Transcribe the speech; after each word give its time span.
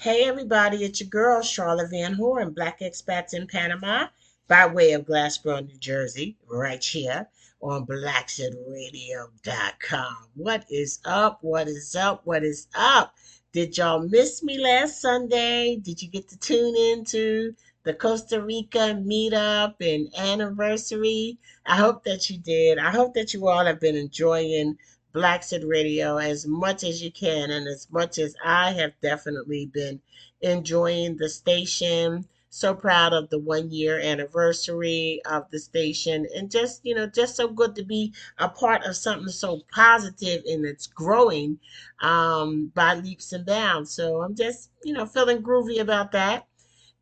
Hey, 0.00 0.24
everybody, 0.24 0.82
it's 0.82 1.00
your 1.00 1.10
girl, 1.10 1.42
Charlotte 1.42 1.90
Van 1.90 2.14
Horn, 2.14 2.54
Black 2.54 2.80
Expats 2.80 3.34
in 3.34 3.46
Panama, 3.46 4.06
by 4.48 4.64
way 4.64 4.92
of 4.92 5.04
Glassboro, 5.04 5.66
New 5.66 5.76
Jersey, 5.76 6.38
right 6.48 6.82
here 6.82 7.28
on 7.60 7.84
BlackSetRadio.com. 7.84 10.16
What 10.36 10.64
is 10.70 11.00
up? 11.04 11.40
What 11.42 11.68
is 11.68 11.94
up? 11.94 12.22
What 12.24 12.44
is 12.44 12.66
up? 12.74 13.14
Did 13.52 13.76
y'all 13.76 14.08
miss 14.08 14.42
me 14.42 14.58
last 14.58 15.02
Sunday? 15.02 15.76
Did 15.76 16.00
you 16.00 16.08
get 16.08 16.28
to 16.28 16.38
tune 16.38 16.76
in 16.76 17.04
to 17.04 17.54
the 17.82 17.92
Costa 17.92 18.40
Rica 18.40 18.98
meetup 18.98 19.74
and 19.82 20.08
anniversary? 20.16 21.36
I 21.66 21.76
hope 21.76 22.04
that 22.04 22.30
you 22.30 22.38
did. 22.38 22.78
I 22.78 22.90
hope 22.90 23.12
that 23.16 23.34
you 23.34 23.48
all 23.48 23.66
have 23.66 23.80
been 23.80 23.96
enjoying 23.96 24.78
Black 25.12 25.42
Set 25.42 25.66
Radio 25.66 26.18
as 26.18 26.46
much 26.46 26.84
as 26.84 27.02
you 27.02 27.10
can 27.10 27.50
and 27.50 27.66
as 27.66 27.88
much 27.90 28.18
as 28.18 28.36
I 28.44 28.72
have 28.72 28.92
definitely 29.00 29.66
been 29.66 30.00
enjoying 30.40 31.16
the 31.16 31.28
station. 31.28 32.28
So 32.52 32.74
proud 32.74 33.12
of 33.12 33.30
the 33.30 33.38
one 33.38 33.70
year 33.70 34.00
anniversary 34.00 35.20
of 35.24 35.48
the 35.50 35.58
station 35.60 36.26
and 36.34 36.50
just, 36.50 36.80
you 36.84 36.96
know, 36.96 37.06
just 37.06 37.36
so 37.36 37.46
good 37.48 37.76
to 37.76 37.84
be 37.84 38.12
a 38.38 38.48
part 38.48 38.84
of 38.84 38.96
something 38.96 39.28
so 39.28 39.60
positive 39.72 40.42
and 40.46 40.64
it's 40.64 40.88
growing 40.88 41.60
um, 42.00 42.72
by 42.74 42.94
leaps 42.94 43.32
and 43.32 43.46
bounds. 43.46 43.92
So 43.92 44.22
I'm 44.22 44.34
just, 44.34 44.70
you 44.84 44.92
know, 44.92 45.06
feeling 45.06 45.42
groovy 45.42 45.80
about 45.80 46.12
that. 46.12 46.46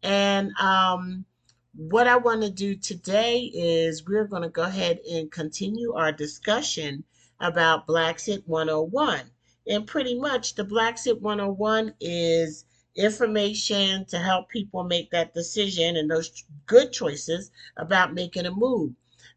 And 0.03 0.53
um, 0.59 1.25
what 1.75 2.07
I 2.07 2.17
want 2.17 2.43
to 2.43 2.51
do 2.51 2.75
today 2.77 3.51
is 3.55 4.07
we're 4.07 4.27
going 4.27 4.43
to 4.43 4.49
go 4.49 4.63
ahead 4.63 5.01
and 5.11 5.31
continue 5.31 5.95
our 5.95 6.13
discussion 6.13 7.05
about 7.41 7.87
Blackset 7.87 8.43
101. 8.47 9.31
And 9.67 9.87
pretty 9.87 10.19
much 10.19 10.55
the 10.55 10.65
Blackset 10.65 11.21
101 11.21 11.95
is 12.01 12.65
information 12.97 14.05
to 14.07 14.19
help 14.19 14.49
people 14.49 14.83
make 14.83 15.11
that 15.11 15.35
decision 15.35 15.97
and 15.97 16.11
those 16.11 16.45
good 16.67 16.93
choices 16.93 17.51
about 17.77 18.15
making 18.15 18.47
a 18.47 18.51
move. 18.51 18.93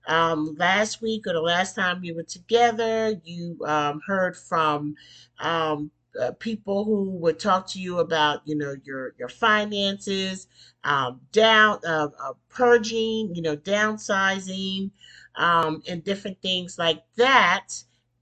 Um, 0.07 0.55
last 0.57 1.01
week 1.01 1.27
or 1.27 1.33
the 1.33 1.41
last 1.41 1.75
time 1.75 2.01
we 2.01 2.11
were 2.11 2.23
together, 2.23 3.19
you 3.23 3.57
um, 3.65 4.01
heard 4.05 4.35
from 4.35 4.95
um, 5.39 5.91
uh, 6.19 6.31
people 6.39 6.83
who 6.85 7.11
would 7.11 7.39
talk 7.39 7.67
to 7.67 7.79
you 7.79 7.99
about, 7.99 8.41
you 8.45 8.55
know, 8.55 8.75
your 8.83 9.13
your 9.19 9.29
finances, 9.29 10.47
um, 10.83 11.21
down 11.31 11.79
uh, 11.85 12.07
uh, 12.19 12.33
purging, 12.49 13.33
you 13.35 13.41
know, 13.41 13.55
downsizing, 13.55 14.91
um, 15.35 15.81
and 15.87 16.03
different 16.03 16.41
things 16.41 16.77
like 16.77 17.03
that. 17.15 17.67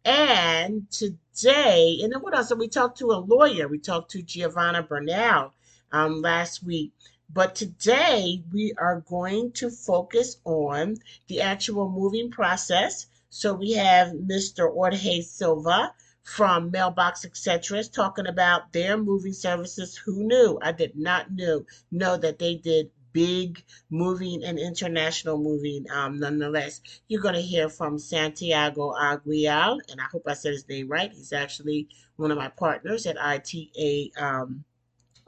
And 0.10 0.90
today, 0.90 2.00
and 2.02 2.12
then 2.12 2.22
what 2.22 2.36
else? 2.36 2.50
So 2.50 2.56
we 2.56 2.68
talked 2.68 2.98
to 2.98 3.12
a 3.12 3.24
lawyer. 3.34 3.68
We 3.68 3.78
talked 3.78 4.10
to 4.12 4.24
Giovanna 4.24 4.82
Bernal 4.82 5.54
um, 5.92 6.24
last 6.24 6.64
week. 6.64 6.94
But 7.32 7.54
today 7.54 8.44
we 8.52 8.74
are 8.80 9.02
going 9.02 9.52
to 9.52 9.70
focus 9.70 10.38
on 10.46 10.96
the 11.28 11.42
actual 11.42 11.92
moving 11.92 12.32
process. 12.32 13.06
So 13.30 13.54
we 13.54 13.74
have 13.74 14.14
Mr. 14.14 14.74
Jorge 14.74 15.22
Silva 15.22 15.94
from 16.24 16.72
Mailbox 16.72 17.24
Etc. 17.24 17.84
talking 17.84 18.26
about 18.26 18.74
their 18.74 18.98
moving 18.98 19.34
services. 19.34 19.96
Who 19.96 20.24
knew? 20.24 20.58
I 20.64 20.72
did 20.72 20.98
not 20.98 21.32
know 21.32 21.66
know 21.92 22.18
that 22.18 22.40
they 22.40 22.56
did 22.56 22.90
big 23.14 23.64
moving 23.90 24.44
and 24.44 24.60
international 24.60 25.38
moving 25.38 25.90
um, 25.92 26.20
nonetheless. 26.20 26.82
You're 27.08 27.22
going 27.22 27.36
to 27.36 27.42
hear 27.42 27.70
from 27.70 27.98
Santiago 28.00 28.94
Aguial, 28.94 29.80
and 29.90 30.00
I 30.00 30.06
hope 30.12 30.24
I 30.28 30.34
said 30.34 30.54
his 30.54 30.68
name 30.68 30.88
right. 30.88 31.12
He's 31.12 31.34
actually 31.34 31.88
one 32.16 32.32
of 32.32 32.38
my 32.38 32.50
partners 32.50 33.06
at 33.06 33.22
ITA 33.22 34.12
um, 34.18 34.64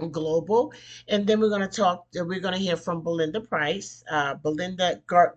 Global. 0.10 0.74
And 1.08 1.28
then 1.28 1.40
we're 1.40 1.50
going 1.50 1.62
to 1.62 1.68
talk, 1.68 2.08
we're 2.14 2.40
going 2.40 2.54
to 2.54 2.60
hear 2.60 2.78
from 2.78 3.02
Belinda 3.02 3.42
Price, 3.42 4.04
uh, 4.10 4.36
Belinda 4.36 5.02
Gar- 5.08 5.36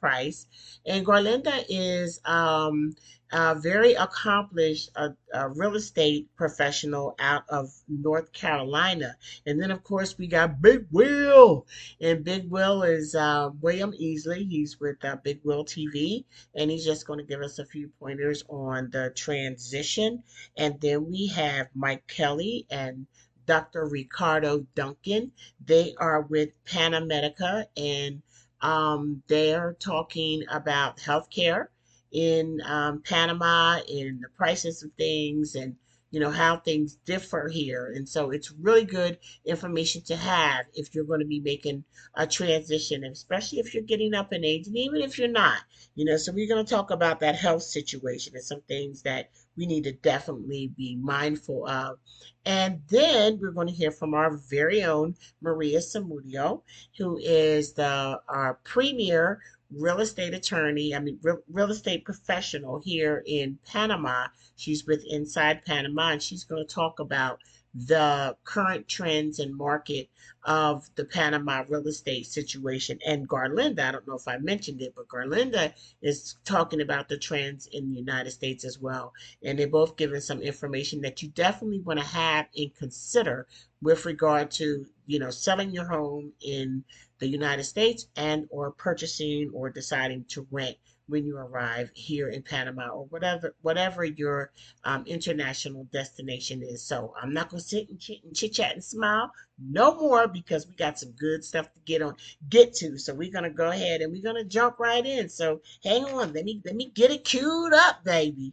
Price. 0.00 0.46
And 0.86 1.06
Garlinda 1.06 1.64
is 1.68 2.20
um, 2.24 2.94
a 3.34 3.54
very 3.54 3.94
accomplished 3.94 4.90
uh, 4.94 5.08
uh, 5.34 5.48
real 5.48 5.74
estate 5.74 6.28
professional 6.36 7.16
out 7.18 7.42
of 7.48 7.72
North 7.88 8.32
Carolina. 8.32 9.16
And 9.44 9.60
then, 9.60 9.72
of 9.72 9.82
course, 9.82 10.16
we 10.16 10.28
got 10.28 10.62
Big 10.62 10.86
Will. 10.92 11.66
And 12.00 12.24
Big 12.24 12.48
Will 12.48 12.84
is 12.84 13.14
uh, 13.16 13.50
William 13.60 13.92
Easley. 13.92 14.48
He's 14.48 14.78
with 14.78 15.04
uh, 15.04 15.16
Big 15.16 15.40
Will 15.42 15.64
TV. 15.64 16.24
And 16.54 16.70
he's 16.70 16.84
just 16.84 17.06
going 17.06 17.18
to 17.18 17.24
give 17.24 17.40
us 17.40 17.58
a 17.58 17.66
few 17.66 17.88
pointers 17.98 18.44
on 18.48 18.90
the 18.90 19.10
transition. 19.16 20.22
And 20.56 20.80
then 20.80 21.10
we 21.10 21.26
have 21.28 21.68
Mike 21.74 22.06
Kelly 22.06 22.66
and 22.70 23.06
Dr. 23.46 23.86
Ricardo 23.86 24.66
Duncan. 24.74 25.32
They 25.64 25.94
are 25.98 26.22
with 26.22 26.50
Panamedica 26.64 27.66
and 27.76 28.22
um, 28.60 29.22
they're 29.28 29.76
talking 29.78 30.44
about 30.50 30.98
healthcare 30.98 31.68
in 32.12 32.60
um, 32.64 33.02
Panama 33.02 33.80
and 33.88 34.22
the 34.22 34.28
prices 34.36 34.82
of 34.82 34.92
things 34.94 35.54
and 35.54 35.76
you 36.14 36.20
know 36.20 36.30
how 36.30 36.56
things 36.56 36.94
differ 37.04 37.48
here 37.48 37.92
and 37.92 38.08
so 38.08 38.30
it's 38.30 38.52
really 38.52 38.84
good 38.84 39.18
information 39.44 40.00
to 40.00 40.14
have 40.14 40.64
if 40.72 40.94
you're 40.94 41.04
going 41.04 41.18
to 41.18 41.26
be 41.26 41.40
making 41.40 41.82
a 42.14 42.24
transition 42.24 43.02
especially 43.02 43.58
if 43.58 43.74
you're 43.74 43.82
getting 43.82 44.14
up 44.14 44.32
in 44.32 44.44
age 44.44 44.68
and 44.68 44.76
even 44.76 45.02
if 45.02 45.18
you're 45.18 45.26
not 45.26 45.58
you 45.96 46.04
know 46.04 46.16
so 46.16 46.30
we're 46.30 46.46
going 46.46 46.64
to 46.64 46.72
talk 46.72 46.92
about 46.92 47.18
that 47.18 47.34
health 47.34 47.64
situation 47.64 48.32
and 48.36 48.44
some 48.44 48.60
things 48.68 49.02
that 49.02 49.28
we 49.56 49.66
need 49.66 49.84
to 49.84 49.92
definitely 49.92 50.72
be 50.76 50.96
mindful 50.96 51.66
of 51.66 51.98
and 52.46 52.80
then 52.88 53.38
we're 53.40 53.50
going 53.50 53.68
to 53.68 53.72
hear 53.72 53.90
from 53.90 54.14
our 54.14 54.36
very 54.50 54.82
own 54.82 55.14
maria 55.40 55.78
samudio 55.78 56.62
who 56.98 57.18
is 57.18 57.72
the 57.74 58.20
our 58.28 58.58
premier 58.64 59.40
real 59.76 60.00
estate 60.00 60.34
attorney, 60.34 60.94
I 60.94 61.00
mean, 61.00 61.18
real, 61.22 61.38
real 61.50 61.70
estate 61.70 62.04
professional 62.04 62.80
here 62.84 63.22
in 63.26 63.58
Panama. 63.66 64.28
She's 64.56 64.86
with 64.86 65.04
Inside 65.08 65.64
Panama, 65.64 66.12
and 66.12 66.22
she's 66.22 66.44
going 66.44 66.66
to 66.66 66.74
talk 66.74 67.00
about 67.00 67.40
the 67.74 68.36
current 68.44 68.86
trends 68.86 69.40
and 69.40 69.56
market 69.56 70.08
of 70.44 70.88
the 70.94 71.04
Panama 71.04 71.64
real 71.68 71.86
estate 71.88 72.26
situation. 72.26 72.98
And 73.04 73.28
Garlinda, 73.28 73.80
I 73.80 73.92
don't 73.92 74.06
know 74.06 74.14
if 74.14 74.28
I 74.28 74.38
mentioned 74.38 74.80
it, 74.80 74.94
but 74.94 75.08
Garlinda 75.08 75.72
is 76.00 76.36
talking 76.44 76.80
about 76.80 77.08
the 77.08 77.18
trends 77.18 77.66
in 77.72 77.90
the 77.90 77.96
United 77.96 78.30
States 78.30 78.64
as 78.64 78.78
well. 78.78 79.12
And 79.42 79.58
they're 79.58 79.66
both 79.66 79.96
giving 79.96 80.20
some 80.20 80.40
information 80.40 81.00
that 81.00 81.22
you 81.22 81.30
definitely 81.30 81.80
want 81.80 81.98
to 81.98 82.06
have 82.06 82.46
and 82.56 82.74
consider 82.74 83.46
with 83.82 84.06
regard 84.06 84.50
to, 84.52 84.86
you 85.06 85.18
know, 85.18 85.30
selling 85.30 85.70
your 85.70 85.86
home 85.86 86.32
in 86.42 86.84
the 87.18 87.26
United 87.26 87.64
States 87.64 88.06
and 88.16 88.46
or 88.50 88.70
purchasing 88.70 89.50
or 89.52 89.70
deciding 89.70 90.24
to 90.28 90.46
rent 90.50 90.76
when 91.08 91.24
you 91.24 91.36
arrive 91.36 91.90
here 91.94 92.28
in 92.28 92.42
Panama 92.42 92.88
or 92.88 93.04
whatever 93.06 93.54
whatever 93.62 94.04
your 94.04 94.50
um, 94.84 95.04
international 95.06 95.84
destination 95.92 96.62
is. 96.62 96.82
So 96.82 97.14
I'm 97.20 97.32
not 97.32 97.50
gonna 97.50 97.62
sit 97.62 97.88
and 97.88 98.00
chit 98.00 98.18
and 98.24 98.34
chit 98.34 98.54
chat 98.54 98.72
and 98.72 98.84
smile 98.84 99.30
no 99.58 99.94
more 99.94 100.28
because 100.28 100.66
we 100.66 100.74
got 100.74 100.98
some 100.98 101.12
good 101.12 101.44
stuff 101.44 101.72
to 101.72 101.80
get 101.84 102.02
on 102.02 102.16
get 102.48 102.74
to. 102.74 102.98
So 102.98 103.14
we're 103.14 103.32
gonna 103.32 103.50
go 103.50 103.70
ahead 103.70 104.00
and 104.00 104.12
we're 104.12 104.22
gonna 104.22 104.44
jump 104.44 104.78
right 104.78 105.04
in. 105.04 105.28
So 105.28 105.60
hang 105.82 106.04
on, 106.04 106.32
let 106.32 106.44
me 106.44 106.60
let 106.64 106.76
me 106.76 106.90
get 106.94 107.10
it 107.10 107.24
queued 107.24 107.72
up, 107.72 108.04
baby. 108.04 108.52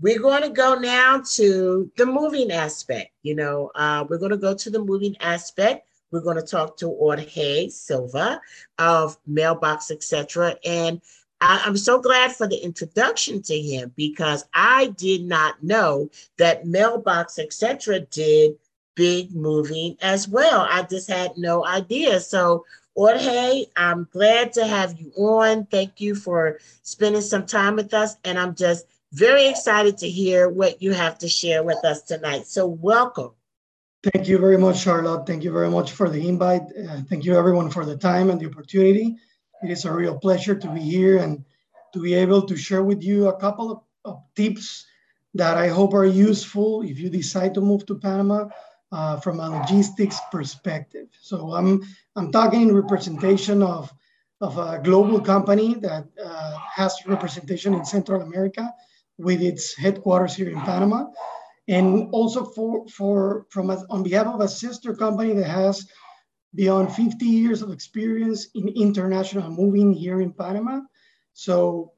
We're 0.00 0.20
going 0.20 0.42
to 0.42 0.50
go 0.50 0.76
now 0.76 1.22
to 1.32 1.90
the 1.96 2.06
moving 2.06 2.52
aspect. 2.52 3.10
You 3.22 3.34
know, 3.34 3.72
uh, 3.74 4.04
we're 4.08 4.18
going 4.18 4.30
to 4.30 4.36
go 4.36 4.54
to 4.54 4.70
the 4.70 4.78
moving 4.78 5.16
aspect 5.18 5.88
we're 6.10 6.20
going 6.20 6.36
to 6.36 6.42
talk 6.42 6.76
to 6.78 6.86
Jorge 6.86 7.68
Silva 7.68 8.40
of 8.78 9.18
Mailbox 9.26 9.90
Etc. 9.90 10.56
And 10.64 11.00
I, 11.40 11.62
am 11.66 11.76
so 11.76 12.00
glad 12.00 12.32
for 12.32 12.46
the 12.46 12.56
introduction 12.56 13.42
to 13.42 13.60
him 13.60 13.92
because 13.96 14.44
I 14.52 14.88
did 14.96 15.24
not 15.24 15.62
know 15.62 16.10
that 16.36 16.66
Mailbox 16.66 17.38
Etc. 17.38 18.00
did 18.00 18.56
big 18.96 19.34
moving 19.34 19.96
as 20.02 20.28
well. 20.28 20.66
I 20.68 20.82
just 20.82 21.08
had 21.08 21.38
no 21.38 21.64
idea. 21.64 22.18
So 22.20 22.64
Jorge, 22.96 23.66
I'm 23.76 24.08
glad 24.10 24.52
to 24.54 24.66
have 24.66 24.98
you 24.98 25.12
on. 25.12 25.66
Thank 25.66 26.00
you 26.00 26.16
for 26.16 26.58
spending 26.82 27.22
some 27.22 27.46
time 27.46 27.76
with 27.76 27.94
us. 27.94 28.16
And 28.24 28.36
I'm 28.36 28.56
just 28.56 28.86
very 29.12 29.46
excited 29.46 29.98
to 29.98 30.08
hear 30.08 30.48
what 30.48 30.82
you 30.82 30.92
have 30.92 31.16
to 31.18 31.28
share 31.28 31.62
with 31.62 31.84
us 31.84 32.02
tonight. 32.02 32.48
So 32.48 32.66
welcome. 32.66 33.30
Thank 34.02 34.26
you 34.26 34.38
very 34.38 34.58
much, 34.58 34.80
Charlotte. 34.80 35.26
Thank 35.26 35.44
you 35.44 35.52
very 35.52 35.70
much 35.70 35.92
for 35.92 36.08
the 36.08 36.28
invite. 36.28 36.62
Uh, 36.62 37.02
thank 37.08 37.24
you, 37.24 37.36
everyone, 37.36 37.70
for 37.70 37.84
the 37.84 37.96
time 37.96 38.30
and 38.30 38.40
the 38.40 38.46
opportunity. 38.46 39.16
It 39.62 39.70
is 39.70 39.84
a 39.84 39.92
real 39.92 40.18
pleasure 40.18 40.54
to 40.54 40.68
be 40.70 40.80
here 40.80 41.18
and 41.18 41.44
to 41.92 42.02
be 42.02 42.14
able 42.14 42.42
to 42.42 42.56
share 42.56 42.84
with 42.84 43.02
you 43.02 43.28
a 43.28 43.38
couple 43.38 43.70
of, 43.70 43.80
of 44.04 44.22
tips 44.36 44.86
that 45.34 45.56
I 45.56 45.68
hope 45.68 45.94
are 45.94 46.04
useful 46.04 46.82
if 46.82 46.98
you 46.98 47.10
decide 47.10 47.54
to 47.54 47.60
move 47.60 47.86
to 47.86 47.94
Panama 47.94 48.48
uh, 48.92 49.20
from 49.20 49.40
a 49.40 49.50
logistics 49.50 50.18
perspective. 50.30 51.08
So 51.20 51.54
I'm 51.54 51.82
I'm 52.16 52.32
talking 52.32 52.62
in 52.62 52.74
representation 52.74 53.62
of 53.62 53.92
of 54.40 54.56
a 54.56 54.80
global 54.82 55.20
company 55.20 55.74
that 55.74 56.06
uh, 56.24 56.58
has 56.74 56.96
representation 57.06 57.74
in 57.74 57.84
Central 57.84 58.22
America 58.22 58.72
with 59.18 59.42
its 59.42 59.74
headquarters 59.74 60.34
here 60.34 60.50
in 60.50 60.60
Panama. 60.60 61.06
and 61.68 62.08
also 62.12 62.44
for 62.44 62.86
for 62.88 63.46
from 63.50 63.70
a, 63.70 63.84
on 63.90 64.02
behalf 64.02 64.26
of 64.26 64.40
a 64.40 64.48
sister 64.48 64.94
company 64.94 65.34
that 65.34 65.48
has 65.48 65.86
beyond 66.54 66.94
50 66.94 67.24
years 67.24 67.62
of 67.62 67.70
experience 67.70 68.48
in 68.54 68.68
international 68.68 69.50
moving 69.50 69.92
here 69.92 70.20
in 70.20 70.32
Panama. 70.32 70.80
So 71.34 71.92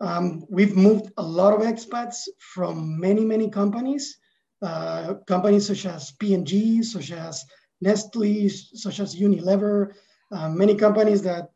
um, 0.00 0.44
we've 0.48 0.76
moved 0.76 1.12
a 1.18 1.22
lot 1.22 1.52
of 1.52 1.60
expats 1.60 2.28
from 2.38 2.98
many 2.98 3.24
many 3.24 3.50
companies, 3.50 4.18
uh, 4.62 5.14
companies 5.26 5.66
such 5.66 5.86
as 5.86 6.12
P&G, 6.12 6.82
such 6.82 7.12
as 7.12 7.44
Nestle, 7.80 8.48
such 8.48 9.00
as 9.00 9.16
Unilever, 9.16 9.92
uh, 10.32 10.48
many 10.48 10.74
companies 10.74 11.22
that 11.22 11.50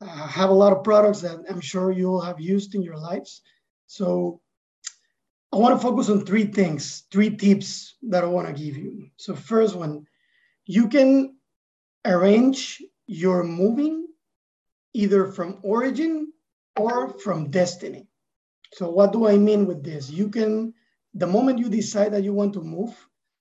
uh, 0.00 0.06
have 0.06 0.50
a 0.50 0.54
lot 0.54 0.72
of 0.72 0.84
products 0.84 1.20
that 1.22 1.38
I'm 1.48 1.60
sure 1.60 1.90
you'll 1.90 2.20
have 2.20 2.40
used 2.40 2.74
in 2.74 2.82
your 2.82 2.96
lives. 2.96 3.42
So 3.86 4.40
I 5.52 5.56
want 5.56 5.80
to 5.80 5.86
focus 5.86 6.10
on 6.10 6.26
three 6.26 6.44
things, 6.44 7.04
three 7.10 7.34
tips 7.36 7.94
that 8.02 8.24
I 8.24 8.26
want 8.26 8.46
to 8.48 8.52
give 8.52 8.76
you. 8.76 9.08
So 9.16 9.34
first 9.34 9.74
one, 9.74 10.06
you 10.66 10.88
can 10.88 11.35
arrange 12.06 12.82
your 13.06 13.44
moving 13.44 14.06
either 14.94 15.30
from 15.32 15.58
origin 15.62 16.32
or 16.76 17.18
from 17.18 17.50
destiny. 17.50 18.06
So 18.72 18.90
what 18.90 19.12
do 19.12 19.26
I 19.26 19.36
mean 19.36 19.66
with 19.66 19.84
this? 19.84 20.10
You 20.10 20.28
can, 20.28 20.74
the 21.14 21.26
moment 21.26 21.58
you 21.58 21.68
decide 21.68 22.12
that 22.12 22.24
you 22.24 22.32
want 22.32 22.52
to 22.54 22.62
move, 22.62 22.94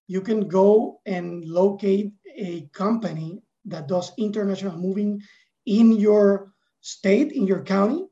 you 0.07 0.21
can 0.21 0.47
go 0.47 1.01
and 1.05 1.45
locate 1.45 2.13
a 2.35 2.67
company 2.73 3.41
that 3.65 3.87
does 3.87 4.11
international 4.17 4.77
moving 4.77 5.21
in 5.65 5.93
your 5.93 6.53
state, 6.81 7.31
in 7.31 7.47
your 7.47 7.63
county, 7.63 8.05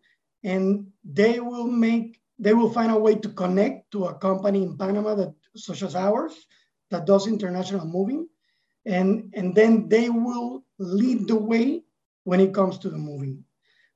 and 0.43 0.87
they 1.03 1.39
will 1.39 1.67
make 1.67 2.19
they 2.39 2.53
will 2.53 2.71
find 2.73 2.91
a 2.91 2.97
way 2.97 3.15
to 3.15 3.29
connect 3.29 3.91
to 3.91 4.05
a 4.05 4.15
company 4.15 4.63
in 4.63 4.75
Panama 4.75 5.13
that 5.15 5.33
such 5.55 5.83
as 5.83 5.95
ours 5.95 6.33
that 6.89 7.05
does 7.05 7.27
international 7.27 7.85
moving. 7.85 8.27
And, 8.85 9.33
and 9.33 9.55
then 9.55 9.87
they 9.87 10.09
will 10.09 10.63
lead 10.77 11.27
the 11.27 11.35
way 11.35 11.83
when 12.23 12.39
it 12.39 12.53
comes 12.53 12.77
to 12.79 12.89
the 12.89 12.97
moving. 12.97 13.43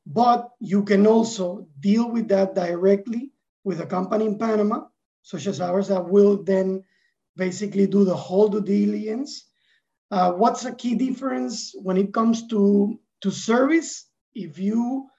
But 0.05 0.49
you 0.59 0.83
can 0.83 1.05
also 1.05 1.67
deal 1.79 2.09
with 2.09 2.29
that 2.29 2.55
directly 2.55 3.31
with 3.63 3.81
a 3.81 3.85
company 3.85 4.25
in 4.25 4.37
Panama, 4.37 4.85
such 5.23 5.47
as 5.47 5.59
ours, 5.59 5.89
that 5.89 6.07
will 6.07 6.41
then 6.43 6.83
basically 7.35 7.87
do 7.87 8.05
the 8.05 8.15
whole 8.15 8.47
due 8.47 8.61
diligence. 8.61 9.45
Uh, 10.09 10.31
what's 10.31 10.63
a 10.63 10.73
key 10.73 10.95
difference 10.95 11.75
when 11.75 11.97
it 11.97 12.13
comes 12.13 12.47
to, 12.47 12.97
to 13.21 13.31
service? 13.31 14.05
If 14.33 14.57
you 14.57 15.09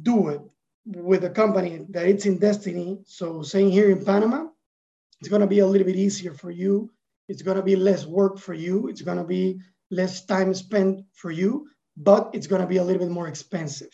do 0.00 0.28
it 0.28 0.40
with 0.86 1.24
a 1.24 1.30
company 1.30 1.86
that 1.90 2.06
it's 2.06 2.26
in 2.26 2.38
destiny. 2.38 3.00
So 3.06 3.42
saying 3.42 3.70
here 3.70 3.90
in 3.90 4.04
Panama, 4.04 4.46
it's 5.20 5.28
going 5.28 5.40
to 5.40 5.46
be 5.46 5.60
a 5.60 5.66
little 5.66 5.86
bit 5.86 5.96
easier 5.96 6.34
for 6.34 6.50
you. 6.50 6.90
It's 7.28 7.42
going 7.42 7.56
to 7.56 7.62
be 7.62 7.76
less 7.76 8.04
work 8.06 8.38
for 8.38 8.54
you. 8.54 8.88
It's 8.88 9.02
going 9.02 9.18
to 9.18 9.24
be 9.24 9.60
less 9.90 10.24
time 10.24 10.52
spent 10.54 11.04
for 11.12 11.30
you, 11.30 11.68
but 11.96 12.30
it's 12.32 12.46
going 12.46 12.60
to 12.60 12.68
be 12.68 12.78
a 12.78 12.84
little 12.84 13.06
bit 13.06 13.12
more 13.12 13.28
expensive 13.28 13.92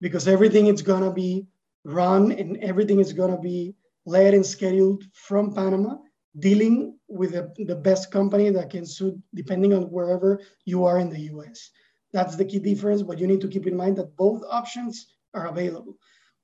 because 0.00 0.28
everything 0.28 0.66
is 0.66 0.82
going 0.82 1.02
to 1.02 1.12
be 1.12 1.46
run 1.84 2.32
and 2.32 2.56
everything 2.58 3.00
is 3.00 3.12
going 3.12 3.30
to 3.30 3.40
be 3.40 3.74
led 4.06 4.34
and 4.34 4.44
scheduled 4.44 5.04
from 5.12 5.54
Panama, 5.54 5.96
dealing 6.38 6.98
with 7.08 7.32
the, 7.32 7.52
the 7.66 7.76
best 7.76 8.10
company 8.10 8.50
that 8.50 8.70
can 8.70 8.86
suit 8.86 9.14
depending 9.34 9.74
on 9.74 9.82
wherever 9.84 10.40
you 10.64 10.84
are 10.84 10.98
in 10.98 11.10
the 11.10 11.20
US. 11.32 11.70
That's 12.12 12.36
the 12.36 12.44
key 12.44 12.58
difference, 12.58 13.02
but 13.02 13.18
you 13.18 13.26
need 13.26 13.40
to 13.42 13.48
keep 13.48 13.66
in 13.66 13.76
mind 13.76 13.96
that 13.96 14.16
both 14.16 14.42
options 14.50 15.14
are 15.34 15.46
available. 15.46 15.94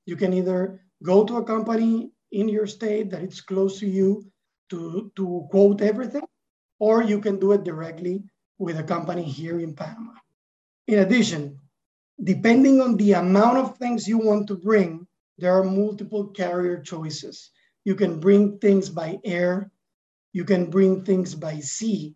You 0.05 0.15
can 0.15 0.33
either 0.33 0.81
go 1.03 1.23
to 1.25 1.37
a 1.37 1.43
company 1.43 2.11
in 2.31 2.49
your 2.49 2.67
state 2.67 3.09
that 3.11 3.23
it's 3.23 3.41
close 3.41 3.79
to 3.79 3.87
you 3.87 4.25
to, 4.69 5.11
to 5.15 5.47
quote 5.51 5.81
everything, 5.81 6.25
or 6.79 7.03
you 7.03 7.19
can 7.19 7.39
do 7.39 7.51
it 7.53 7.63
directly 7.63 8.23
with 8.57 8.79
a 8.79 8.83
company 8.83 9.23
here 9.23 9.59
in 9.59 9.73
Panama. 9.73 10.13
In 10.87 10.99
addition, 10.99 11.59
depending 12.23 12.81
on 12.81 12.97
the 12.97 13.13
amount 13.13 13.57
of 13.57 13.77
things 13.77 14.07
you 14.07 14.17
want 14.17 14.47
to 14.47 14.55
bring, 14.55 15.07
there 15.37 15.57
are 15.57 15.63
multiple 15.63 16.27
carrier 16.27 16.81
choices. 16.81 17.51
You 17.83 17.95
can 17.95 18.19
bring 18.19 18.57
things 18.59 18.89
by 18.89 19.19
air, 19.23 19.71
you 20.33 20.45
can 20.45 20.69
bring 20.69 21.03
things 21.03 21.35
by 21.35 21.59
sea, 21.59 22.15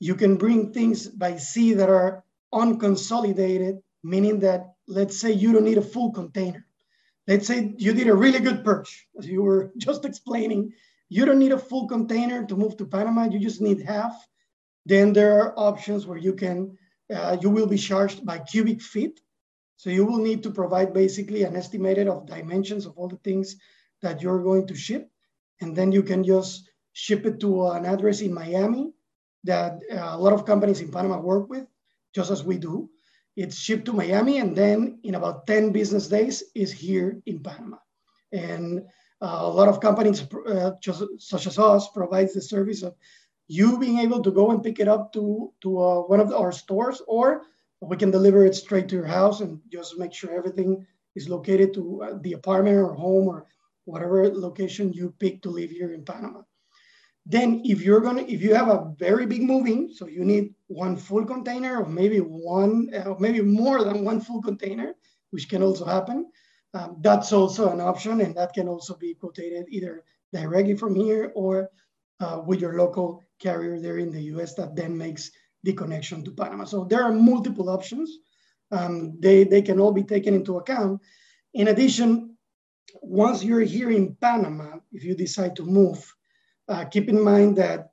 you 0.00 0.14
can 0.14 0.36
bring 0.36 0.72
things 0.72 1.08
by 1.08 1.36
sea 1.36 1.74
that 1.74 1.88
are 1.90 2.24
unconsolidated, 2.52 3.82
meaning 4.02 4.40
that 4.40 4.74
let's 4.86 5.20
say 5.20 5.32
you 5.32 5.52
don't 5.52 5.64
need 5.64 5.78
a 5.78 5.82
full 5.82 6.12
container 6.12 6.64
let's 7.28 7.46
say 7.46 7.74
you 7.76 7.92
did 7.92 8.08
a 8.08 8.14
really 8.14 8.40
good 8.40 8.64
perch, 8.64 9.06
as 9.18 9.28
you 9.28 9.42
were 9.42 9.70
just 9.76 10.04
explaining. 10.04 10.72
You 11.08 11.24
don't 11.24 11.38
need 11.38 11.52
a 11.52 11.58
full 11.58 11.88
container 11.88 12.44
to 12.44 12.56
move 12.56 12.76
to 12.76 12.86
Panama. 12.86 13.28
You 13.28 13.38
just 13.38 13.60
need 13.60 13.82
half. 13.82 14.14
Then 14.84 15.12
there 15.12 15.40
are 15.40 15.58
options 15.58 16.06
where 16.06 16.18
you 16.18 16.34
can, 16.34 16.76
uh, 17.14 17.36
you 17.40 17.50
will 17.50 17.66
be 17.66 17.78
charged 17.78 18.24
by 18.24 18.38
cubic 18.38 18.80
feet. 18.82 19.20
So 19.76 19.90
you 19.90 20.04
will 20.04 20.18
need 20.18 20.42
to 20.42 20.50
provide 20.50 20.92
basically 20.92 21.44
an 21.44 21.56
estimated 21.56 22.08
of 22.08 22.26
dimensions 22.26 22.84
of 22.84 22.96
all 22.96 23.08
the 23.08 23.16
things 23.18 23.56
that 24.02 24.22
you're 24.22 24.42
going 24.42 24.66
to 24.66 24.74
ship. 24.74 25.08
And 25.60 25.74
then 25.74 25.92
you 25.92 26.02
can 26.02 26.24
just 26.24 26.68
ship 26.92 27.26
it 27.26 27.40
to 27.40 27.68
an 27.68 27.86
address 27.86 28.20
in 28.20 28.34
Miami 28.34 28.92
that 29.44 29.80
uh, 29.92 30.10
a 30.10 30.18
lot 30.18 30.32
of 30.32 30.44
companies 30.44 30.80
in 30.80 30.90
Panama 30.90 31.18
work 31.18 31.48
with, 31.48 31.66
just 32.14 32.30
as 32.30 32.42
we 32.44 32.58
do. 32.58 32.90
It's 33.36 33.56
shipped 33.56 33.84
to 33.86 33.92
Miami, 33.92 34.38
and 34.38 34.56
then 34.56 34.98
in 35.04 35.14
about 35.14 35.46
10 35.46 35.70
business 35.70 36.08
days 36.08 36.42
is 36.56 36.72
here 36.72 37.22
in 37.24 37.40
Panama. 37.40 37.76
And 38.32 38.82
a 39.20 39.48
lot 39.48 39.68
of 39.68 39.80
companies, 39.80 40.22
uh, 40.46 40.72
just, 40.80 41.02
such 41.18 41.46
as 41.46 41.58
us, 41.58 41.88
provides 41.88 42.34
the 42.34 42.40
service 42.40 42.82
of 42.82 42.94
you 43.48 43.78
being 43.78 43.98
able 43.98 44.22
to 44.22 44.30
go 44.30 44.50
and 44.50 44.62
pick 44.62 44.78
it 44.78 44.88
up 44.88 45.12
to, 45.14 45.52
to 45.62 45.80
uh, 45.80 46.00
one 46.02 46.20
of 46.20 46.32
our 46.32 46.52
stores, 46.52 47.02
or 47.06 47.42
we 47.80 47.96
can 47.96 48.10
deliver 48.10 48.44
it 48.44 48.54
straight 48.54 48.88
to 48.88 48.96
your 48.96 49.06
house 49.06 49.40
and 49.40 49.60
just 49.72 49.98
make 49.98 50.12
sure 50.12 50.34
everything 50.34 50.86
is 51.14 51.28
located 51.28 51.72
to 51.74 52.02
uh, 52.02 52.18
the 52.22 52.34
apartment 52.34 52.76
or 52.76 52.92
home 52.92 53.28
or 53.28 53.46
whatever 53.84 54.28
location 54.28 54.92
you 54.92 55.14
pick 55.18 55.42
to 55.42 55.50
live 55.50 55.70
here 55.70 55.92
in 55.92 56.04
Panama. 56.04 56.42
Then 57.24 57.62
if 57.64 57.82
you're 57.82 58.00
gonna, 58.00 58.22
if 58.22 58.40
you 58.40 58.54
have 58.54 58.68
a 58.68 58.94
very 58.98 59.26
big 59.26 59.42
moving, 59.42 59.90
so 59.92 60.06
you 60.06 60.24
need 60.24 60.54
one 60.66 60.96
full 60.96 61.24
container 61.24 61.82
or 61.82 61.86
maybe 61.86 62.18
one, 62.18 62.92
uh, 62.94 63.14
maybe 63.18 63.42
more 63.42 63.84
than 63.84 64.04
one 64.04 64.20
full 64.20 64.42
container, 64.42 64.94
which 65.30 65.48
can 65.48 65.62
also 65.62 65.84
happen. 65.84 66.30
Um, 66.78 66.96
that's 67.00 67.32
also 67.32 67.72
an 67.72 67.80
option 67.80 68.20
and 68.20 68.36
that 68.36 68.52
can 68.52 68.68
also 68.68 68.94
be 68.94 69.14
quoted 69.14 69.66
either 69.68 70.04
directly 70.32 70.76
from 70.76 70.94
here 70.94 71.32
or 71.34 71.70
uh, 72.20 72.40
with 72.46 72.60
your 72.60 72.78
local 72.78 73.24
carrier 73.40 73.80
there 73.80 73.98
in 73.98 74.12
the 74.12 74.22
US 74.34 74.54
that 74.54 74.76
then 74.76 74.96
makes 74.96 75.32
the 75.64 75.72
connection 75.72 76.24
to 76.24 76.30
Panama. 76.30 76.64
So 76.64 76.84
there 76.84 77.02
are 77.02 77.12
multiple 77.12 77.68
options. 77.68 78.18
Um, 78.70 79.18
they, 79.18 79.42
they 79.42 79.60
can 79.60 79.80
all 79.80 79.92
be 79.92 80.04
taken 80.04 80.34
into 80.34 80.58
account. 80.58 81.00
In 81.52 81.66
addition, 81.68 82.36
once 83.02 83.42
you're 83.42 83.68
here 83.76 83.90
in 83.90 84.14
Panama, 84.20 84.76
if 84.92 85.02
you 85.02 85.16
decide 85.16 85.56
to 85.56 85.64
move, 85.64 86.14
uh, 86.68 86.84
keep 86.84 87.08
in 87.08 87.20
mind 87.20 87.56
that 87.56 87.90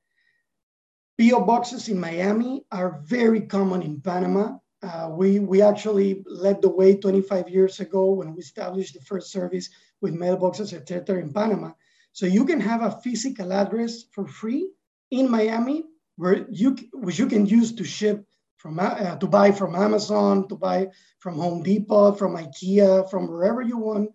PO 1.20 1.44
boxes 1.46 1.90
in 1.90 2.00
Miami 2.00 2.66
are 2.72 3.02
very 3.04 3.42
common 3.42 3.82
in 3.82 4.00
Panama. 4.00 4.58
Uh, 4.86 5.10
we, 5.10 5.40
we 5.40 5.62
actually 5.62 6.24
led 6.28 6.62
the 6.62 6.70
way 6.70 6.96
25 6.96 7.50
years 7.50 7.80
ago 7.80 8.12
when 8.12 8.34
we 8.34 8.40
established 8.40 8.94
the 8.94 9.02
first 9.02 9.32
service 9.32 9.70
with 10.02 10.14
mailboxes, 10.14 10.74
etc. 10.74 11.20
in 11.20 11.34
Panama. 11.34 11.72
So 12.12 12.26
you 12.26 12.46
can 12.46 12.60
have 12.60 12.84
a 12.84 13.00
physical 13.02 13.52
address 13.52 14.04
for 14.12 14.28
free 14.28 14.70
in 15.12 15.30
Miami 15.30 15.84
where 16.18 16.46
you, 16.50 16.78
which 16.94 17.20
you 17.20 17.28
can 17.28 17.46
use 17.46 17.74
to 17.74 17.84
ship 17.84 18.26
from, 18.58 18.80
uh, 18.80 19.16
to 19.18 19.28
buy 19.28 19.52
from 19.52 19.76
Amazon, 19.76 20.48
to 20.50 20.56
buy 20.56 20.90
from 21.20 21.40
Home 21.40 21.64
Depot, 21.64 22.14
from 22.14 22.36
IKEA, 22.38 23.10
from 23.10 23.28
wherever 23.28 23.62
you 23.62 23.78
want 23.78 24.12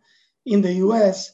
in 0.47 0.63
the 0.63 0.73
US 0.75 1.33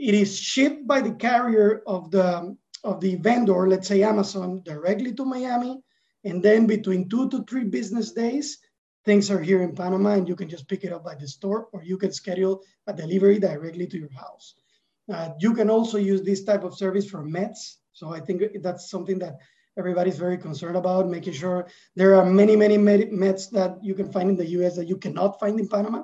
it 0.00 0.14
is 0.14 0.36
shipped 0.36 0.86
by 0.86 1.02
the 1.02 1.12
carrier 1.12 1.82
of 1.86 2.10
the 2.10 2.56
of 2.82 3.00
the 3.02 3.16
vendor, 3.16 3.68
let's 3.68 3.86
say 3.86 4.02
Amazon, 4.02 4.62
directly 4.64 5.12
to 5.12 5.26
Miami, 5.26 5.82
and 6.24 6.42
then 6.42 6.66
between 6.66 7.08
two 7.08 7.28
to 7.30 7.44
three 7.44 7.64
business 7.64 8.12
days, 8.12 8.58
things 9.04 9.30
are 9.30 9.40
here 9.40 9.62
in 9.62 9.74
Panama, 9.74 10.10
and 10.10 10.28
you 10.28 10.36
can 10.36 10.48
just 10.48 10.68
pick 10.68 10.84
it 10.84 10.92
up 10.92 11.04
by 11.04 11.14
the 11.14 11.26
store, 11.26 11.68
or 11.72 11.82
you 11.82 11.96
can 11.96 12.12
schedule 12.12 12.62
a 12.86 12.92
delivery 12.92 13.38
directly 13.38 13.86
to 13.86 13.98
your 13.98 14.12
house. 14.12 14.54
Uh, 15.12 15.30
you 15.40 15.54
can 15.54 15.70
also 15.70 15.98
use 15.98 16.22
this 16.22 16.44
type 16.44 16.64
of 16.64 16.76
service 16.76 17.08
for 17.08 17.24
meds. 17.24 17.76
So 17.92 18.12
I 18.14 18.20
think 18.20 18.42
that's 18.62 18.90
something 18.90 19.18
that 19.20 19.38
everybody's 19.78 20.18
very 20.18 20.38
concerned 20.38 20.76
about, 20.76 21.08
making 21.08 21.32
sure 21.32 21.68
there 21.96 22.14
are 22.14 22.24
many, 22.24 22.54
many 22.54 22.76
meds 22.76 23.50
that 23.50 23.82
you 23.82 23.94
can 23.94 24.12
find 24.12 24.30
in 24.30 24.36
the 24.36 24.50
US 24.60 24.76
that 24.76 24.88
you 24.88 24.96
cannot 24.96 25.40
find 25.40 25.58
in 25.58 25.68
Panama. 25.68 26.02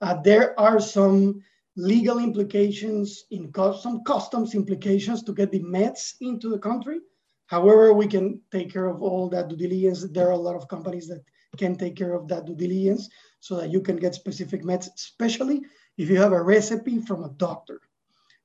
Uh, 0.00 0.14
there 0.22 0.58
are 0.58 0.80
some 0.80 1.42
legal 1.76 2.18
implications, 2.18 3.24
in 3.30 3.52
some 3.80 4.02
customs 4.04 4.54
implications 4.54 5.22
to 5.22 5.32
get 5.32 5.50
the 5.50 5.62
meds 5.62 6.14
into 6.20 6.48
the 6.48 6.58
country. 6.58 7.00
However, 7.48 7.92
we 7.92 8.06
can 8.06 8.40
take 8.52 8.72
care 8.72 8.86
of 8.86 9.02
all 9.02 9.28
that 9.30 9.48
due 9.48 9.56
diligence. 9.56 10.06
There 10.10 10.28
are 10.28 10.38
a 10.38 10.46
lot 10.48 10.56
of 10.56 10.68
companies 10.68 11.08
that 11.08 11.22
can 11.56 11.76
take 11.76 11.96
care 11.96 12.14
of 12.14 12.28
that 12.28 12.44
due 12.44 12.54
diligence 12.54 13.08
so 13.40 13.56
that 13.56 13.70
you 13.70 13.80
can 13.80 13.96
get 13.96 14.14
specific 14.14 14.62
meds, 14.62 14.88
especially 14.94 15.62
if 15.96 16.08
you 16.08 16.20
have 16.20 16.32
a 16.32 16.42
recipe 16.42 17.00
from 17.00 17.24
a 17.24 17.30
doctor. 17.30 17.80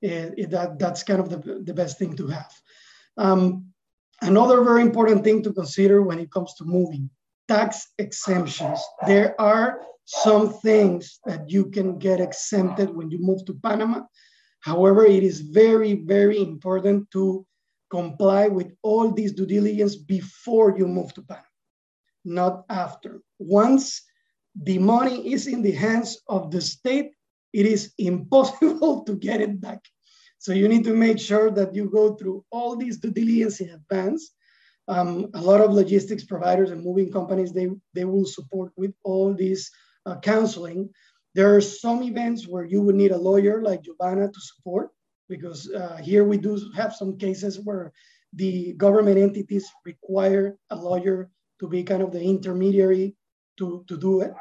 it, 0.01 0.33
it, 0.38 0.50
that, 0.51 0.79
that's 0.79 1.03
kind 1.03 1.19
of 1.19 1.29
the, 1.29 1.62
the 1.63 1.74
best 1.74 1.98
thing 2.00 2.15
to 2.15 2.27
have. 2.27 2.53
Um, 3.17 3.67
another 4.22 4.63
very 4.63 4.81
important 4.81 5.24
thing 5.24 5.43
to 5.43 5.53
consider 5.53 6.01
when 6.01 6.19
it 6.19 6.31
comes 6.31 6.53
to 6.55 6.65
moving 6.65 7.10
tax 7.48 7.88
exemptions. 7.98 8.79
There 9.05 9.39
are 9.39 9.81
some 10.05 10.53
things 10.53 11.19
that 11.25 11.50
you 11.50 11.69
can 11.72 11.98
get 11.98 12.19
exempted 12.19 12.95
when 12.95 13.12
you 13.12 13.19
move 13.19 13.45
to 13.45 13.53
Panama. 13.53 14.01
However, 14.60 15.05
it 15.05 15.24
is 15.24 15.41
very, 15.41 16.03
very 16.05 16.41
important 16.41 17.12
to 17.12 17.45
comply 17.93 18.47
with 18.47 18.69
all 18.81 19.12
these 19.12 19.33
due 19.33 19.45
diligence 19.45 19.95
before 19.95 20.69
you 20.79 20.88
move 20.88 21.13
to 21.13 21.21
Panama, 21.21 21.53
not 22.25 22.55
after. 22.69 23.21
Once 23.38 24.01
the 24.69 24.79
money 24.79 25.17
is 25.33 25.45
in 25.45 25.62
the 25.62 25.77
hands 25.85 26.09
of 26.27 26.50
the 26.50 26.59
state, 26.59 27.12
it 27.59 27.65
is 27.67 27.93
impossible 28.12 29.03
to 29.03 29.13
get 29.27 29.41
it 29.41 29.62
back. 29.62 29.81
So 30.39 30.51
you 30.53 30.67
need 30.67 30.85
to 30.85 30.95
make 31.05 31.19
sure 31.19 31.51
that 31.51 31.75
you 31.75 31.85
go 32.00 32.15
through 32.15 32.43
all 32.50 32.75
these 32.75 32.97
due 32.97 33.12
diligence 33.12 33.62
in 33.62 33.69
advance. 33.69 34.21
Um, 34.88 35.29
a 35.35 35.41
lot 35.50 35.62
of 35.62 35.71
logistics 35.71 36.25
providers 36.25 36.71
and 36.71 36.83
moving 36.83 37.12
companies, 37.12 37.53
they, 37.53 37.67
they 37.93 38.05
will 38.05 38.25
support 38.25 38.71
with 38.75 38.93
all 39.03 39.33
this 39.33 39.69
uh, 40.07 40.17
counseling. 40.19 40.89
There 41.35 41.55
are 41.55 41.62
some 41.62 42.01
events 42.01 42.47
where 42.47 42.65
you 42.65 42.81
would 42.81 42.95
need 42.95 43.12
a 43.12 43.25
lawyer 43.29 43.62
like 43.62 43.83
Giovanna 43.83 44.27
to 44.29 44.41
support 44.41 44.89
because 45.30 45.70
uh, 45.72 45.98
here 45.98 46.24
we 46.24 46.38
do 46.38 46.60
have 46.75 46.94
some 46.94 47.18
cases 47.18 47.60
where 47.60 47.92
the 48.34 48.74
government 48.74 49.18
entities 49.18 49.70
require 49.86 50.58
a 50.70 50.75
lawyer 50.75 51.30
to 51.60 51.68
be 51.68 51.84
kind 51.84 52.01
of 52.01 52.12
the 52.12 52.22
intermediary 52.22 53.15
to, 53.58 53.86
to 53.88 53.98
do 53.98 54.22
it, 54.22 54.34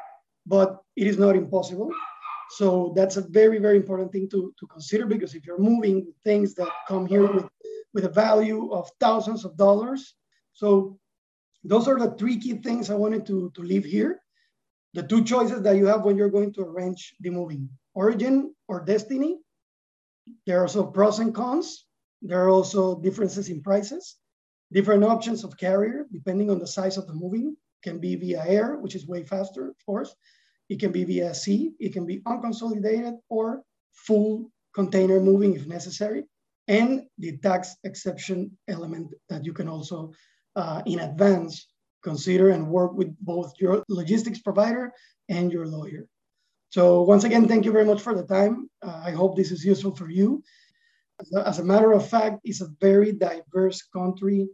but 0.45 0.81
it 0.95 1.07
is 1.07 1.17
not 1.17 1.35
impossible. 1.35 1.91
So 2.51 2.93
that's 2.95 3.17
a 3.17 3.21
very, 3.21 3.59
very 3.59 3.77
important 3.77 4.11
thing 4.11 4.29
to, 4.29 4.53
to 4.59 4.67
consider 4.67 5.05
because 5.05 5.33
if 5.33 5.45
you're 5.45 5.59
moving 5.59 6.13
things 6.23 6.53
that 6.55 6.69
come 6.87 7.05
here 7.05 7.31
with, 7.31 7.45
with 7.93 8.05
a 8.05 8.09
value 8.09 8.71
of 8.71 8.89
thousands 8.99 9.45
of 9.45 9.55
dollars, 9.57 10.15
so 10.53 10.99
those 11.63 11.87
are 11.87 11.97
the 11.97 12.11
three 12.11 12.37
key 12.39 12.53
things 12.55 12.89
I 12.89 12.95
wanted 12.95 13.25
to, 13.27 13.51
to 13.55 13.61
leave 13.61 13.85
here. 13.85 14.21
The 14.93 15.03
two 15.03 15.23
choices 15.23 15.61
that 15.61 15.77
you 15.77 15.87
have 15.87 16.03
when 16.03 16.17
you're 16.17 16.29
going 16.29 16.53
to 16.53 16.61
arrange 16.61 17.15
the 17.21 17.29
moving, 17.29 17.69
origin 17.95 18.53
or 18.67 18.83
destiny. 18.83 19.39
There 20.45 20.59
are 20.59 20.63
also 20.63 20.85
pros 20.85 21.19
and 21.19 21.33
cons. 21.33 21.85
There 22.21 22.43
are 22.43 22.49
also 22.49 22.99
differences 23.01 23.49
in 23.49 23.61
prices, 23.61 24.15
different 24.71 25.03
options 25.03 25.43
of 25.43 25.57
carrier, 25.57 26.05
depending 26.11 26.49
on 26.49 26.59
the 26.59 26.67
size 26.67 26.97
of 26.97 27.07
the 27.07 27.13
moving, 27.13 27.57
can 27.83 27.99
be 27.99 28.15
via 28.15 28.43
air, 28.47 28.77
which 28.77 28.95
is 28.95 29.05
way 29.05 29.23
faster, 29.23 29.67
of 29.69 29.75
course, 29.85 30.15
it 30.69 30.79
can 30.79 30.91
be 30.91 31.03
via 31.03 31.33
sea, 31.33 31.73
it 31.79 31.91
can 31.91 32.05
be 32.05 32.21
unconsolidated 32.21 33.17
or 33.29 33.61
full 33.93 34.49
container 34.73 35.19
moving 35.19 35.53
if 35.53 35.67
necessary, 35.67 36.23
and 36.67 37.03
the 37.17 37.37
tax 37.37 37.75
exception 37.83 38.57
element 38.67 39.13
that 39.29 39.45
you 39.45 39.53
can 39.53 39.67
also 39.67 40.13
uh, 40.55 40.81
in 40.85 40.99
advance 40.99 41.67
consider 42.03 42.49
and 42.49 42.67
work 42.67 42.93
with 42.93 43.15
both 43.19 43.53
your 43.59 43.83
logistics 43.89 44.39
provider 44.39 44.91
and 45.29 45.51
your 45.51 45.67
lawyer. 45.67 46.07
So 46.73 47.03
once 47.03 47.23
again, 47.23 47.47
thank 47.47 47.65
you 47.65 47.71
very 47.71 47.85
much 47.85 48.01
for 48.01 48.15
the 48.15 48.23
time. 48.23 48.67
Uh, 48.81 49.03
I 49.05 49.11
hope 49.11 49.35
this 49.35 49.51
is 49.51 49.63
useful 49.63 49.95
for 49.95 50.09
you. 50.09 50.41
As 51.21 51.31
a, 51.31 51.47
as 51.47 51.59
a 51.59 51.63
matter 51.63 51.91
of 51.91 52.09
fact, 52.09 52.39
it's 52.45 52.61
a 52.61 52.73
very 52.81 53.11
diverse 53.11 53.83
country 53.83 54.49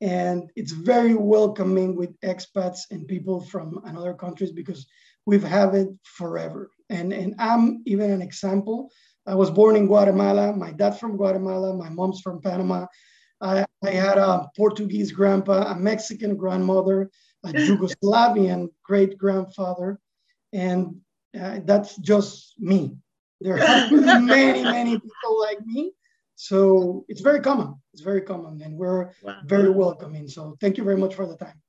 and 0.00 0.50
it's 0.56 0.72
very 0.72 1.14
welcoming 1.14 1.94
with 1.94 2.20
expats 2.22 2.90
and 2.90 3.06
people 3.06 3.40
from 3.40 3.80
another 3.84 4.14
countries 4.14 4.50
because 4.50 4.84
we've 5.26 5.44
had 5.44 5.72
it 5.76 5.90
forever. 6.02 6.72
And, 6.88 7.12
and 7.12 7.36
I'm 7.38 7.84
even 7.86 8.10
an 8.10 8.20
example. 8.20 8.90
I 9.24 9.36
was 9.36 9.48
born 9.48 9.76
in 9.76 9.86
Guatemala. 9.86 10.52
My 10.52 10.72
dad's 10.72 10.98
from 10.98 11.16
Guatemala. 11.16 11.76
My 11.76 11.88
mom's 11.88 12.20
from 12.20 12.40
Panama. 12.40 12.86
I, 13.40 13.64
I 13.84 13.90
had 13.90 14.18
a 14.18 14.50
Portuguese 14.56 15.12
grandpa, 15.12 15.70
a 15.70 15.76
Mexican 15.76 16.34
grandmother, 16.34 17.08
a 17.44 17.48
Yugoslavian 17.52 18.70
great 18.82 19.16
grandfather, 19.16 20.00
and 20.52 20.96
uh, 21.38 21.60
that's 21.64 21.96
just 21.96 22.54
me. 22.58 22.96
There 23.40 23.54
are 23.54 23.90
many, 24.20 24.62
many 24.62 24.98
people 24.98 25.40
like 25.40 25.64
me. 25.64 25.92
So 26.36 27.04
it's 27.08 27.20
very 27.20 27.40
common. 27.40 27.74
It's 27.92 28.02
very 28.02 28.22
common, 28.22 28.62
and 28.62 28.76
we're 28.76 29.10
wow. 29.22 29.40
very 29.44 29.70
welcoming. 29.70 30.26
So 30.28 30.56
thank 30.60 30.78
you 30.78 30.84
very 30.84 30.96
much 30.96 31.14
for 31.14 31.26
the 31.26 31.36
time. 31.36 31.60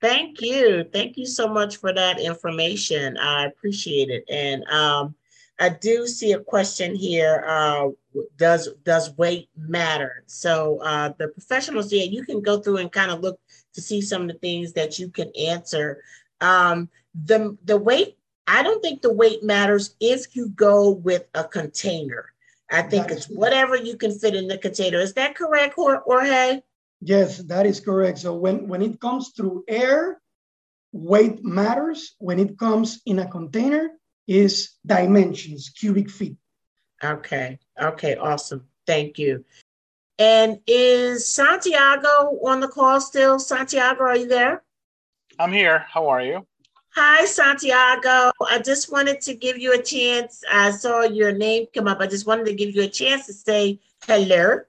Thank 0.00 0.40
you. 0.40 0.84
Thank 0.92 1.16
you 1.16 1.26
so 1.26 1.48
much 1.48 1.76
for 1.78 1.92
that 1.92 2.20
information. 2.20 3.16
I 3.16 3.46
appreciate 3.46 4.08
it. 4.08 4.24
And 4.30 4.64
um, 4.70 5.14
I 5.58 5.70
do 5.70 6.06
see 6.06 6.32
a 6.32 6.40
question 6.40 6.94
here. 6.94 7.44
Uh, 7.46 7.88
does 8.36 8.68
does 8.84 9.16
weight 9.16 9.48
matter? 9.56 10.22
So 10.26 10.80
uh, 10.82 11.12
the 11.18 11.28
professionals 11.28 11.90
there, 11.90 12.04
you 12.04 12.24
can 12.24 12.42
go 12.42 12.60
through 12.60 12.78
and 12.78 12.92
kind 12.92 13.10
of 13.10 13.20
look 13.20 13.40
to 13.74 13.80
see 13.80 14.00
some 14.00 14.22
of 14.22 14.28
the 14.28 14.34
things 14.34 14.72
that 14.74 14.98
you 14.98 15.08
can 15.08 15.30
answer. 15.38 16.02
Um, 16.40 16.90
the 17.14 17.56
the 17.64 17.78
weight, 17.78 18.18
I 18.46 18.62
don't 18.62 18.82
think 18.82 19.02
the 19.02 19.12
weight 19.12 19.42
matters 19.42 19.94
if 20.00 20.36
you 20.36 20.48
go 20.50 20.90
with 20.90 21.24
a 21.34 21.44
container. 21.44 22.32
I 22.70 22.82
think 22.82 23.10
it's 23.10 23.26
whatever 23.26 23.76
you 23.76 23.96
can 23.96 24.16
fit 24.18 24.34
in 24.34 24.48
the 24.48 24.58
container. 24.58 24.98
Is 24.98 25.14
that 25.14 25.36
correct, 25.36 25.74
Jorge? 25.74 26.60
Yes, 27.00 27.38
that 27.38 27.66
is 27.66 27.80
correct. 27.80 28.18
So 28.18 28.34
when, 28.34 28.66
when 28.66 28.82
it 28.82 29.00
comes 29.00 29.30
through 29.36 29.64
air, 29.68 30.20
weight 30.92 31.44
matters. 31.44 32.14
When 32.18 32.38
it 32.38 32.58
comes 32.58 33.00
in 33.06 33.18
a 33.18 33.28
container, 33.28 33.90
is 34.26 34.72
dimensions, 34.84 35.68
cubic 35.68 36.10
feet. 36.10 36.36
Okay. 37.02 37.58
Okay. 37.80 38.16
Awesome. 38.16 38.66
Thank 38.86 39.18
you. 39.18 39.44
And 40.18 40.60
is 40.66 41.28
Santiago 41.28 42.38
on 42.44 42.60
the 42.60 42.68
call 42.68 43.00
still? 43.00 43.38
Santiago, 43.38 44.02
are 44.02 44.16
you 44.16 44.26
there? 44.26 44.62
I'm 45.38 45.52
here. 45.52 45.84
How 45.88 46.08
are 46.08 46.22
you? 46.22 46.46
Hi, 46.98 47.26
Santiago. 47.26 48.32
I 48.40 48.58
just 48.64 48.90
wanted 48.90 49.20
to 49.20 49.34
give 49.34 49.58
you 49.58 49.74
a 49.74 49.82
chance. 49.82 50.42
I 50.50 50.70
saw 50.70 51.02
your 51.02 51.30
name 51.30 51.66
come 51.74 51.88
up. 51.88 52.00
I 52.00 52.06
just 52.06 52.26
wanted 52.26 52.46
to 52.46 52.54
give 52.54 52.74
you 52.74 52.84
a 52.84 52.88
chance 52.88 53.26
to 53.26 53.34
say 53.34 53.80
hello 54.06 54.60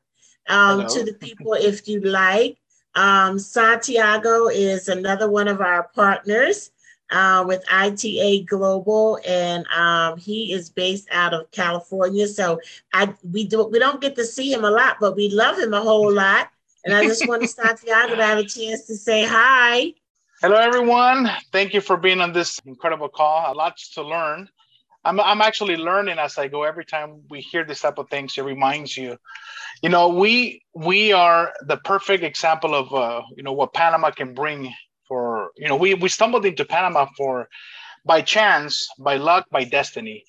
um, 0.50 0.86
to 0.88 1.05
the 1.05 1.13
people 1.13 1.53
if 1.53 1.88
you 1.88 2.01
like. 2.01 2.57
Um, 2.96 3.39
Santiago 3.39 4.48
is 4.50 4.89
another 4.89 5.31
one 5.31 5.48
of 5.48 5.62
our 5.62 5.89
partners 5.96 6.72
uh, 7.12 7.46
with 7.48 7.63
ITA 7.72 8.43
Global, 8.43 9.19
and 9.25 9.65
um, 9.67 10.17
he 10.17 10.51
is 10.51 10.69
based 10.69 11.07
out 11.13 11.34
of 11.34 11.50
California. 11.51 12.27
So 12.27 12.60
I 12.91 13.13
we 13.31 13.48
do 13.48 13.65
we 13.67 13.79
don't 13.79 14.01
get 14.01 14.17
to 14.17 14.25
see 14.25 14.51
him 14.51 14.65
a 14.65 14.69
lot, 14.69 14.98
but 15.00 15.15
we 15.15 15.29
love 15.29 15.57
him 15.57 15.74
a 15.74 15.79
whole 15.79 16.12
lot. 16.12 16.50
And 16.84 16.93
I 16.93 17.03
just 17.03 17.25
want 17.25 17.50
Santiago 17.50 18.15
to 18.15 18.25
have 18.25 18.38
a 18.38 18.43
chance 18.43 18.86
to 18.88 18.98
say 18.98 19.24
hi. 19.24 19.93
Hello, 20.39 20.56
everyone. 20.56 21.32
Thank 21.51 21.74
you 21.74 21.82
for 21.82 21.98
being 21.98 22.22
on 22.22 22.32
this 22.32 22.60
incredible 22.67 23.10
call. 23.10 23.51
A 23.51 23.56
lot 23.56 23.75
to 23.96 24.03
learn. 24.03 24.48
I'm, 25.03 25.20
I'm 25.20 25.41
actually 25.41 25.77
learning 25.77 26.20
as 26.20 26.38
I 26.38 26.48
go. 26.48 26.62
Every 26.62 26.86
time 26.86 27.24
we 27.27 27.41
hear 27.41 27.65
this 27.65 27.82
type 27.82 27.98
of 27.98 28.08
things, 28.12 28.38
it 28.38 28.44
reminds 28.44 28.96
you. 28.96 29.17
You 29.82 29.89
know, 29.89 30.10
we 30.10 30.62
we 30.75 31.12
are 31.12 31.51
the 31.65 31.77
perfect 31.77 32.24
example 32.24 32.75
of 32.75 32.94
uh, 32.94 33.24
you 33.36 33.41
know 33.41 33.51
what 33.51 33.74
Panama 33.74 34.12
can 34.12 34.36
bring. 34.36 34.72
For 35.08 35.50
you 35.58 35.67
know, 35.67 35.75
we 35.75 35.96
we 35.96 36.08
stumbled 36.08 36.46
into 36.46 36.65
Panama 36.65 37.08
for 37.17 37.50
by 38.06 38.22
chance, 38.22 38.88
by 39.00 39.15
luck, 39.17 39.48
by 39.50 39.63
destiny, 39.63 40.24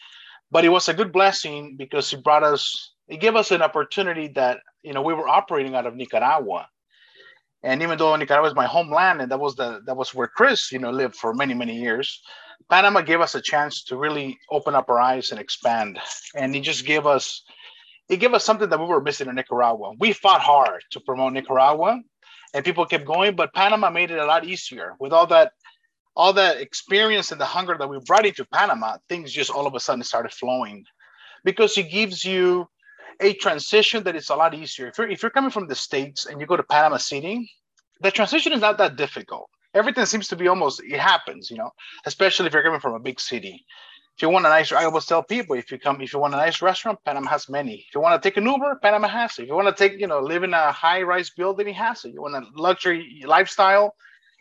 but 0.51 0.65
it 0.65 0.71
was 0.71 0.89
a 0.89 0.95
good 0.95 1.13
blessing 1.13 1.77
because 1.77 2.15
it 2.15 2.25
brought 2.25 2.45
us. 2.45 2.95
It 3.09 3.21
gave 3.21 3.37
us 3.37 3.51
an 3.51 3.61
opportunity 3.61 4.29
that 4.29 4.61
you 4.83 4.95
know 4.95 5.03
we 5.03 5.13
were 5.13 5.29
operating 5.29 5.75
out 5.75 5.85
of 5.85 5.97
Nicaragua 5.97 6.67
and 7.63 7.83
even 7.83 7.99
though 7.99 8.15
Nicaragua 8.17 8.49
is 8.49 8.55
my 8.55 8.67
homeland, 8.67 9.21
and 9.21 9.31
that 9.31 9.41
was 9.41 9.57
the 9.57 9.81
that 9.87 9.97
was 9.97 10.15
where 10.15 10.29
Chris, 10.29 10.73
you 10.73 10.79
know, 10.79 10.91
lived 10.91 11.17
for 11.17 11.35
many 11.35 11.55
many 11.55 11.77
years, 11.77 12.23
Panama 12.71 13.01
gave 13.01 13.21
us 13.21 13.35
a 13.35 13.41
chance 13.41 13.83
to 13.85 13.97
really 13.97 14.39
open 14.51 14.75
up 14.75 14.89
our 14.89 15.01
eyes 15.01 15.31
and 15.31 15.41
expand. 15.41 15.99
And 16.35 16.55
it 16.55 16.61
just 16.61 16.85
gave 16.85 17.07
us, 17.07 17.43
it 18.09 18.19
gave 18.19 18.35
us 18.35 18.45
something 18.45 18.69
that 18.69 18.79
we 18.79 18.87
were 18.87 19.01
missing 19.01 19.29
in 19.29 19.35
Nicaragua. 19.35 19.95
We 19.99 20.13
fought 20.13 20.41
hard 20.41 20.83
to 20.93 21.01
promote 21.01 21.33
Nicaragua, 21.33 22.01
and 22.55 22.65
people 22.65 22.87
kept 22.87 23.07
going, 23.07 23.37
but 23.37 23.55
Panama 23.55 23.91
made 23.91 24.11
it 24.11 24.19
a 24.19 24.27
lot 24.27 24.45
easier 24.45 24.95
with 25.01 25.13
all 25.13 25.27
that, 25.29 25.53
all 26.15 26.33
that 26.35 26.61
experience 26.61 27.33
and 27.33 27.41
the 27.41 27.45
hunger 27.47 27.77
that 27.79 27.89
we 27.89 27.99
brought 28.07 28.27
into 28.27 28.45
Panama. 28.45 28.99
Things 29.09 29.33
just 29.33 29.51
all 29.51 29.67
of 29.67 29.75
a 29.75 29.81
sudden 29.81 30.03
started 30.05 30.33
flowing, 30.33 30.85
because 31.45 31.79
it 31.79 31.91
gives 31.91 32.25
you 32.25 32.69
a 33.21 33.35
transition 33.35 34.03
that 34.05 34.17
is 34.17 34.31
a 34.31 34.37
lot 34.37 34.55
easier. 34.55 34.89
If 34.89 34.99
you're, 34.99 35.09
if 35.09 35.23
you're 35.23 35.31
coming 35.31 35.51
from 35.51 35.67
the 35.67 35.75
States 35.75 36.27
and 36.27 36.41
you 36.41 36.47
go 36.47 36.57
to 36.57 36.63
Panama 36.63 36.99
City, 36.99 37.51
the 38.01 38.11
transition 38.11 38.53
is 38.53 38.61
not 38.61 38.79
that 38.79 38.97
difficult. 38.97 39.51
Everything 39.75 40.07
seems 40.07 40.29
to 40.29 40.37
be 40.37 40.49
almost, 40.49 40.83
it 40.83 40.99
happens, 40.99 41.51
you 41.51 41.57
know, 41.57 41.71
especially 42.07 42.47
if 42.47 42.53
you're 42.53 42.63
coming 42.63 42.81
from 42.81 42.95
a 42.95 43.01
big 43.01 43.21
city. 43.21 43.65
If 44.17 44.23
you 44.23 44.31
want 44.31 44.47
a 44.47 44.49
nice, 44.49 44.73
I 44.73 44.85
always 44.85 45.07
tell 45.07 45.23
people 45.23 45.55
if 45.55 45.71
you 45.71 45.79
come, 45.79 46.01
if 46.01 46.13
you 46.13 46.19
want 46.19 46.35
a 46.35 46.39
nice 46.39 46.61
restaurant, 46.61 46.99
Panama 47.05 47.31
has 47.31 47.49
many. 47.49 47.85
If 47.89 47.95
you 47.95 48.01
want 48.01 48.21
to 48.21 48.29
take 48.29 48.37
an 48.37 48.47
Uber, 48.47 48.81
Panama 48.83 49.07
has 49.07 49.39
it. 49.39 49.43
If 49.43 49.49
you 49.49 49.55
want 49.55 49.69
to 49.69 49.89
take, 49.89 50.01
you 50.01 50.09
know, 50.09 50.19
live 50.21 50.43
in 50.43 50.55
a 50.55 50.73
high 50.73 51.03
rise 51.03 51.31
building, 51.31 51.69
it 51.69 51.77
has 51.77 52.05
it. 52.05 52.15
You 52.15 52.23
want 52.23 52.35
a 52.35 52.43
luxury 52.61 53.23
lifestyle. 53.25 53.95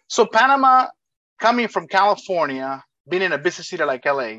So 0.07 0.25
Panama, 0.25 0.88
coming 1.39 1.67
from 1.67 1.88
California, 1.88 2.84
being 3.07 3.22
in 3.22 3.34
a 3.34 3.38
busy 3.38 3.62
city 3.62 3.84
like 3.84 4.05
LA, 4.05 4.38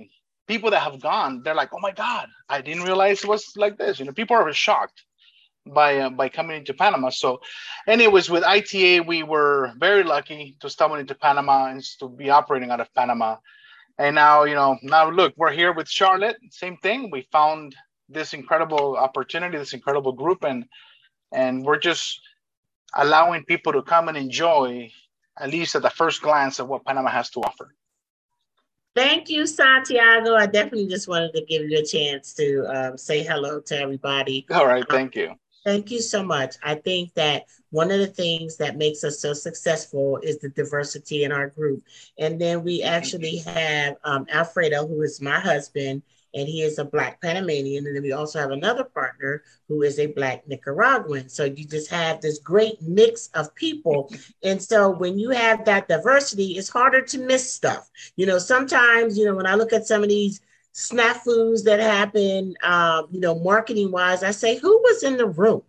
people 0.49 0.71
that 0.71 0.83
have 0.83 1.01
gone, 1.01 1.43
they're 1.45 1.55
like, 1.55 1.73
"Oh 1.73 1.81
my 1.81 1.93
God, 1.93 2.29
I 2.49 2.61
didn't 2.61 2.85
realize 2.85 3.23
it 3.23 3.29
was 3.29 3.53
like 3.57 3.79
this." 3.79 3.99
You 3.99 4.07
know, 4.07 4.13
people 4.13 4.37
are 4.37 4.53
shocked 4.53 5.05
by 5.67 5.99
uh, 5.99 6.11
by 6.11 6.29
coming 6.29 6.57
into 6.57 6.75
Panama. 6.75 7.11
So, 7.11 7.41
anyways, 7.87 8.31
with 8.31 8.43
ITA, 8.43 9.01
we 9.01 9.23
were 9.23 9.73
very 9.79 10.03
lucky 10.03 10.57
to 10.61 10.71
stumble 10.71 10.97
into 10.97 11.15
Panama 11.15 11.67
and 11.67 11.83
to 12.01 12.09
be 12.09 12.31
operating 12.31 12.71
out 12.71 12.81
of 12.81 12.93
Panama. 12.95 13.37
And 13.99 14.15
now, 14.15 14.45
you 14.45 14.55
know, 14.55 14.79
now 14.83 15.11
look, 15.11 15.35
we're 15.37 15.53
here 15.53 15.73
with 15.73 15.89
Charlotte. 15.89 16.37
Same 16.51 16.77
thing. 16.79 17.11
We 17.11 17.29
found 17.33 17.75
this 18.09 18.33
incredible 18.33 18.97
opportunity, 18.97 19.59
this 19.59 19.75
incredible 19.75 20.13
group, 20.13 20.45
and 20.45 20.65
and 21.33 21.65
we're 21.65 21.79
just 21.79 22.21
allowing 22.95 23.45
people 23.45 23.73
to 23.73 23.83
come 23.83 24.09
and 24.09 24.17
enjoy, 24.17 24.91
at 25.39 25.51
least 25.51 25.75
at 25.75 25.83
the 25.83 25.91
first 25.91 26.23
glance, 26.23 26.59
of 26.59 26.69
what 26.69 26.85
Panama 26.85 27.11
has 27.11 27.31
to 27.31 27.41
offer. 27.41 27.75
Thank 28.99 29.31
you, 29.31 29.47
Santiago. 29.47 30.35
I 30.35 30.47
definitely 30.47 30.89
just 30.89 31.07
wanted 31.07 31.33
to 31.35 31.45
give 31.45 31.71
you 31.71 31.79
a 31.79 31.85
chance 31.85 32.35
to 32.35 32.67
um, 32.67 32.99
say 32.99 33.23
hello 33.23 33.61
to 33.61 33.79
everybody. 33.81 34.45
All 34.51 34.67
right, 34.67 34.85
thank 34.91 35.15
you. 35.15 35.37
Thank 35.65 35.93
you 35.93 36.01
so 36.01 36.21
much. 36.21 36.57
I 36.65 36.75
think 36.75 37.15
that 37.15 37.45
one 37.71 37.93
of 37.93 38.01
the 38.01 38.09
things 38.09 38.57
that 38.57 38.77
makes 38.77 39.05
us 39.05 39.21
so 39.21 39.35
successful 39.35 40.19
is 40.25 40.39
the 40.39 40.49
diversity 40.49 41.23
in 41.23 41.31
our 41.31 41.49
group. 41.49 41.85
And 42.19 42.41
then 42.41 42.65
we 42.65 42.83
actually 42.83 43.37
have 43.37 43.99
um, 44.03 44.27
Alfredo, 44.31 44.89
who 44.89 45.01
is 45.03 45.21
my 45.21 45.39
husband, 45.39 46.03
and 46.35 46.49
he 46.49 46.63
is 46.63 46.79
a 46.79 46.85
Black 46.85 47.21
Panamanian. 47.21 47.87
And 47.87 47.97
then 47.97 48.03
we 48.03 48.13
also 48.13 48.39
have 48.39 48.51
another 48.51 48.85
partner 48.85 49.43
who 49.69 49.83
is 49.83 49.99
a 49.99 50.07
Black 50.07 50.47
Nicaraguan. 50.47 51.29
So 51.29 51.45
you 51.45 51.65
just 51.65 51.91
have 51.91 52.21
this 52.21 52.39
great 52.39 52.81
mix 52.83 53.29
of 53.35 53.55
people. 53.55 54.13
And 54.43 54.63
so 54.63 54.91
when 54.91 55.19
you 55.19 55.31
have 55.31 55.65
that 55.65 55.89
diversity, 55.89 56.59
it's 56.59 56.69
harder 56.69 57.03
to 57.03 57.19
miss 57.19 57.53
stuff. 57.53 57.91
You 58.17 58.27
know, 58.27 58.39
sometimes, 58.39 59.19
you 59.19 59.25
know, 59.25 59.35
when 59.35 59.47
I 59.47 59.55
look 59.55 59.73
at 59.73 59.87
some 59.87 60.03
of 60.03 60.09
these 60.09 60.41
snafus 60.75 61.65
that 61.65 61.81
happen, 61.81 62.55
um, 62.63 63.07
you 63.11 63.21
know, 63.21 63.39
marketing 63.39 63.91
wise, 63.91 64.23
I 64.23 64.31
say, 64.31 64.59
who 64.59 64.79
was 64.79 65.03
in 65.03 65.17
the 65.17 65.27
room? 65.27 65.63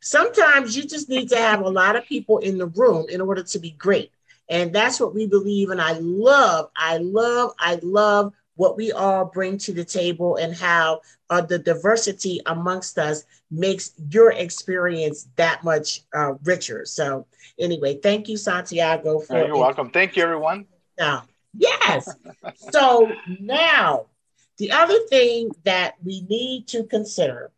Sometimes 0.00 0.76
you 0.76 0.84
just 0.84 1.08
need 1.08 1.28
to 1.30 1.36
have 1.36 1.60
a 1.60 1.68
lot 1.68 1.96
of 1.96 2.04
people 2.04 2.38
in 2.38 2.58
the 2.58 2.66
room 2.66 3.06
in 3.08 3.20
order 3.20 3.42
to 3.42 3.58
be 3.58 3.70
great. 3.72 4.12
And 4.48 4.72
that's 4.72 4.98
what 4.98 5.14
we 5.14 5.26
believe. 5.26 5.70
And 5.70 5.80
I 5.80 5.92
love, 6.00 6.70
I 6.76 6.98
love, 6.98 7.52
I 7.58 7.78
love 7.82 8.32
what 8.58 8.76
we 8.76 8.90
all 8.90 9.24
bring 9.24 9.56
to 9.56 9.72
the 9.72 9.84
table 9.84 10.34
and 10.34 10.52
how 10.52 11.00
uh, 11.30 11.40
the 11.40 11.60
diversity 11.60 12.40
amongst 12.46 12.98
us 12.98 13.22
makes 13.52 13.92
your 14.10 14.32
experience 14.32 15.28
that 15.36 15.62
much 15.62 16.00
uh, 16.12 16.34
richer. 16.42 16.84
So, 16.84 17.26
anyway, 17.56 18.00
thank 18.02 18.28
you, 18.28 18.36
Santiago. 18.36 19.20
For 19.20 19.46
you're 19.46 19.56
welcome. 19.56 19.90
Thank 19.90 20.16
you, 20.16 20.24
everyone. 20.24 20.66
Now, 20.98 21.26
yes. 21.54 22.12
so 22.72 23.08
now, 23.38 24.06
the 24.56 24.72
other 24.72 24.98
thing 25.08 25.50
that 25.62 25.94
we 26.04 26.22
need 26.22 26.66
to 26.68 26.82
consider 26.82 27.52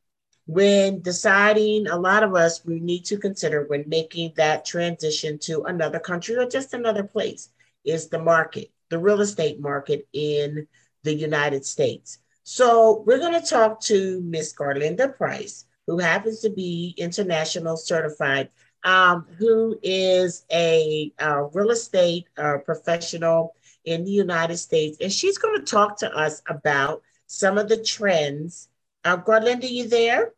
when 0.45 1.01
deciding, 1.01 1.87
a 1.87 1.97
lot 1.97 2.23
of 2.23 2.35
us, 2.35 2.63
we 2.67 2.79
need 2.79 3.07
to 3.07 3.17
consider 3.17 3.65
when 3.69 3.85
making 3.87 4.35
that 4.37 4.67
transition 4.67 5.39
to 5.39 5.63
another 5.63 5.99
country 5.99 6.37
or 6.37 6.45
just 6.45 6.75
another 6.75 7.05
place 7.05 7.49
is 7.87 8.09
the 8.09 8.19
market, 8.19 8.71
the 8.91 8.99
real 8.99 9.23
estate 9.23 9.61
market 9.61 10.07
in 10.13 10.67
the 11.03 11.15
United 11.15 11.65
States. 11.65 12.19
So 12.43 13.05
we're 13.07 13.19
going 13.19 13.41
to 13.41 13.47
talk 13.47 13.81
to 13.83 14.21
Miss 14.23 14.53
Garlinda 14.55 15.17
Price, 15.17 15.67
who 15.87 15.99
happens 15.99 16.41
to 16.41 16.51
be 16.51 16.95
international 16.99 17.77
certified, 17.77 18.49
um, 18.85 19.27
who 19.39 19.79
is 19.83 20.45
a, 20.51 21.13
a 21.19 21.45
real 21.45 21.71
estate 21.71 22.27
uh, 22.37 22.59
professional 22.59 23.55
in 23.85 24.05
the 24.05 24.11
United 24.11 24.57
States. 24.57 24.99
And 25.01 25.13
she's 25.13 25.39
going 25.39 25.59
to 25.59 25.65
talk 25.65 25.99
to 25.99 26.11
us 26.17 26.43
about 26.49 27.03
some 27.27 27.59
of 27.59 27.69
the 27.69 27.83
trends. 27.83 28.69
Uh, 29.05 29.17
Garlinda, 29.17 29.65
are 29.65 29.67
you 29.67 29.89
there? 29.89 30.33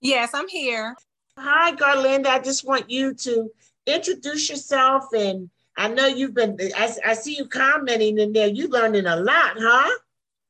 Yes, 0.00 0.30
I'm 0.32 0.48
here. 0.48 0.96
Hi, 1.36 1.72
Garlinda. 1.72 2.26
I 2.26 2.38
just 2.40 2.66
want 2.66 2.90
you 2.90 3.14
to 3.14 3.50
introduce 3.86 4.48
yourself 4.48 5.04
and 5.12 5.50
I 5.76 5.88
know 5.88 6.06
you've 6.06 6.34
been, 6.34 6.58
I, 6.76 6.92
I 7.06 7.14
see 7.14 7.36
you 7.36 7.46
commenting 7.46 8.18
in 8.18 8.32
there. 8.32 8.48
You're 8.48 8.68
learning 8.68 9.06
a 9.06 9.16
lot, 9.16 9.56
huh? 9.58 9.90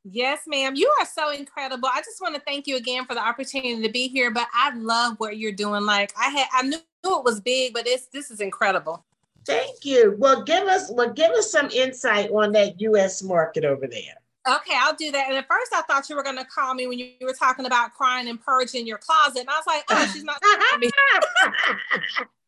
Yes, 0.04 0.42
ma'am. 0.46 0.74
You 0.76 0.92
are 0.98 1.06
so 1.06 1.30
incredible. 1.30 1.88
I 1.92 2.00
just 2.00 2.20
want 2.20 2.34
to 2.34 2.40
thank 2.40 2.66
you 2.66 2.76
again 2.76 3.04
for 3.04 3.14
the 3.14 3.20
opportunity 3.20 3.82
to 3.82 3.92
be 3.92 4.08
here. 4.08 4.30
But 4.30 4.48
I 4.54 4.74
love 4.74 5.16
what 5.18 5.36
you're 5.36 5.52
doing. 5.52 5.84
Like 5.84 6.12
I 6.18 6.30
had, 6.30 6.46
I 6.52 6.62
knew 6.62 6.78
it 7.04 7.24
was 7.24 7.40
big, 7.40 7.74
but 7.74 7.86
it's 7.86 8.06
this 8.06 8.30
is 8.30 8.40
incredible. 8.40 9.04
Thank 9.46 9.84
you. 9.84 10.14
Well, 10.18 10.42
give 10.42 10.66
us 10.68 10.90
well, 10.90 11.12
give 11.12 11.30
us 11.32 11.50
some 11.50 11.68
insight 11.70 12.30
on 12.30 12.52
that 12.52 12.80
U.S. 12.80 13.22
market 13.22 13.64
over 13.64 13.86
there. 13.86 14.14
Okay, 14.48 14.74
I'll 14.74 14.96
do 14.96 15.12
that. 15.12 15.28
And 15.28 15.36
at 15.36 15.46
first, 15.46 15.72
I 15.74 15.82
thought 15.82 16.08
you 16.08 16.16
were 16.16 16.22
going 16.22 16.38
to 16.38 16.46
call 16.46 16.74
me 16.74 16.86
when 16.86 16.98
you, 16.98 17.10
were 17.20 17.34
talking 17.34 17.66
about 17.66 17.92
crying 17.92 18.26
and 18.28 18.40
purging 18.42 18.86
your 18.86 18.98
closet, 18.98 19.40
and 19.40 19.50
I 19.50 19.58
was 19.58 19.66
like, 19.66 19.84
"Oh, 19.90 20.10
she's 20.12 20.24
not." 20.24 20.40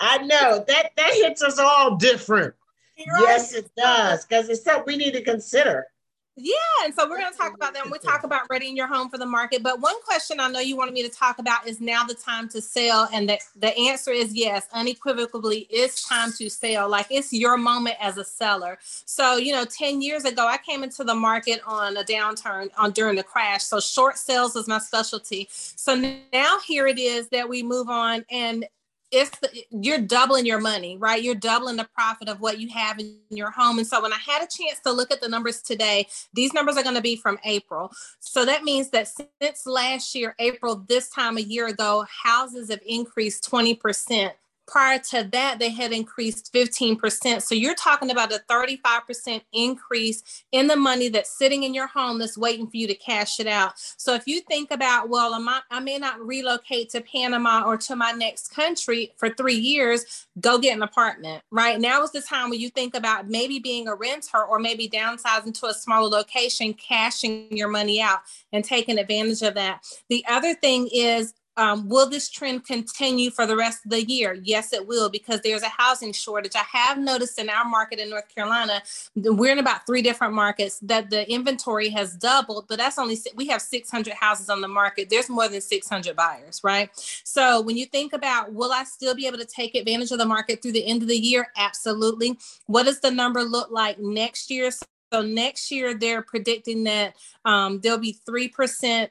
I 0.00 0.18
know 0.18 0.64
that 0.66 0.90
that 0.96 1.12
hits 1.14 1.42
us 1.42 1.58
all 1.58 1.96
different. 1.96 2.54
Yes, 2.96 3.54
it 3.54 3.70
does, 3.76 4.24
because 4.24 4.48
it's 4.48 4.64
something 4.64 4.84
we 4.86 4.96
need 4.96 5.12
to 5.12 5.22
consider. 5.22 5.86
Yeah, 6.34 6.54
and 6.84 6.94
so 6.94 7.06
we're 7.08 7.18
going 7.18 7.30
to 7.30 7.38
talk 7.38 7.54
about 7.54 7.74
that. 7.74 7.90
we 7.90 7.98
talk 7.98 8.24
about 8.24 8.46
readying 8.48 8.74
your 8.74 8.86
home 8.86 9.10
for 9.10 9.18
the 9.18 9.26
market. 9.26 9.62
But 9.62 9.80
one 9.80 10.00
question 10.02 10.40
I 10.40 10.48
know 10.48 10.60
you 10.60 10.78
wanted 10.78 10.94
me 10.94 11.02
to 11.02 11.10
talk 11.10 11.38
about 11.38 11.68
is 11.68 11.78
now 11.78 12.04
the 12.04 12.14
time 12.14 12.48
to 12.50 12.62
sell, 12.62 13.06
and 13.12 13.28
the 13.28 13.38
the 13.56 13.76
answer 13.76 14.12
is 14.12 14.32
yes, 14.34 14.66
unequivocally, 14.72 15.66
it's 15.68 16.08
time 16.08 16.32
to 16.38 16.48
sell. 16.48 16.88
Like 16.88 17.08
it's 17.10 17.34
your 17.34 17.58
moment 17.58 17.96
as 18.00 18.16
a 18.16 18.24
seller. 18.24 18.78
So 18.82 19.36
you 19.36 19.52
know, 19.52 19.66
ten 19.66 20.00
years 20.00 20.24
ago, 20.24 20.46
I 20.46 20.56
came 20.56 20.82
into 20.82 21.04
the 21.04 21.14
market 21.14 21.60
on 21.66 21.98
a 21.98 22.04
downturn 22.04 22.70
on 22.78 22.92
during 22.92 23.16
the 23.16 23.22
crash. 23.22 23.64
So 23.64 23.78
short 23.78 24.16
sales 24.16 24.56
is 24.56 24.66
my 24.66 24.78
specialty. 24.78 25.48
So 25.50 25.94
now 26.32 26.58
here 26.66 26.86
it 26.86 26.98
is 26.98 27.28
that 27.28 27.46
we 27.46 27.62
move 27.62 27.90
on 27.90 28.24
and 28.30 28.64
it's 29.12 29.38
the, 29.40 29.64
you're 29.70 29.98
doubling 29.98 30.46
your 30.46 30.60
money, 30.60 30.96
right? 30.96 31.22
You're 31.22 31.34
doubling 31.34 31.76
the 31.76 31.88
profit 31.94 32.28
of 32.28 32.40
what 32.40 32.58
you 32.58 32.68
have 32.70 32.98
in 32.98 33.18
your 33.30 33.50
home. 33.50 33.78
And 33.78 33.86
so 33.86 34.00
when 34.00 34.12
I 34.12 34.18
had 34.26 34.42
a 34.42 34.46
chance 34.46 34.80
to 34.84 34.90
look 34.90 35.12
at 35.12 35.20
the 35.20 35.28
numbers 35.28 35.60
today, 35.60 36.08
these 36.32 36.54
numbers 36.54 36.76
are 36.78 36.82
going 36.82 36.96
to 36.96 37.02
be 37.02 37.16
from 37.16 37.38
April. 37.44 37.92
So 38.20 38.46
that 38.46 38.64
means 38.64 38.90
that 38.90 39.08
since 39.08 39.66
last 39.66 40.14
year, 40.14 40.34
April, 40.38 40.84
this 40.88 41.10
time 41.10 41.36
a 41.36 41.42
year 41.42 41.68
ago, 41.68 42.06
houses 42.22 42.70
have 42.70 42.80
increased 42.86 43.48
20% 43.48 44.32
prior 44.72 44.98
to 44.98 45.28
that, 45.32 45.58
they 45.58 45.68
had 45.68 45.92
increased 45.92 46.50
15%. 46.54 47.42
So 47.42 47.54
you're 47.54 47.74
talking 47.74 48.10
about 48.10 48.32
a 48.32 48.40
35% 48.50 49.42
increase 49.52 50.44
in 50.50 50.66
the 50.66 50.76
money 50.76 51.10
that's 51.10 51.30
sitting 51.30 51.64
in 51.64 51.74
your 51.74 51.88
home 51.88 52.18
that's 52.18 52.38
waiting 52.38 52.66
for 52.66 52.78
you 52.78 52.86
to 52.86 52.94
cash 52.94 53.38
it 53.38 53.46
out. 53.46 53.74
So 53.76 54.14
if 54.14 54.26
you 54.26 54.40
think 54.40 54.70
about, 54.70 55.10
well, 55.10 55.34
I 55.70 55.80
may 55.80 55.98
not 55.98 56.18
relocate 56.26 56.88
to 56.90 57.02
Panama 57.02 57.64
or 57.66 57.76
to 57.76 57.94
my 57.94 58.12
next 58.12 58.48
country 58.54 59.12
for 59.18 59.28
three 59.28 59.56
years, 59.56 60.26
go 60.40 60.58
get 60.58 60.74
an 60.74 60.82
apartment. 60.82 61.42
Right 61.50 61.78
now 61.78 62.02
is 62.02 62.12
the 62.12 62.22
time 62.22 62.48
when 62.48 62.60
you 62.60 62.70
think 62.70 62.94
about 62.94 63.28
maybe 63.28 63.58
being 63.58 63.88
a 63.88 63.94
renter 63.94 64.42
or 64.42 64.58
maybe 64.58 64.88
downsizing 64.88 65.52
to 65.60 65.66
a 65.66 65.74
smaller 65.74 66.08
location, 66.08 66.72
cashing 66.72 67.54
your 67.54 67.68
money 67.68 68.00
out 68.00 68.20
and 68.54 68.64
taking 68.64 68.98
advantage 68.98 69.42
of 69.42 69.52
that. 69.52 69.84
The 70.08 70.24
other 70.26 70.54
thing 70.54 70.88
is 70.90 71.34
um, 71.56 71.88
will 71.88 72.08
this 72.08 72.30
trend 72.30 72.64
continue 72.64 73.30
for 73.30 73.46
the 73.46 73.56
rest 73.56 73.84
of 73.84 73.90
the 73.90 74.04
year? 74.04 74.38
Yes, 74.42 74.72
it 74.72 74.86
will, 74.86 75.10
because 75.10 75.40
there's 75.42 75.62
a 75.62 75.68
housing 75.68 76.12
shortage. 76.12 76.52
I 76.56 76.64
have 76.72 76.98
noticed 76.98 77.38
in 77.38 77.48
our 77.50 77.64
market 77.64 77.98
in 77.98 78.10
North 78.10 78.34
Carolina, 78.34 78.82
we're 79.14 79.52
in 79.52 79.58
about 79.58 79.86
three 79.86 80.02
different 80.02 80.34
markets 80.34 80.78
that 80.80 81.10
the 81.10 81.30
inventory 81.30 81.88
has 81.90 82.16
doubled, 82.16 82.66
but 82.68 82.78
that's 82.78 82.98
only, 82.98 83.18
we 83.34 83.46
have 83.48 83.60
600 83.60 84.14
houses 84.14 84.48
on 84.48 84.60
the 84.60 84.68
market. 84.68 85.10
There's 85.10 85.28
more 85.28 85.48
than 85.48 85.60
600 85.60 86.16
buyers, 86.16 86.60
right? 86.64 86.90
So 87.24 87.60
when 87.60 87.76
you 87.76 87.86
think 87.86 88.12
about, 88.12 88.52
will 88.52 88.72
I 88.72 88.84
still 88.84 89.14
be 89.14 89.26
able 89.26 89.38
to 89.38 89.46
take 89.46 89.74
advantage 89.74 90.10
of 90.10 90.18
the 90.18 90.26
market 90.26 90.62
through 90.62 90.72
the 90.72 90.86
end 90.86 91.02
of 91.02 91.08
the 91.08 91.18
year? 91.18 91.48
Absolutely. 91.56 92.38
What 92.66 92.84
does 92.84 93.00
the 93.00 93.10
number 93.10 93.42
look 93.42 93.70
like 93.70 93.98
next 93.98 94.50
year? 94.50 94.70
So 95.12 95.20
next 95.20 95.70
year, 95.70 95.92
they're 95.92 96.22
predicting 96.22 96.84
that 96.84 97.16
um, 97.44 97.80
there'll 97.80 97.98
be 97.98 98.16
3% 98.26 99.10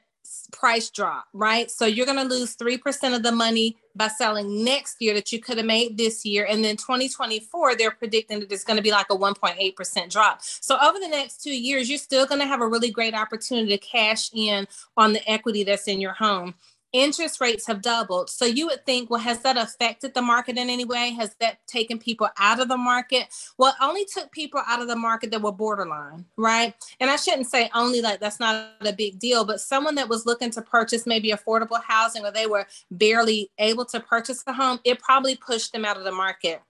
price 0.52 0.90
drop, 0.90 1.26
right? 1.32 1.70
So 1.70 1.86
you're 1.86 2.06
going 2.06 2.18
to 2.18 2.34
lose 2.34 2.56
3% 2.56 3.14
of 3.14 3.22
the 3.22 3.32
money 3.32 3.76
by 3.94 4.08
selling 4.08 4.64
next 4.64 5.00
year 5.00 5.14
that 5.14 5.32
you 5.32 5.40
could 5.40 5.58
have 5.58 5.66
made 5.66 5.98
this 5.98 6.24
year. 6.24 6.46
And 6.48 6.64
then 6.64 6.76
2024, 6.76 7.76
they're 7.76 7.90
predicting 7.90 8.40
that 8.40 8.52
it's 8.52 8.64
going 8.64 8.76
to 8.76 8.82
be 8.82 8.90
like 8.90 9.06
a 9.10 9.16
1.8% 9.16 10.10
drop. 10.10 10.42
So 10.42 10.78
over 10.82 10.98
the 10.98 11.08
next 11.08 11.42
two 11.42 11.54
years, 11.54 11.88
you're 11.88 11.98
still 11.98 12.26
going 12.26 12.40
to 12.40 12.46
have 12.46 12.60
a 12.60 12.66
really 12.66 12.90
great 12.90 13.14
opportunity 13.14 13.68
to 13.68 13.78
cash 13.78 14.30
in 14.32 14.66
on 14.96 15.12
the 15.12 15.30
equity 15.30 15.64
that's 15.64 15.88
in 15.88 16.00
your 16.00 16.14
home 16.14 16.54
interest 16.92 17.40
rates 17.40 17.66
have 17.66 17.82
doubled. 17.82 18.30
So 18.30 18.44
you 18.44 18.66
would 18.66 18.84
think, 18.84 19.10
well, 19.10 19.20
has 19.20 19.40
that 19.40 19.56
affected 19.56 20.14
the 20.14 20.22
market 20.22 20.58
in 20.58 20.68
any 20.70 20.84
way? 20.84 21.10
Has 21.12 21.34
that 21.40 21.58
taken 21.66 21.98
people 21.98 22.28
out 22.38 22.60
of 22.60 22.68
the 22.68 22.76
market? 22.76 23.28
Well, 23.58 23.74
only 23.80 24.04
took 24.04 24.30
people 24.32 24.60
out 24.66 24.80
of 24.80 24.88
the 24.88 24.96
market 24.96 25.30
that 25.30 25.42
were 25.42 25.52
borderline, 25.52 26.24
right? 26.36 26.74
And 27.00 27.10
I 27.10 27.16
shouldn't 27.16 27.46
say 27.46 27.70
only 27.74 28.00
like 28.00 28.20
that's 28.20 28.40
not 28.40 28.72
a 28.80 28.92
big 28.92 29.18
deal, 29.18 29.44
but 29.44 29.60
someone 29.60 29.94
that 29.96 30.08
was 30.08 30.26
looking 30.26 30.50
to 30.50 30.62
purchase 30.62 31.06
maybe 31.06 31.30
affordable 31.30 31.82
housing 31.82 32.24
or 32.24 32.30
they 32.30 32.46
were 32.46 32.66
barely 32.90 33.50
able 33.58 33.84
to 33.86 34.00
purchase 34.00 34.42
a 34.46 34.52
home, 34.52 34.80
it 34.84 35.00
probably 35.00 35.36
pushed 35.36 35.72
them 35.72 35.84
out 35.84 35.96
of 35.96 36.04
the 36.04 36.12
market. 36.12 36.62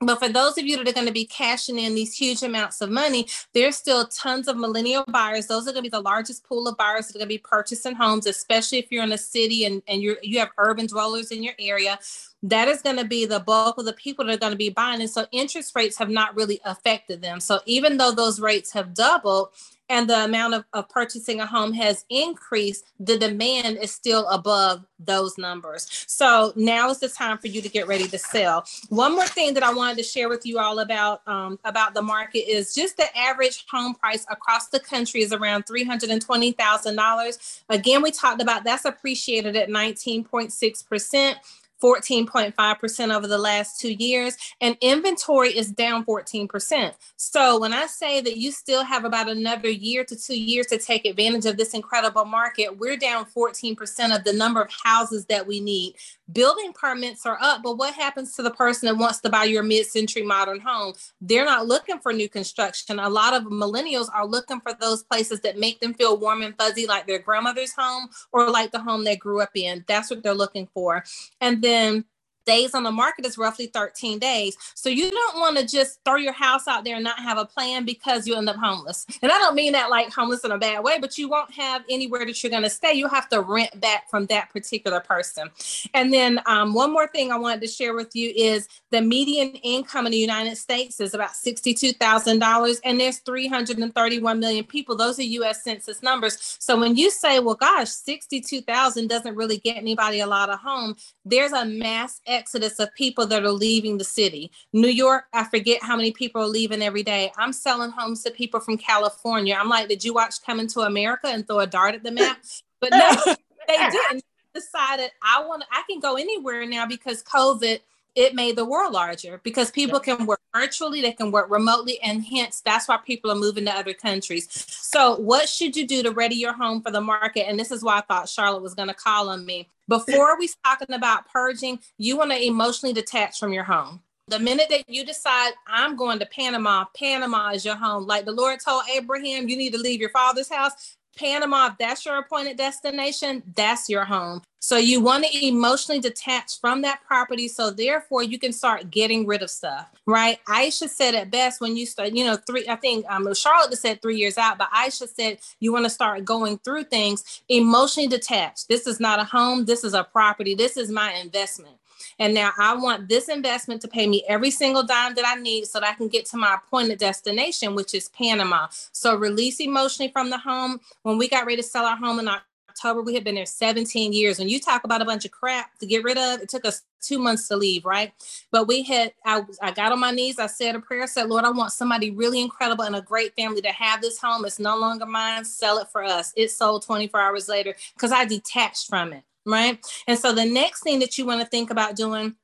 But 0.00 0.20
for 0.20 0.28
those 0.28 0.56
of 0.58 0.64
you 0.64 0.76
that 0.76 0.88
are 0.88 0.92
going 0.92 1.08
to 1.08 1.12
be 1.12 1.24
cashing 1.24 1.78
in 1.78 1.94
these 1.96 2.14
huge 2.14 2.44
amounts 2.44 2.80
of 2.80 2.88
money, 2.88 3.26
there's 3.52 3.76
still 3.76 4.06
tons 4.06 4.46
of 4.46 4.56
millennial 4.56 5.04
buyers. 5.08 5.48
Those 5.48 5.66
are 5.66 5.72
going 5.72 5.82
to 5.82 5.82
be 5.82 5.88
the 5.88 6.00
largest 6.00 6.44
pool 6.44 6.68
of 6.68 6.76
buyers 6.76 7.08
that 7.08 7.16
are 7.16 7.18
going 7.18 7.28
to 7.28 7.34
be 7.34 7.38
purchasing 7.38 7.96
homes, 7.96 8.26
especially 8.26 8.78
if 8.78 8.92
you're 8.92 9.02
in 9.02 9.10
a 9.10 9.18
city 9.18 9.64
and, 9.64 9.82
and 9.88 10.00
you 10.00 10.16
you 10.22 10.38
have 10.38 10.50
urban 10.56 10.86
dwellers 10.86 11.32
in 11.32 11.42
your 11.42 11.54
area. 11.58 11.98
That 12.44 12.68
is 12.68 12.80
going 12.80 12.98
to 12.98 13.04
be 13.04 13.26
the 13.26 13.40
bulk 13.40 13.78
of 13.78 13.86
the 13.86 13.92
people 13.92 14.24
that 14.26 14.36
are 14.36 14.38
going 14.38 14.52
to 14.52 14.56
be 14.56 14.68
buying. 14.68 15.00
And 15.00 15.10
so 15.10 15.26
interest 15.32 15.74
rates 15.74 15.98
have 15.98 16.10
not 16.10 16.36
really 16.36 16.60
affected 16.64 17.20
them. 17.20 17.40
So 17.40 17.58
even 17.66 17.96
though 17.96 18.12
those 18.12 18.38
rates 18.38 18.72
have 18.74 18.94
doubled, 18.94 19.48
and 19.88 20.08
the 20.08 20.24
amount 20.24 20.54
of, 20.54 20.64
of 20.72 20.88
purchasing 20.88 21.40
a 21.40 21.46
home 21.46 21.72
has 21.72 22.04
increased, 22.10 22.84
the 23.00 23.18
demand 23.18 23.78
is 23.78 23.90
still 23.90 24.26
above 24.28 24.84
those 24.98 25.38
numbers. 25.38 25.86
So 26.06 26.52
now 26.56 26.90
is 26.90 26.98
the 26.98 27.08
time 27.08 27.38
for 27.38 27.46
you 27.46 27.62
to 27.62 27.68
get 27.68 27.86
ready 27.86 28.08
to 28.08 28.18
sell. 28.18 28.64
One 28.88 29.14
more 29.14 29.26
thing 29.26 29.54
that 29.54 29.62
I 29.62 29.72
wanted 29.72 29.96
to 29.98 30.02
share 30.02 30.28
with 30.28 30.44
you 30.44 30.58
all 30.58 30.80
about 30.80 31.26
um, 31.26 31.58
about 31.64 31.94
the 31.94 32.02
market 32.02 32.50
is 32.50 32.74
just 32.74 32.96
the 32.96 33.16
average 33.16 33.64
home 33.70 33.94
price 33.94 34.26
across 34.30 34.68
the 34.68 34.80
country 34.80 35.22
is 35.22 35.32
around 35.32 35.64
three 35.64 35.84
hundred 35.84 36.10
and 36.10 36.20
twenty 36.20 36.52
thousand 36.52 36.96
dollars. 36.96 37.62
Again, 37.68 38.02
we 38.02 38.10
talked 38.10 38.42
about 38.42 38.64
that's 38.64 38.84
appreciated 38.84 39.56
at 39.56 39.70
nineteen 39.70 40.24
point 40.24 40.52
six 40.52 40.82
percent. 40.82 41.38
14.5% 41.82 43.14
over 43.14 43.26
the 43.26 43.38
last 43.38 43.80
two 43.80 43.92
years, 43.92 44.36
and 44.60 44.76
inventory 44.80 45.56
is 45.56 45.70
down 45.70 46.04
14%. 46.04 46.92
So, 47.16 47.60
when 47.60 47.72
I 47.72 47.86
say 47.86 48.20
that 48.20 48.36
you 48.36 48.50
still 48.50 48.84
have 48.84 49.04
about 49.04 49.28
another 49.28 49.68
year 49.68 50.04
to 50.04 50.16
two 50.16 50.38
years 50.38 50.66
to 50.68 50.78
take 50.78 51.06
advantage 51.06 51.46
of 51.46 51.56
this 51.56 51.74
incredible 51.74 52.24
market, 52.24 52.78
we're 52.78 52.96
down 52.96 53.26
14% 53.26 54.16
of 54.16 54.24
the 54.24 54.32
number 54.32 54.60
of 54.60 54.70
houses 54.84 55.26
that 55.26 55.46
we 55.46 55.60
need. 55.60 55.94
Building 56.30 56.72
permits 56.74 57.24
are 57.24 57.38
up, 57.40 57.62
but 57.62 57.78
what 57.78 57.94
happens 57.94 58.34
to 58.36 58.42
the 58.42 58.50
person 58.50 58.86
that 58.86 58.98
wants 58.98 59.20
to 59.20 59.30
buy 59.30 59.44
your 59.44 59.62
mid 59.62 59.86
century 59.86 60.22
modern 60.22 60.60
home? 60.60 60.92
They're 61.20 61.44
not 61.44 61.66
looking 61.66 61.98
for 62.00 62.12
new 62.12 62.28
construction. 62.28 62.98
A 62.98 63.08
lot 63.08 63.32
of 63.34 63.44
millennials 63.44 64.08
are 64.12 64.26
looking 64.26 64.60
for 64.60 64.74
those 64.74 65.02
places 65.02 65.40
that 65.40 65.58
make 65.58 65.80
them 65.80 65.94
feel 65.94 66.18
warm 66.18 66.42
and 66.42 66.54
fuzzy, 66.56 66.86
like 66.86 67.06
their 67.06 67.18
grandmother's 67.18 67.72
home 67.72 68.10
or 68.32 68.50
like 68.50 68.72
the 68.72 68.80
home 68.80 69.04
they 69.04 69.16
grew 69.16 69.40
up 69.40 69.50
in. 69.54 69.84
That's 69.88 70.10
what 70.10 70.22
they're 70.22 70.34
looking 70.34 70.68
for. 70.74 71.02
And 71.40 71.62
them 71.68 72.04
days 72.48 72.74
on 72.74 72.82
the 72.82 72.90
market 72.90 73.26
is 73.26 73.36
roughly 73.36 73.66
13 73.66 74.18
days. 74.18 74.56
So 74.74 74.88
you 74.88 75.10
don't 75.10 75.38
want 75.38 75.58
to 75.58 75.66
just 75.66 76.00
throw 76.04 76.16
your 76.16 76.32
house 76.32 76.66
out 76.66 76.82
there 76.82 76.96
and 76.96 77.04
not 77.04 77.18
have 77.20 77.36
a 77.36 77.44
plan 77.44 77.84
because 77.84 78.26
you 78.26 78.34
end 78.34 78.48
up 78.48 78.56
homeless. 78.56 79.06
And 79.22 79.30
I 79.30 79.38
don't 79.38 79.54
mean 79.54 79.74
that 79.74 79.90
like 79.90 80.10
homeless 80.12 80.44
in 80.44 80.50
a 80.50 80.58
bad 80.58 80.82
way, 80.82 80.98
but 80.98 81.18
you 81.18 81.28
won't 81.28 81.52
have 81.52 81.84
anywhere 81.90 82.24
that 82.24 82.42
you're 82.42 82.50
going 82.50 82.62
to 82.62 82.70
stay. 82.70 82.94
You 82.94 83.06
have 83.08 83.28
to 83.28 83.42
rent 83.42 83.78
back 83.80 84.08
from 84.08 84.24
that 84.26 84.48
particular 84.50 85.00
person. 85.00 85.50
And 85.92 86.12
then 86.12 86.40
um, 86.46 86.72
one 86.72 86.90
more 86.90 87.06
thing 87.06 87.30
I 87.30 87.36
wanted 87.36 87.60
to 87.60 87.66
share 87.66 87.94
with 87.94 88.16
you 88.16 88.32
is 88.34 88.66
the 88.90 89.02
median 89.02 89.50
income 89.62 90.06
in 90.06 90.12
the 90.12 90.18
United 90.18 90.56
States 90.56 91.00
is 91.00 91.12
about 91.12 91.32
$62,000 91.32 92.80
and 92.82 92.98
there's 92.98 93.18
331 93.18 94.40
million 94.40 94.64
people. 94.64 94.96
Those 94.96 95.18
are 95.18 95.22
US 95.22 95.62
Census 95.62 96.02
numbers. 96.02 96.56
So 96.58 96.80
when 96.80 96.96
you 96.96 97.10
say, 97.10 97.40
well, 97.40 97.56
gosh, 97.56 97.90
62,000 97.90 99.06
doesn't 99.06 99.36
really 99.36 99.58
get 99.58 99.76
anybody 99.76 100.20
a 100.20 100.26
lot 100.26 100.48
of 100.48 100.58
home, 100.60 100.96
there's 101.26 101.52
a 101.52 101.66
mass 101.66 102.22
exodus 102.26 102.37
of 102.78 102.94
people 102.94 103.26
that 103.26 103.44
are 103.44 103.50
leaving 103.50 103.98
the 103.98 104.04
city. 104.04 104.50
New 104.72 104.88
York, 104.88 105.24
I 105.32 105.44
forget 105.44 105.82
how 105.82 105.96
many 105.96 106.12
people 106.12 106.42
are 106.42 106.48
leaving 106.48 106.82
every 106.82 107.02
day. 107.02 107.32
I'm 107.36 107.52
selling 107.52 107.90
homes 107.90 108.22
to 108.24 108.30
people 108.30 108.60
from 108.60 108.78
California. 108.78 109.56
I'm 109.58 109.68
like, 109.68 109.88
did 109.88 110.04
you 110.04 110.14
watch 110.14 110.42
Coming 110.44 110.68
to 110.68 110.80
America 110.80 111.28
and 111.28 111.46
throw 111.46 111.60
a 111.60 111.66
dart 111.66 111.94
at 111.94 112.02
the 112.02 112.12
map? 112.12 112.38
But 112.80 112.90
no, 112.92 113.34
they 113.66 113.76
didn't. 113.90 114.22
Decided 114.54 115.10
I 115.22 115.44
want 115.44 115.64
I 115.72 115.82
can 115.90 115.98
go 115.98 116.16
anywhere 116.16 116.64
now 116.64 116.86
because 116.86 117.24
COVID 117.24 117.80
it 118.14 118.34
made 118.34 118.56
the 118.56 118.64
world 118.64 118.92
larger 118.92 119.40
because 119.42 119.70
people 119.70 120.00
can 120.00 120.26
work 120.26 120.40
virtually, 120.54 121.00
they 121.00 121.12
can 121.12 121.30
work 121.30 121.50
remotely, 121.50 122.00
and 122.02 122.24
hence 122.24 122.60
that's 122.60 122.88
why 122.88 122.96
people 122.96 123.30
are 123.30 123.36
moving 123.36 123.64
to 123.66 123.72
other 123.72 123.94
countries. 123.94 124.48
So, 124.50 125.16
what 125.16 125.48
should 125.48 125.76
you 125.76 125.86
do 125.86 126.02
to 126.02 126.10
ready 126.10 126.36
your 126.36 126.52
home 126.52 126.82
for 126.82 126.90
the 126.90 127.00
market? 127.00 127.48
And 127.48 127.58
this 127.58 127.70
is 127.70 127.82
why 127.82 127.98
I 127.98 128.00
thought 128.02 128.28
Charlotte 128.28 128.62
was 128.62 128.74
going 128.74 128.88
to 128.88 128.94
call 128.94 129.28
on 129.28 129.44
me. 129.44 129.68
Before 129.86 130.38
we 130.38 130.48
talking 130.64 130.94
about 130.94 131.28
purging, 131.28 131.78
you 131.96 132.16
want 132.16 132.30
to 132.30 132.44
emotionally 132.44 132.92
detach 132.92 133.38
from 133.38 133.52
your 133.52 133.64
home. 133.64 134.02
The 134.28 134.38
minute 134.38 134.66
that 134.68 134.88
you 134.88 135.06
decide, 135.06 135.52
I'm 135.66 135.96
going 135.96 136.18
to 136.18 136.26
Panama, 136.26 136.84
Panama 136.94 137.50
is 137.50 137.64
your 137.64 137.76
home. 137.76 138.06
Like 138.06 138.26
the 138.26 138.32
Lord 138.32 138.60
told 138.60 138.82
Abraham, 138.94 139.48
you 139.48 139.56
need 139.56 139.72
to 139.72 139.78
leave 139.78 140.00
your 140.00 140.10
father's 140.10 140.50
house 140.50 140.96
Panama, 141.18 141.68
if 141.68 141.78
that's 141.78 142.06
your 142.06 142.18
appointed 142.18 142.56
destination, 142.56 143.42
that's 143.54 143.88
your 143.88 144.04
home. 144.04 144.42
So 144.60 144.76
you 144.76 145.00
want 145.00 145.24
to 145.24 145.46
emotionally 145.46 146.00
detach 146.00 146.60
from 146.60 146.82
that 146.82 147.00
property. 147.06 147.48
So 147.48 147.70
therefore, 147.70 148.22
you 148.22 148.38
can 148.38 148.52
start 148.52 148.90
getting 148.90 149.26
rid 149.26 149.42
of 149.42 149.50
stuff, 149.50 149.88
right? 150.06 150.38
Aisha 150.46 150.88
said 150.88 151.14
it 151.14 151.30
best 151.30 151.60
when 151.60 151.76
you 151.76 151.86
start, 151.86 152.12
you 152.12 152.24
know, 152.24 152.36
three, 152.36 152.68
I 152.68 152.76
think 152.76 153.06
um, 153.08 153.32
Charlotte 153.34 153.76
said 153.78 154.02
three 154.02 154.16
years 154.16 154.36
out, 154.36 154.58
but 154.58 154.70
Aisha 154.70 155.08
said 155.08 155.38
you 155.60 155.72
want 155.72 155.84
to 155.84 155.90
start 155.90 156.24
going 156.24 156.58
through 156.58 156.84
things 156.84 157.42
emotionally 157.48 158.08
detached. 158.08 158.68
This 158.68 158.86
is 158.86 159.00
not 159.00 159.20
a 159.20 159.24
home. 159.24 159.64
This 159.64 159.84
is 159.84 159.94
a 159.94 160.04
property. 160.04 160.54
This 160.54 160.76
is 160.76 160.90
my 160.90 161.12
investment. 161.14 161.76
And 162.18 162.34
now 162.34 162.52
I 162.58 162.74
want 162.76 163.08
this 163.08 163.28
investment 163.28 163.80
to 163.82 163.88
pay 163.88 164.06
me 164.06 164.24
every 164.28 164.50
single 164.50 164.82
dime 164.82 165.14
that 165.14 165.26
I 165.26 165.40
need 165.40 165.66
so 165.66 165.80
that 165.80 165.88
I 165.88 165.94
can 165.94 166.08
get 166.08 166.26
to 166.26 166.36
my 166.36 166.54
appointed 166.54 166.98
destination, 166.98 167.74
which 167.74 167.94
is 167.94 168.08
Panama. 168.10 168.68
So 168.92 169.16
release 169.16 169.60
emotionally 169.60 170.10
from 170.10 170.30
the 170.30 170.38
home. 170.38 170.80
When 171.02 171.18
we 171.18 171.28
got 171.28 171.46
ready 171.46 171.56
to 171.56 171.62
sell 171.62 171.84
our 171.84 171.96
home 171.96 172.18
in 172.18 172.28
October, 172.28 173.02
we 173.02 173.14
had 173.14 173.24
been 173.24 173.34
there 173.34 173.46
17 173.46 174.12
years. 174.12 174.38
When 174.38 174.48
you 174.48 174.60
talk 174.60 174.84
about 174.84 175.02
a 175.02 175.04
bunch 175.04 175.24
of 175.24 175.30
crap 175.30 175.76
to 175.78 175.86
get 175.86 176.04
rid 176.04 176.16
of, 176.16 176.40
it 176.40 176.48
took 176.48 176.64
us 176.64 176.82
two 177.00 177.18
months 177.18 177.48
to 177.48 177.56
leave, 177.56 177.84
right? 177.84 178.12
But 178.50 178.68
we 178.68 178.82
had, 178.82 179.12
I, 179.24 179.42
I 179.62 179.72
got 179.72 179.92
on 179.92 180.00
my 180.00 180.10
knees, 180.10 180.38
I 180.38 180.46
said 180.46 180.74
a 180.74 180.80
prayer, 180.80 181.06
said, 181.06 181.28
Lord, 181.28 181.44
I 181.44 181.50
want 181.50 181.72
somebody 181.72 182.10
really 182.10 182.40
incredible 182.40 182.84
and 182.84 182.96
a 182.96 183.02
great 183.02 183.34
family 183.34 183.62
to 183.62 183.72
have 183.72 184.00
this 184.00 184.20
home. 184.20 184.44
It's 184.44 184.58
no 184.58 184.76
longer 184.76 185.06
mine. 185.06 185.44
Sell 185.44 185.78
it 185.78 185.88
for 185.88 186.04
us. 186.04 186.32
It 186.36 186.50
sold 186.50 186.84
24 186.84 187.20
hours 187.20 187.48
later 187.48 187.74
because 187.94 188.12
I 188.12 188.24
detached 188.24 188.88
from 188.88 189.12
it 189.12 189.22
right? 189.48 189.84
And 190.06 190.18
so 190.18 190.32
the 190.32 190.44
next 190.44 190.82
thing 190.82 190.98
that 191.00 191.18
you 191.18 191.26
want 191.26 191.40
to 191.40 191.46
think 191.46 191.70
about 191.70 191.96
doing 191.96 192.36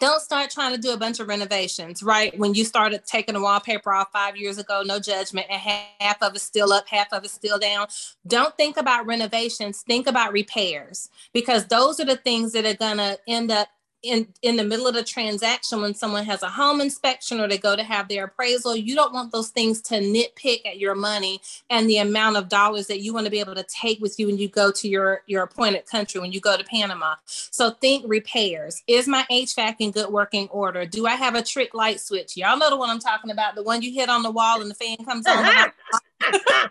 don't 0.00 0.20
start 0.20 0.50
trying 0.50 0.74
to 0.74 0.80
do 0.80 0.92
a 0.92 0.96
bunch 0.96 1.20
of 1.20 1.28
renovations, 1.28 2.02
right? 2.02 2.36
When 2.36 2.54
you 2.54 2.64
started 2.64 3.04
taking 3.06 3.34
the 3.34 3.40
wallpaper 3.40 3.92
off 3.92 4.08
five 4.12 4.36
years 4.36 4.58
ago, 4.58 4.82
no 4.84 4.98
judgment, 4.98 5.46
and 5.48 5.60
half 6.00 6.20
of 6.20 6.34
it's 6.34 6.42
still 6.42 6.72
up, 6.72 6.88
half 6.88 7.12
of 7.12 7.24
it's 7.24 7.32
still 7.32 7.60
down. 7.60 7.86
Don't 8.26 8.56
think 8.56 8.76
about 8.76 9.06
renovations, 9.06 9.82
think 9.82 10.08
about 10.08 10.32
repairs 10.32 11.10
because 11.32 11.66
those 11.66 12.00
are 12.00 12.04
the 12.04 12.16
things 12.16 12.52
that 12.52 12.64
are 12.66 12.74
going 12.74 12.96
to 12.96 13.18
end 13.28 13.52
up 13.52 13.68
in 14.04 14.28
in 14.42 14.56
the 14.56 14.64
middle 14.64 14.86
of 14.86 14.94
the 14.94 15.02
transaction 15.02 15.80
when 15.80 15.94
someone 15.94 16.24
has 16.24 16.42
a 16.42 16.48
home 16.48 16.80
inspection 16.80 17.40
or 17.40 17.48
they 17.48 17.58
go 17.58 17.74
to 17.74 17.82
have 17.82 18.08
their 18.08 18.24
appraisal 18.24 18.76
you 18.76 18.94
don't 18.94 19.12
want 19.12 19.32
those 19.32 19.48
things 19.48 19.80
to 19.80 19.94
nitpick 19.94 20.64
at 20.66 20.78
your 20.78 20.94
money 20.94 21.40
and 21.70 21.88
the 21.88 21.98
amount 21.98 22.36
of 22.36 22.48
dollars 22.48 22.86
that 22.86 23.00
you 23.00 23.14
want 23.14 23.24
to 23.24 23.30
be 23.30 23.40
able 23.40 23.54
to 23.54 23.64
take 23.64 24.00
with 24.00 24.18
you 24.18 24.26
when 24.26 24.36
you 24.38 24.48
go 24.48 24.70
to 24.70 24.88
your 24.88 25.22
your 25.26 25.42
appointed 25.42 25.86
country 25.86 26.20
when 26.20 26.32
you 26.32 26.40
go 26.40 26.56
to 26.56 26.64
panama. 26.64 27.14
So 27.26 27.70
think 27.70 28.04
repairs. 28.06 28.82
Is 28.86 29.08
my 29.08 29.24
hvac 29.30 29.76
in 29.78 29.90
good 29.90 30.10
working 30.10 30.48
order? 30.48 30.84
Do 30.84 31.06
i 31.06 31.14
have 31.14 31.34
a 31.34 31.42
trick 31.42 31.74
light 31.74 32.00
switch? 32.00 32.36
Y'all 32.36 32.58
know 32.58 32.70
the 32.70 32.76
one 32.76 32.90
i'm 32.90 32.98
talking 32.98 33.30
about 33.30 33.54
the 33.54 33.62
one 33.62 33.82
you 33.82 33.92
hit 33.92 34.08
on 34.08 34.22
the 34.22 34.30
wall 34.30 34.60
and 34.60 34.70
the 34.70 34.74
fan 34.74 34.96
comes 35.04 35.26
on 35.26 35.72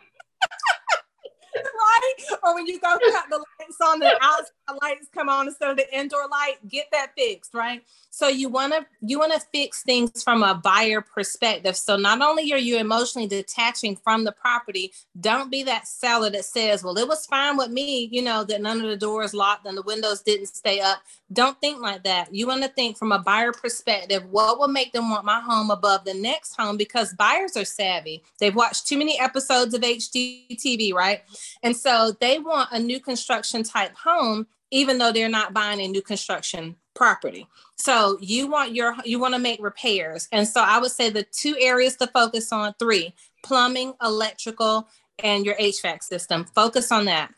right? 1.56 2.14
Or 2.44 2.56
when 2.56 2.68
you 2.68 2.80
go 2.80 2.98
cut 3.12 3.26
the 3.30 3.38
lights 3.38 3.78
on, 3.82 4.00
the 4.00 4.18
outside 4.22 4.52
lights 4.82 5.08
come 5.14 5.30
on 5.30 5.48
instead 5.48 5.70
of 5.70 5.78
the 5.78 5.98
indoor 5.98 6.28
light, 6.30 6.56
get 6.68 6.88
that 6.92 7.12
fixed, 7.18 7.54
right? 7.54 7.84
So 8.10 8.28
you 8.28 8.50
want 8.50 8.74
to 8.74 8.86
you 9.02 9.20
want 9.20 9.34
to 9.34 9.42
fix 9.52 9.84
things 9.84 10.24
from 10.24 10.44
a 10.44 10.56
buyer 10.56 11.02
perspective. 11.02 11.76
So 11.76 11.96
not 11.96 12.22
only 12.22 12.52
are 12.54 12.58
you 12.58 12.78
emotionally 12.78 13.28
detaching 13.28 13.96
from 13.96 14.24
the 14.24 14.32
property, 14.32 14.94
don't 15.20 15.52
be 15.52 15.64
that 15.64 15.88
seller 15.88 16.30
that 16.30 16.46
says, 16.46 16.84
"Well, 16.84 16.98
it 16.98 17.08
was 17.08 17.26
fine 17.26 17.58
with 17.58 17.70
me, 17.70 18.08
you 18.12 18.22
know, 18.22 18.44
that 18.44 18.62
none 18.62 18.82
of 18.82 18.90
the 18.90 18.98
doors 18.98 19.34
locked 19.34 19.66
and 19.66 19.78
the 19.78 19.82
windows 19.82 20.22
didn't 20.22 20.48
stay 20.48 20.80
up." 20.80 21.02
Don't 21.34 21.60
think 21.60 21.82
like 21.82 22.04
that. 22.04 22.34
You 22.34 22.48
want 22.48 22.64
to 22.64 22.70
think 22.70 22.98
from 22.98 23.12
a 23.12 23.20
buyer 23.20 23.52
perspective, 23.52 24.24
what 24.30 24.60
will 24.60 24.68
make 24.68 24.94
them 24.94 25.10
want 25.10 25.26
my 25.26 25.40
home 25.40 25.72
above 25.72 26.06
the 26.06 26.14
next 26.14 26.56
home 26.56 26.78
because 26.78 27.14
buyers 27.14 27.58
are 27.58 27.66
savvy. 27.66 28.24
They've 28.40 28.56
watched 28.56 28.88
too 28.88 28.98
many 28.98 29.20
episodes 29.20 29.74
of 29.74 29.82
HGTV, 29.82 30.94
right? 30.94 31.22
And 31.64 31.76
so 31.76 32.16
they 32.20 32.40
want 32.40 32.70
a 32.72 32.80
new 32.80 33.00
construction 33.00 33.64
type 33.64 33.96
home 33.96 34.48
even 34.74 34.98
though 34.98 35.12
they're 35.12 35.30
not 35.30 35.54
buying 35.54 35.80
a 35.80 35.88
new 35.88 36.02
construction 36.02 36.76
property. 36.96 37.48
So 37.76 38.18
you 38.22 38.48
want 38.48 38.74
your 38.74 38.96
you 39.06 39.20
want 39.20 39.36
to 39.36 39.40
make 39.40 39.62
repairs. 39.62 40.28
And 40.32 40.48
so 40.48 40.62
I 40.62 40.80
would 40.80 40.92
say 40.92 41.10
the 41.10 41.24
two 41.24 41.56
areas 41.60 41.96
to 41.98 42.08
focus 42.08 42.52
on, 42.52 42.74
three, 42.80 43.14
plumbing, 43.44 43.94
electrical, 44.02 44.88
and 45.24 45.46
your 45.46 45.56
HVAC 45.56 46.02
system. 46.04 46.46
Focus 46.56 46.92
on 46.92 47.06
that. 47.06 47.32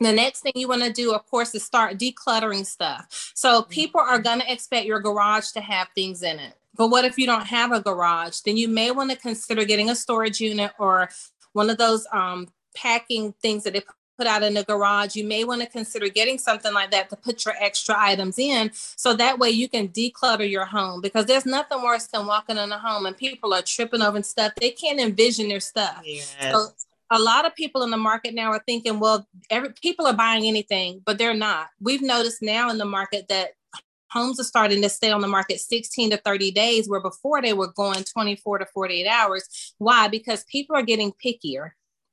The 0.00 0.12
next 0.12 0.40
thing 0.40 0.52
you 0.54 0.68
want 0.68 0.82
to 0.82 0.92
do, 0.92 1.12
of 1.12 1.26
course, 1.26 1.54
is 1.54 1.62
start 1.62 1.98
decluttering 1.98 2.64
stuff. 2.64 3.32
So 3.34 3.62
people 3.62 4.00
are 4.00 4.18
going 4.18 4.40
to 4.40 4.52
expect 4.52 4.86
your 4.86 5.00
garage 5.00 5.50
to 5.50 5.60
have 5.60 5.88
things 5.94 6.22
in 6.22 6.38
it. 6.38 6.54
But 6.74 6.88
what 6.88 7.04
if 7.04 7.18
you 7.18 7.26
don't 7.26 7.46
have 7.46 7.72
a 7.72 7.80
garage? 7.80 8.40
Then 8.40 8.56
you 8.56 8.68
may 8.68 8.90
want 8.90 9.10
to 9.10 9.16
consider 9.16 9.64
getting 9.64 9.90
a 9.90 9.94
storage 9.94 10.40
unit 10.40 10.72
or 10.78 11.10
one 11.52 11.68
of 11.68 11.78
those 11.78 12.06
um, 12.12 12.48
packing 12.74 13.34
things 13.42 13.64
that 13.64 13.74
they 13.74 13.82
put 14.20 14.26
out 14.26 14.42
in 14.42 14.52
the 14.52 14.62
garage, 14.64 15.16
you 15.16 15.24
may 15.24 15.44
want 15.44 15.62
to 15.62 15.66
consider 15.66 16.06
getting 16.10 16.36
something 16.36 16.74
like 16.74 16.90
that 16.90 17.08
to 17.08 17.16
put 17.16 17.42
your 17.46 17.54
extra 17.58 17.94
items 17.98 18.38
in. 18.38 18.70
So 18.74 19.14
that 19.14 19.38
way 19.38 19.48
you 19.48 19.66
can 19.66 19.88
declutter 19.88 20.48
your 20.48 20.66
home 20.66 21.00
because 21.00 21.24
there's 21.24 21.46
nothing 21.46 21.82
worse 21.82 22.06
than 22.06 22.26
walking 22.26 22.58
in 22.58 22.70
a 22.70 22.78
home 22.78 23.06
and 23.06 23.16
people 23.16 23.54
are 23.54 23.62
tripping 23.62 24.02
over 24.02 24.22
stuff. 24.22 24.52
They 24.60 24.72
can't 24.72 25.00
envision 25.00 25.48
their 25.48 25.60
stuff. 25.60 26.02
Yes. 26.04 26.36
So 26.52 26.66
a 27.10 27.18
lot 27.18 27.46
of 27.46 27.54
people 27.54 27.82
in 27.82 27.90
the 27.90 27.96
market 27.96 28.34
now 28.34 28.50
are 28.50 28.62
thinking, 28.66 29.00
well, 29.00 29.26
every 29.50 29.72
people 29.82 30.06
are 30.06 30.14
buying 30.14 30.46
anything, 30.46 31.02
but 31.04 31.18
they're 31.18 31.34
not. 31.34 31.68
We've 31.80 32.02
noticed 32.02 32.42
now 32.42 32.70
in 32.70 32.78
the 32.78 32.84
market 32.84 33.26
that 33.28 33.50
homes 34.10 34.40
are 34.40 34.44
starting 34.44 34.82
to 34.82 34.88
stay 34.88 35.10
on 35.10 35.20
the 35.20 35.28
market 35.28 35.60
16 35.60 36.10
to 36.10 36.16
30 36.18 36.50
days, 36.52 36.88
where 36.88 37.00
before 37.00 37.42
they 37.42 37.52
were 37.52 37.72
going 37.72 38.04
24 38.04 38.58
to 38.58 38.66
48 38.66 39.06
hours. 39.06 39.74
Why? 39.78 40.08
Because 40.08 40.44
people 40.44 40.76
are 40.76 40.82
getting 40.82 41.12
pickier 41.24 41.70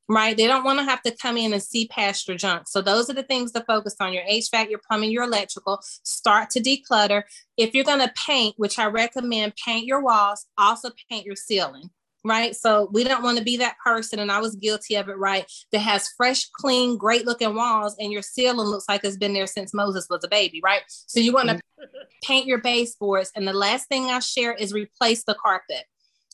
right? 0.10 0.38
They 0.38 0.48
don't 0.48 0.64
want 0.64 0.80
to 0.80 0.86
have 0.86 1.02
to 1.04 1.12
come 1.12 1.38
in 1.38 1.54
and 1.54 1.62
see 1.62 1.88
past 1.88 2.28
your 2.28 2.38
junk. 2.38 2.68
So 2.68 2.82
those 2.82 3.10
are 3.10 3.14
the 3.14 3.24
things 3.24 3.52
to 3.52 3.64
focus 3.68 3.96
on 4.00 4.14
your 4.14 4.24
HVAC, 4.24 4.70
your 4.70 4.80
plumbing, 4.88 5.12
your 5.12 5.24
electrical. 5.24 5.80
Start 5.82 6.50
to 6.52 6.62
declutter. 6.62 7.24
If 7.58 7.74
you're 7.74 7.84
going 7.84 8.00
to 8.00 8.14
paint, 8.16 8.56
which 8.58 8.80
I 8.80 8.86
recommend, 8.86 9.56
paint 9.58 9.86
your 9.86 10.02
walls, 10.02 10.46
also 10.58 10.92
paint 11.10 11.26
your 11.26 11.36
ceiling 11.36 11.90
right? 12.28 12.56
So 12.56 12.90
we 12.92 13.04
don't 13.04 13.24
want 13.24 13.38
to 13.38 13.44
be 13.44 13.58
that 13.58 13.78
person, 13.84 14.20
and 14.20 14.32
I 14.32 14.40
was 14.40 14.56
guilty 14.56 14.96
of 14.96 15.10
it, 15.10 15.18
right? 15.18 15.50
That 15.72 15.80
has 15.80 16.10
fresh, 16.18 16.50
clean, 16.50 16.98
great 16.98 17.26
looking 17.26 17.56
walls, 17.56 17.96
and 18.00 18.12
your 18.12 18.22
ceiling 18.22 18.68
looks 18.68 18.86
like 18.88 19.04
it's 19.04 19.18
been 19.18 19.34
there 19.34 19.48
since 19.48 19.74
Moses 19.74 20.08
was 20.10 20.24
a 20.24 20.28
baby, 20.28 20.62
right? 20.64 20.82
So 20.88 21.20
you 21.20 21.34
want 21.34 21.50
to 21.50 21.60
paint 22.24 22.46
your 22.46 22.60
baseboards. 22.60 23.32
And 23.36 23.48
the 23.48 23.54
last 23.54 23.88
thing 23.88 24.06
I 24.06 24.20
share 24.20 24.54
is 24.54 24.74
replace 24.74 25.24
the 25.24 25.36
carpet, 25.36 25.86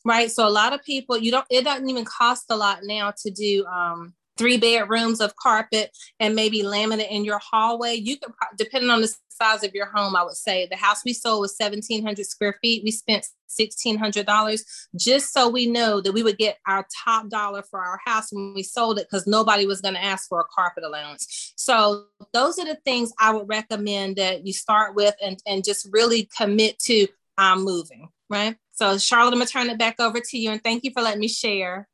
right? 0.05 0.31
So 0.31 0.47
a 0.47 0.49
lot 0.49 0.73
of 0.73 0.83
people, 0.83 1.17
you 1.17 1.31
don't, 1.31 1.45
it 1.49 1.63
doesn't 1.63 1.89
even 1.89 2.05
cost 2.05 2.45
a 2.49 2.55
lot 2.55 2.79
now 2.83 3.13
to 3.23 3.31
do 3.31 3.65
um, 3.65 4.13
three 4.37 4.57
bedrooms 4.57 5.21
of 5.21 5.35
carpet 5.35 5.95
and 6.19 6.35
maybe 6.35 6.63
laminate 6.63 7.11
in 7.11 7.23
your 7.23 7.39
hallway. 7.39 7.95
You 7.95 8.17
could, 8.17 8.33
depending 8.57 8.89
on 8.89 9.01
the 9.01 9.13
size 9.29 9.63
of 9.63 9.73
your 9.73 9.87
home, 9.87 10.15
I 10.15 10.23
would 10.23 10.35
say 10.35 10.67
the 10.69 10.75
house 10.75 11.01
we 11.05 11.13
sold 11.13 11.41
was 11.41 11.55
1,700 11.57 12.25
square 12.25 12.57
feet. 12.61 12.83
We 12.83 12.91
spent 12.91 13.27
$1,600 13.59 14.61
just 14.95 15.33
so 15.33 15.49
we 15.49 15.67
know 15.67 16.01
that 16.01 16.11
we 16.11 16.23
would 16.23 16.37
get 16.37 16.57
our 16.67 16.85
top 17.03 17.29
dollar 17.29 17.63
for 17.63 17.79
our 17.79 17.99
house 18.05 18.29
when 18.31 18.53
we 18.55 18.63
sold 18.63 18.99
it 18.99 19.07
because 19.09 19.27
nobody 19.27 19.65
was 19.65 19.81
going 19.81 19.93
to 19.93 20.03
ask 20.03 20.27
for 20.27 20.39
a 20.39 20.45
carpet 20.53 20.83
allowance. 20.83 21.53
So 21.55 22.05
those 22.33 22.57
are 22.57 22.65
the 22.65 22.79
things 22.85 23.11
I 23.19 23.33
would 23.33 23.47
recommend 23.47 24.15
that 24.15 24.45
you 24.45 24.53
start 24.53 24.95
with 24.95 25.15
and, 25.21 25.37
and 25.45 25.63
just 25.63 25.87
really 25.91 26.29
commit 26.35 26.79
to 26.79 27.07
I'm 27.37 27.59
um, 27.59 27.65
moving, 27.65 28.09
right? 28.29 28.55
So 28.73 28.97
Charlotte, 28.97 29.31
I'm 29.31 29.39
going 29.39 29.47
to 29.47 29.53
turn 29.53 29.69
it 29.69 29.79
back 29.79 29.99
over 29.99 30.19
to 30.19 30.37
you 30.37 30.51
and 30.51 30.63
thank 30.63 30.83
you 30.83 30.91
for 30.91 31.01
letting 31.01 31.19
me 31.19 31.27
share. 31.27 31.87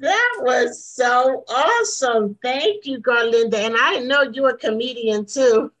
That 0.00 0.38
was 0.40 0.84
so 0.84 1.44
awesome. 1.48 2.36
Thank 2.42 2.86
you, 2.86 3.00
Garlinda. 3.00 3.54
And 3.54 3.76
I 3.78 4.00
know 4.00 4.22
you're 4.22 4.50
a 4.50 4.56
comedian 4.56 5.26
too. 5.26 5.70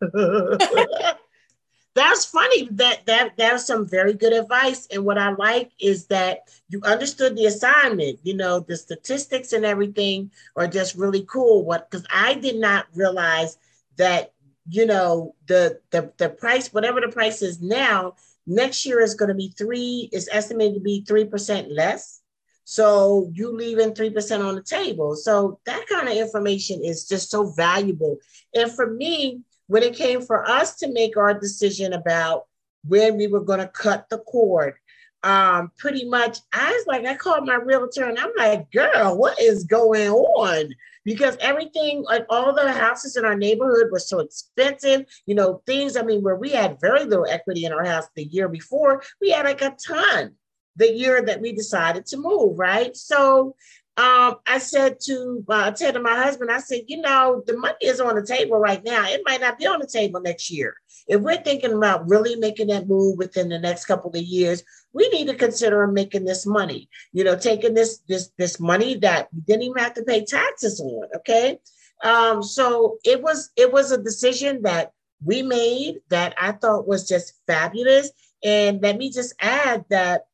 That's 1.94 2.26
funny. 2.26 2.68
That 2.72 3.06
that 3.06 3.32
that's 3.38 3.66
some 3.66 3.88
very 3.88 4.12
good 4.12 4.34
advice. 4.34 4.86
And 4.92 5.04
what 5.04 5.16
I 5.16 5.30
like 5.32 5.72
is 5.80 6.06
that 6.08 6.40
you 6.68 6.82
understood 6.84 7.36
the 7.36 7.46
assignment. 7.46 8.18
You 8.22 8.34
know, 8.34 8.60
the 8.60 8.76
statistics 8.76 9.54
and 9.54 9.64
everything 9.64 10.30
are 10.56 10.68
just 10.68 10.94
really 10.94 11.24
cool. 11.24 11.64
What 11.64 11.90
because 11.90 12.06
I 12.12 12.34
did 12.34 12.56
not 12.56 12.86
realize 12.94 13.56
that, 13.96 14.34
you 14.68 14.84
know, 14.84 15.34
the 15.46 15.80
the 15.90 16.12
the 16.18 16.28
price, 16.28 16.72
whatever 16.72 17.00
the 17.00 17.08
price 17.08 17.40
is 17.40 17.62
now, 17.62 18.16
next 18.46 18.84
year 18.84 19.00
is 19.00 19.14
going 19.14 19.30
to 19.30 19.34
be 19.34 19.54
three, 19.56 20.10
is 20.12 20.28
estimated 20.30 20.74
to 20.74 20.80
be 20.80 21.02
three 21.08 21.24
percent 21.24 21.72
less 21.72 22.20
so 22.68 23.30
you 23.32 23.52
leaving 23.52 23.92
3% 23.92 24.44
on 24.44 24.56
the 24.56 24.62
table. 24.62 25.14
So 25.14 25.60
that 25.66 25.86
kind 25.86 26.08
of 26.08 26.16
information 26.16 26.84
is 26.84 27.06
just 27.06 27.30
so 27.30 27.52
valuable. 27.52 28.18
And 28.56 28.72
for 28.72 28.90
me, 28.90 29.42
when 29.68 29.84
it 29.84 29.94
came 29.94 30.20
for 30.20 30.44
us 30.48 30.74
to 30.78 30.92
make 30.92 31.16
our 31.16 31.32
decision 31.32 31.92
about 31.92 32.46
when 32.84 33.16
we 33.16 33.28
were 33.28 33.44
going 33.44 33.60
to 33.60 33.68
cut 33.68 34.08
the 34.10 34.18
cord, 34.18 34.74
um, 35.22 35.70
pretty 35.78 36.08
much 36.08 36.38
I 36.52 36.72
was 36.72 36.86
like, 36.88 37.06
I 37.06 37.14
called 37.14 37.46
my 37.46 37.54
realtor 37.54 38.08
and 38.08 38.18
I'm 38.18 38.32
like, 38.36 38.68
girl, 38.72 39.16
what 39.16 39.40
is 39.40 39.62
going 39.62 40.10
on? 40.10 40.74
Because 41.04 41.36
everything, 41.38 42.02
like 42.02 42.26
all 42.28 42.52
the 42.52 42.72
houses 42.72 43.16
in 43.16 43.24
our 43.24 43.36
neighborhood 43.36 43.92
were 43.92 44.00
so 44.00 44.18
expensive, 44.18 45.06
you 45.24 45.36
know, 45.36 45.62
things, 45.66 45.96
I 45.96 46.02
mean, 46.02 46.20
where 46.20 46.34
we 46.34 46.50
had 46.50 46.80
very 46.80 47.04
little 47.04 47.26
equity 47.30 47.64
in 47.64 47.72
our 47.72 47.84
house 47.84 48.08
the 48.16 48.24
year 48.24 48.48
before, 48.48 49.04
we 49.20 49.30
had 49.30 49.46
like 49.46 49.62
a 49.62 49.76
ton 49.86 50.34
the 50.76 50.92
year 50.92 51.22
that 51.22 51.40
we 51.40 51.52
decided 51.52 52.06
to 52.06 52.16
move, 52.16 52.58
right? 52.58 52.96
So 52.96 53.56
um, 53.98 54.36
I 54.46 54.58
said 54.58 55.00
to 55.04 55.42
uh, 55.48 55.74
said 55.74 55.94
to 55.94 56.00
my 56.00 56.14
husband, 56.14 56.50
I 56.50 56.58
said, 56.58 56.82
you 56.86 57.00
know, 57.00 57.42
the 57.46 57.56
money 57.56 57.76
is 57.80 57.98
on 57.98 58.14
the 58.14 58.26
table 58.26 58.58
right 58.58 58.84
now. 58.84 59.08
It 59.08 59.22
might 59.24 59.40
not 59.40 59.58
be 59.58 59.66
on 59.66 59.80
the 59.80 59.86
table 59.86 60.20
next 60.20 60.50
year. 60.50 60.74
If 61.08 61.22
we're 61.22 61.42
thinking 61.42 61.72
about 61.72 62.08
really 62.08 62.36
making 62.36 62.66
that 62.66 62.88
move 62.88 63.16
within 63.16 63.48
the 63.48 63.58
next 63.58 63.86
couple 63.86 64.10
of 64.10 64.16
years, 64.16 64.62
we 64.92 65.08
need 65.08 65.28
to 65.28 65.34
consider 65.34 65.86
making 65.86 66.24
this 66.24 66.44
money. 66.44 66.90
You 67.12 67.24
know, 67.24 67.38
taking 67.38 67.72
this 67.72 68.00
this 68.06 68.30
this 68.36 68.60
money 68.60 68.96
that 68.96 69.28
we 69.32 69.40
didn't 69.40 69.62
even 69.62 69.82
have 69.82 69.94
to 69.94 70.02
pay 70.02 70.26
taxes 70.26 70.78
on. 70.78 71.08
Okay, 71.16 71.58
um, 72.04 72.42
so 72.42 72.98
it 73.02 73.22
was 73.22 73.50
it 73.56 73.72
was 73.72 73.92
a 73.92 74.02
decision 74.02 74.62
that 74.62 74.92
we 75.24 75.40
made 75.40 76.00
that 76.10 76.34
I 76.38 76.52
thought 76.52 76.86
was 76.86 77.08
just 77.08 77.32
fabulous. 77.46 78.10
And 78.44 78.82
let 78.82 78.98
me 78.98 79.10
just 79.10 79.34
add 79.40 79.86
that 79.88 80.26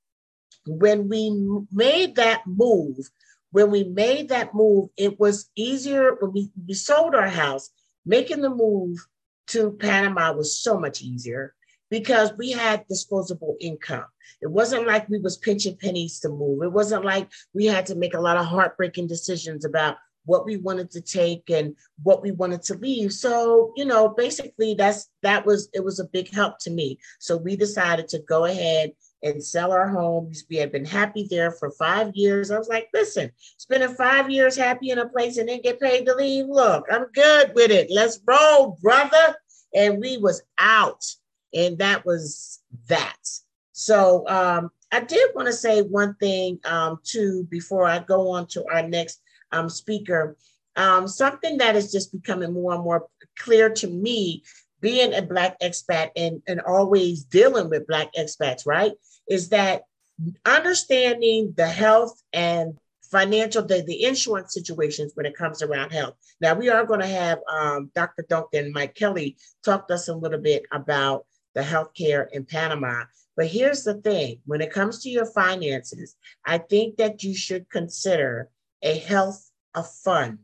when 0.66 1.08
we 1.08 1.30
made 1.72 2.16
that 2.16 2.46
move, 2.46 3.10
when 3.50 3.70
we 3.70 3.84
made 3.84 4.28
that 4.30 4.54
move, 4.54 4.88
it 4.96 5.18
was 5.20 5.50
easier 5.56 6.16
when 6.20 6.32
we, 6.32 6.50
we 6.66 6.74
sold 6.74 7.14
our 7.14 7.28
house. 7.28 7.70
Making 8.04 8.40
the 8.40 8.50
move 8.50 8.98
to 9.48 9.72
Panama 9.72 10.32
was 10.32 10.56
so 10.56 10.78
much 10.78 11.02
easier 11.02 11.54
because 11.88 12.32
we 12.36 12.50
had 12.50 12.86
disposable 12.88 13.56
income. 13.60 14.06
It 14.40 14.50
wasn't 14.50 14.88
like 14.88 15.08
we 15.08 15.18
was 15.20 15.36
pinching 15.36 15.76
pennies 15.76 16.18
to 16.20 16.28
move. 16.28 16.62
It 16.62 16.72
wasn't 16.72 17.04
like 17.04 17.30
we 17.54 17.66
had 17.66 17.86
to 17.86 17.94
make 17.94 18.14
a 18.14 18.20
lot 18.20 18.36
of 18.36 18.46
heartbreaking 18.46 19.06
decisions 19.06 19.64
about 19.64 19.98
what 20.24 20.44
we 20.44 20.56
wanted 20.56 20.90
to 20.92 21.00
take 21.00 21.50
and 21.50 21.76
what 22.02 22.22
we 22.22 22.30
wanted 22.32 22.62
to 22.62 22.74
leave. 22.74 23.12
So, 23.12 23.72
you 23.76 23.84
know, 23.84 24.08
basically 24.08 24.74
that's 24.74 25.10
that 25.22 25.44
was 25.44 25.68
it 25.74 25.84
was 25.84 26.00
a 26.00 26.04
big 26.04 26.32
help 26.32 26.58
to 26.60 26.70
me. 26.70 26.98
So 27.20 27.36
we 27.36 27.56
decided 27.56 28.08
to 28.08 28.20
go 28.20 28.44
ahead 28.46 28.92
and 29.22 29.42
sell 29.42 29.72
our 29.72 29.88
homes. 29.88 30.44
We 30.50 30.56
had 30.56 30.72
been 30.72 30.84
happy 30.84 31.26
there 31.30 31.52
for 31.52 31.70
five 31.70 32.14
years. 32.14 32.50
I 32.50 32.58
was 32.58 32.68
like, 32.68 32.88
listen, 32.92 33.30
spending 33.56 33.94
five 33.94 34.30
years 34.30 34.56
happy 34.56 34.90
in 34.90 34.98
a 34.98 35.08
place 35.08 35.38
and 35.38 35.48
then 35.48 35.62
get 35.62 35.80
paid 35.80 36.06
to 36.06 36.14
leave. 36.14 36.46
Look, 36.46 36.86
I'm 36.90 37.06
good 37.12 37.52
with 37.54 37.70
it. 37.70 37.90
Let's 37.90 38.20
roll, 38.26 38.78
brother. 38.82 39.36
And 39.74 40.00
we 40.00 40.16
was 40.18 40.42
out. 40.58 41.04
And 41.54 41.78
that 41.78 42.04
was 42.04 42.60
that. 42.88 43.18
So 43.72 44.26
um, 44.28 44.70
I 44.90 45.00
did 45.00 45.30
want 45.34 45.46
to 45.46 45.52
say 45.52 45.82
one 45.82 46.14
thing 46.16 46.58
um, 46.64 47.00
too 47.02 47.46
before 47.50 47.86
I 47.86 48.00
go 48.00 48.30
on 48.30 48.46
to 48.48 48.64
our 48.66 48.86
next 48.86 49.20
um, 49.52 49.68
speaker. 49.68 50.36
Um, 50.76 51.06
something 51.06 51.58
that 51.58 51.76
is 51.76 51.92
just 51.92 52.12
becoming 52.12 52.52
more 52.52 52.74
and 52.74 52.82
more 52.82 53.06
clear 53.38 53.68
to 53.70 53.86
me 53.86 54.42
being 54.82 55.14
a 55.14 55.22
black 55.22 55.58
expat 55.60 56.10
and, 56.16 56.42
and 56.46 56.60
always 56.60 57.24
dealing 57.24 57.70
with 57.70 57.86
black 57.86 58.12
expats, 58.14 58.66
right? 58.66 58.92
is 59.28 59.48
that 59.50 59.82
understanding 60.44 61.54
the 61.56 61.66
health 61.66 62.22
and 62.32 62.78
financial, 63.10 63.62
the, 63.62 63.82
the 63.82 64.04
insurance 64.04 64.54
situations 64.54 65.12
when 65.14 65.26
it 65.26 65.36
comes 65.36 65.62
around 65.62 65.90
health. 65.90 66.14
Now, 66.40 66.54
we 66.54 66.70
are 66.70 66.86
going 66.86 67.00
to 67.00 67.06
have 67.06 67.38
um, 67.50 67.90
Dr. 67.94 68.24
Duncan 68.28 68.72
Mike 68.72 68.94
Kelly 68.94 69.36
talk 69.64 69.88
to 69.88 69.94
us 69.94 70.08
a 70.08 70.14
little 70.14 70.40
bit 70.40 70.64
about 70.72 71.26
the 71.54 71.60
healthcare 71.60 72.26
in 72.32 72.44
Panama. 72.44 73.04
But 73.36 73.48
here's 73.48 73.84
the 73.84 73.94
thing 73.94 74.40
when 74.46 74.60
it 74.60 74.72
comes 74.72 75.02
to 75.02 75.10
your 75.10 75.26
finances, 75.26 76.16
I 76.44 76.58
think 76.58 76.96
that 76.96 77.22
you 77.22 77.34
should 77.34 77.68
consider 77.70 78.48
a 78.82 78.98
health 78.98 79.50
a 79.74 79.82
fund, 79.82 80.38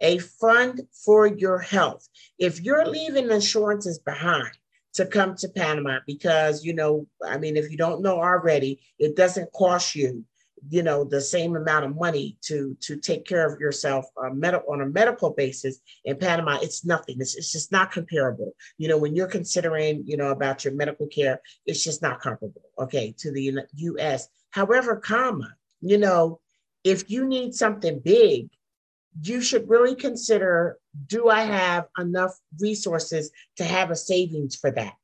a 0.00 0.18
fund 0.18 0.82
for 1.04 1.26
your 1.26 1.58
health. 1.58 2.08
If 2.38 2.60
you're 2.60 2.86
leaving 2.86 3.30
insurances 3.30 3.98
behind, 3.98 4.50
to 4.96 5.04
come 5.04 5.36
to 5.36 5.48
Panama 5.50 5.98
because, 6.06 6.64
you 6.64 6.74
know, 6.74 7.06
I 7.22 7.36
mean, 7.36 7.56
if 7.56 7.70
you 7.70 7.76
don't 7.76 8.00
know 8.00 8.18
already, 8.18 8.80
it 8.98 9.14
doesn't 9.14 9.52
cost 9.52 9.94
you, 9.94 10.24
you 10.70 10.82
know, 10.82 11.04
the 11.04 11.20
same 11.20 11.54
amount 11.54 11.84
of 11.84 11.94
money 11.94 12.38
to 12.42 12.74
to 12.80 12.96
take 12.96 13.26
care 13.26 13.46
of 13.46 13.60
yourself 13.60 14.06
uh, 14.16 14.30
med- 14.30 14.54
on 14.54 14.80
a 14.80 14.86
medical 14.86 15.30
basis 15.30 15.80
in 16.06 16.16
Panama. 16.16 16.58
It's 16.62 16.84
nothing. 16.86 17.16
It's, 17.20 17.36
it's 17.36 17.52
just 17.52 17.70
not 17.70 17.92
comparable. 17.92 18.54
You 18.78 18.88
know, 18.88 18.96
when 18.96 19.14
you're 19.14 19.28
considering, 19.28 20.02
you 20.06 20.16
know, 20.16 20.30
about 20.30 20.64
your 20.64 20.72
medical 20.72 21.06
care, 21.08 21.42
it's 21.66 21.84
just 21.84 22.00
not 22.00 22.20
comparable, 22.20 22.62
okay, 22.78 23.14
to 23.18 23.30
the 23.30 23.60
U.S. 23.74 24.28
However, 24.50 24.96
comma, 24.96 25.54
you 25.82 25.98
know, 25.98 26.40
if 26.84 27.10
you 27.10 27.26
need 27.26 27.54
something 27.54 27.98
big, 27.98 28.48
you 29.22 29.40
should 29.40 29.68
really 29.68 29.94
consider 29.94 30.78
do 31.06 31.28
I 31.28 31.42
have 31.42 31.86
enough 31.98 32.38
resources 32.58 33.30
to 33.56 33.64
have 33.64 33.90
a 33.90 33.96
savings 33.96 34.56
for 34.56 34.70
that? 34.72 34.94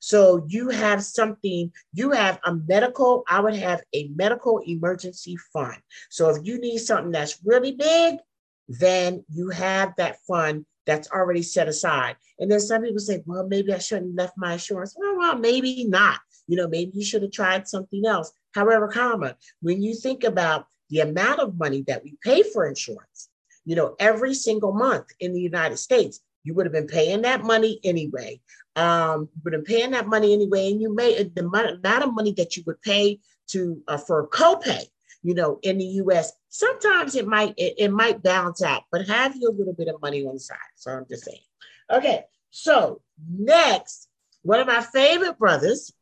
So 0.00 0.44
you 0.48 0.68
have 0.70 1.04
something, 1.04 1.70
you 1.92 2.10
have 2.10 2.40
a 2.44 2.54
medical, 2.54 3.22
I 3.28 3.38
would 3.38 3.54
have 3.54 3.82
a 3.94 4.08
medical 4.16 4.58
emergency 4.66 5.36
fund. 5.52 5.78
So 6.10 6.28
if 6.30 6.44
you 6.44 6.60
need 6.60 6.78
something 6.78 7.12
that's 7.12 7.38
really 7.44 7.72
big, 7.72 8.16
then 8.68 9.24
you 9.30 9.50
have 9.50 9.94
that 9.96 10.16
fund 10.26 10.66
that's 10.86 11.08
already 11.10 11.42
set 11.42 11.68
aside. 11.68 12.16
And 12.40 12.50
then 12.50 12.58
some 12.58 12.82
people 12.82 12.98
say, 12.98 13.22
well, 13.26 13.46
maybe 13.46 13.72
I 13.72 13.78
shouldn't 13.78 14.18
have 14.18 14.26
left 14.26 14.34
my 14.36 14.54
insurance. 14.54 14.96
Well, 14.98 15.16
well, 15.16 15.38
maybe 15.38 15.84
not. 15.84 16.18
You 16.48 16.56
know, 16.56 16.68
maybe 16.68 16.90
you 16.94 17.04
should 17.04 17.22
have 17.22 17.30
tried 17.30 17.68
something 17.68 18.04
else. 18.04 18.32
However, 18.54 18.88
comma, 18.88 19.36
when 19.60 19.82
you 19.82 19.94
think 19.94 20.24
about 20.24 20.66
the 20.90 21.00
amount 21.00 21.38
of 21.38 21.56
money 21.56 21.84
that 21.86 22.02
we 22.02 22.16
pay 22.22 22.42
for 22.42 22.66
insurance, 22.66 23.28
you 23.64 23.76
know, 23.76 23.94
every 23.98 24.34
single 24.34 24.72
month 24.72 25.06
in 25.20 25.32
the 25.32 25.40
United 25.40 25.78
States, 25.78 26.20
you 26.44 26.54
would 26.54 26.66
have 26.66 26.72
been 26.72 26.86
paying 26.86 27.22
that 27.22 27.42
money 27.42 27.80
anyway. 27.84 28.40
Um, 28.74 29.28
you 29.34 29.40
would 29.44 29.52
have 29.52 29.64
been 29.64 29.76
paying 29.76 29.90
that 29.92 30.08
money 30.08 30.32
anyway, 30.32 30.70
and 30.70 30.80
you 30.80 30.94
may 30.94 31.22
the 31.22 31.44
amount 31.44 32.04
of 32.04 32.14
money 32.14 32.32
that 32.38 32.56
you 32.56 32.62
would 32.66 32.80
pay 32.82 33.20
to 33.48 33.82
uh, 33.86 33.98
for 33.98 34.28
copay, 34.28 34.82
you 35.22 35.34
know, 35.34 35.58
in 35.62 35.78
the 35.78 35.84
U.S. 35.84 36.32
Sometimes 36.48 37.14
it 37.14 37.26
might 37.26 37.54
it, 37.56 37.74
it 37.78 37.92
might 37.92 38.22
balance 38.22 38.62
out, 38.62 38.84
but 38.90 39.06
have 39.06 39.36
you 39.36 39.48
a 39.48 39.56
little 39.56 39.74
bit 39.74 39.88
of 39.88 40.00
money 40.00 40.26
on 40.26 40.34
the 40.34 40.40
side. 40.40 40.56
So 40.76 40.90
I'm 40.90 41.06
just 41.08 41.24
saying. 41.24 41.38
Okay, 41.90 42.24
so 42.50 43.02
next, 43.30 44.08
one 44.42 44.60
of 44.60 44.66
my 44.66 44.80
favorite 44.80 45.38
brothers, 45.38 45.92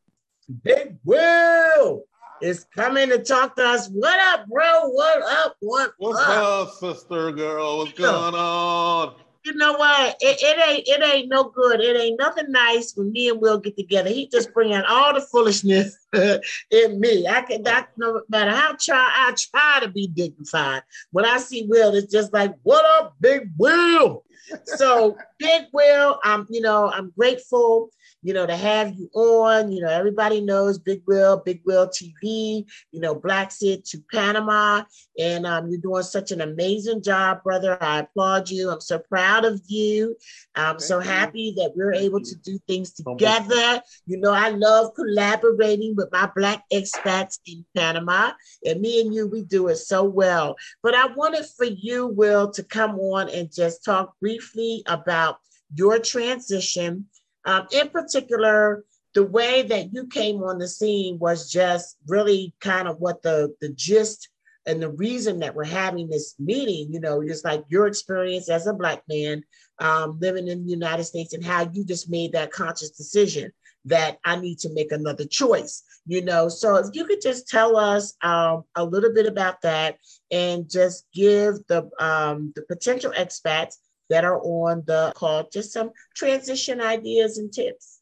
Big 0.62 0.96
Will 1.04 2.04
is 2.42 2.64
coming 2.74 3.08
to 3.10 3.18
talk 3.22 3.56
to 3.56 3.64
us. 3.64 3.88
What 3.88 4.18
up, 4.18 4.46
bro? 4.48 4.88
What 4.88 5.22
up? 5.22 5.56
What 5.60 5.92
What's 5.98 6.20
up? 6.20 6.28
up, 6.28 6.74
sister 6.74 7.32
girl? 7.32 7.78
What's 7.78 7.98
Yeah. 7.98 8.06
going 8.06 8.34
on? 8.34 9.14
You 9.44 9.54
know 9.54 9.72
what? 9.72 10.16
It, 10.20 10.38
it 10.42 10.68
ain't 10.68 10.88
it 10.88 11.14
ain't 11.14 11.28
no 11.28 11.44
good. 11.44 11.80
It 11.80 11.96
ain't 11.98 12.18
nothing 12.18 12.50
nice 12.50 12.92
when 12.94 13.10
me 13.12 13.28
and 13.30 13.40
Will 13.40 13.58
get 13.58 13.76
together. 13.76 14.10
He 14.10 14.28
just 14.28 14.52
bring 14.52 14.74
out 14.74 14.84
all 14.84 15.14
the 15.14 15.20
foolishness 15.22 15.96
in 16.70 17.00
me. 17.00 17.26
I 17.26 17.42
can 17.42 17.62
that 17.64 17.90
no 17.96 18.22
matter 18.28 18.50
how 18.50 18.74
try 18.78 18.96
I 18.98 19.34
try 19.36 19.80
to 19.80 19.88
be 19.88 20.06
dignified. 20.08 20.82
When 21.12 21.24
I 21.24 21.38
see 21.38 21.66
Will, 21.68 21.94
it's 21.94 22.12
just 22.12 22.32
like, 22.32 22.54
what 22.62 22.84
up, 22.84 23.14
big 23.20 23.50
Will? 23.58 24.24
So 24.64 25.16
big 25.38 25.64
Will, 25.72 26.18
I'm 26.22 26.46
you 26.50 26.60
know, 26.60 26.90
I'm 26.90 27.12
grateful, 27.16 27.90
you 28.22 28.34
know, 28.34 28.46
to 28.46 28.56
have 28.56 28.94
you 28.94 29.08
on. 29.14 29.72
You 29.72 29.82
know, 29.82 29.90
everybody 29.90 30.40
knows 30.40 30.78
Big 30.78 31.02
Will, 31.06 31.38
Big 31.38 31.62
Will 31.64 31.88
TV, 31.88 32.64
you 32.92 33.00
know, 33.00 33.14
Blaxit 33.14 33.88
to 33.90 34.02
Panama. 34.12 34.82
And 35.18 35.46
um, 35.46 35.68
you're 35.68 35.80
doing 35.80 36.02
such 36.02 36.30
an 36.32 36.40
amazing 36.40 37.02
job, 37.02 37.42
brother. 37.42 37.82
I 37.82 38.00
applaud 38.00 38.50
you. 38.50 38.70
I'm 38.70 38.80
so 38.80 38.98
proud 38.98 39.44
of 39.44 39.60
you. 39.66 40.16
I'm 40.54 40.78
so 40.78 40.98
Thank 40.98 41.06
you. 41.06 41.16
happy 41.16 41.54
that 41.56 41.72
we're 41.76 41.92
Thank 41.92 42.04
able 42.04 42.20
you. 42.20 42.26
to 42.26 42.34
do 42.36 42.58
things 42.66 42.92
together. 42.92 43.82
You 44.06 44.18
know, 44.18 44.32
I 44.32 44.50
love 44.50 44.94
collaborating 44.94 45.94
with 46.00 46.10
my 46.12 46.30
Black 46.34 46.64
expats 46.72 47.38
in 47.46 47.64
Panama. 47.76 48.32
And 48.64 48.80
me 48.80 49.00
and 49.00 49.14
you, 49.14 49.28
we 49.28 49.42
do 49.42 49.68
it 49.68 49.76
so 49.76 50.02
well. 50.02 50.56
But 50.82 50.94
I 50.94 51.06
wanted 51.06 51.44
for 51.56 51.66
you, 51.66 52.08
Will, 52.08 52.50
to 52.52 52.62
come 52.64 52.98
on 52.98 53.28
and 53.28 53.52
just 53.52 53.84
talk 53.84 54.18
briefly 54.20 54.82
about 54.86 55.38
your 55.74 55.98
transition. 55.98 57.06
Um, 57.44 57.66
in 57.70 57.90
particular, 57.90 58.84
the 59.14 59.24
way 59.24 59.62
that 59.62 59.92
you 59.92 60.06
came 60.06 60.42
on 60.42 60.58
the 60.58 60.68
scene 60.68 61.18
was 61.18 61.50
just 61.50 61.96
really 62.06 62.54
kind 62.60 62.88
of 62.88 62.98
what 62.98 63.22
the, 63.22 63.54
the 63.60 63.68
gist 63.70 64.28
and 64.66 64.80
the 64.80 64.90
reason 64.90 65.40
that 65.40 65.54
we're 65.54 65.64
having 65.64 66.08
this 66.08 66.34
meeting, 66.38 66.92
you 66.92 67.00
know, 67.00 67.22
just 67.26 67.44
like 67.44 67.64
your 67.68 67.86
experience 67.86 68.48
as 68.48 68.66
a 68.66 68.72
Black 68.72 69.02
man 69.08 69.42
um, 69.80 70.18
living 70.20 70.48
in 70.48 70.64
the 70.64 70.70
United 70.70 71.04
States 71.04 71.32
and 71.32 71.44
how 71.44 71.68
you 71.72 71.84
just 71.84 72.10
made 72.10 72.32
that 72.32 72.52
conscious 72.52 72.90
decision 72.90 73.52
that 73.86 74.18
I 74.24 74.36
need 74.36 74.58
to 74.60 74.72
make 74.74 74.92
another 74.92 75.24
choice, 75.24 75.82
you 76.06 76.22
know. 76.22 76.48
So 76.48 76.76
if 76.76 76.86
you 76.92 77.04
could 77.04 77.20
just 77.20 77.48
tell 77.48 77.76
us 77.76 78.14
um, 78.22 78.64
a 78.76 78.84
little 78.84 79.12
bit 79.12 79.26
about 79.26 79.60
that 79.62 79.98
and 80.30 80.68
just 80.68 81.06
give 81.14 81.54
the 81.68 81.90
um, 82.00 82.52
the 82.56 82.62
potential 82.62 83.12
expats 83.16 83.76
that 84.08 84.24
are 84.24 84.40
on 84.42 84.82
the 84.86 85.12
call 85.14 85.48
just 85.52 85.72
some 85.72 85.90
transition 86.16 86.80
ideas 86.80 87.38
and 87.38 87.52
tips. 87.52 88.00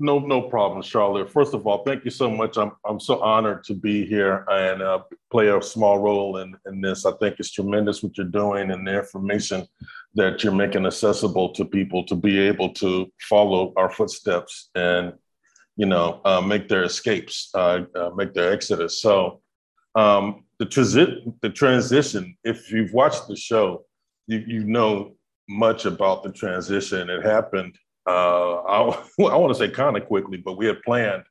No, 0.00 0.18
no 0.18 0.42
problem, 0.42 0.82
Charlotte. 0.82 1.30
First 1.30 1.54
of 1.54 1.66
all, 1.66 1.84
thank 1.84 2.04
you 2.04 2.10
so 2.10 2.28
much. 2.28 2.56
I'm 2.56 2.72
I'm 2.84 2.98
so 2.98 3.20
honored 3.20 3.62
to 3.64 3.74
be 3.74 4.04
here 4.04 4.44
and 4.48 4.82
uh, 4.82 5.00
play 5.30 5.48
a 5.48 5.62
small 5.62 5.98
role 5.98 6.38
in, 6.38 6.56
in 6.66 6.80
this. 6.80 7.06
I 7.06 7.12
think 7.12 7.36
it's 7.38 7.52
tremendous 7.52 8.02
what 8.02 8.18
you're 8.18 8.26
doing 8.26 8.72
and 8.72 8.86
the 8.86 8.98
information 8.98 9.66
that 10.14 10.42
you're 10.42 10.52
making 10.52 10.86
accessible 10.86 11.52
to 11.52 11.64
people 11.64 12.04
to 12.06 12.16
be 12.16 12.38
able 12.38 12.72
to 12.74 13.06
follow 13.20 13.72
our 13.76 13.90
footsteps 13.90 14.70
and 14.74 15.12
you 15.76 15.86
know 15.86 16.20
uh, 16.24 16.40
make 16.40 16.68
their 16.68 16.84
escapes, 16.84 17.50
uh, 17.54 17.82
uh, 17.94 18.10
make 18.16 18.34
their 18.34 18.52
exodus. 18.52 19.00
So 19.00 19.40
um, 19.94 20.44
the 20.58 20.66
transit 20.66 21.40
the 21.42 21.50
transition. 21.50 22.36
If 22.44 22.72
you've 22.72 22.92
watched 22.92 23.28
the 23.28 23.36
show, 23.36 23.84
you 24.26 24.44
you 24.46 24.64
know 24.64 25.14
much 25.48 25.84
about 25.84 26.22
the 26.22 26.32
transition. 26.32 27.08
It 27.08 27.24
happened 27.24 27.78
uh, 28.06 28.56
I, 28.62 28.80
I 29.18 29.36
want 29.36 29.52
to 29.52 29.58
say 29.58 29.68
kind 29.68 29.96
of 29.96 30.06
quickly, 30.06 30.38
but 30.38 30.56
we 30.56 30.66
had 30.66 30.82
planned 30.82 31.24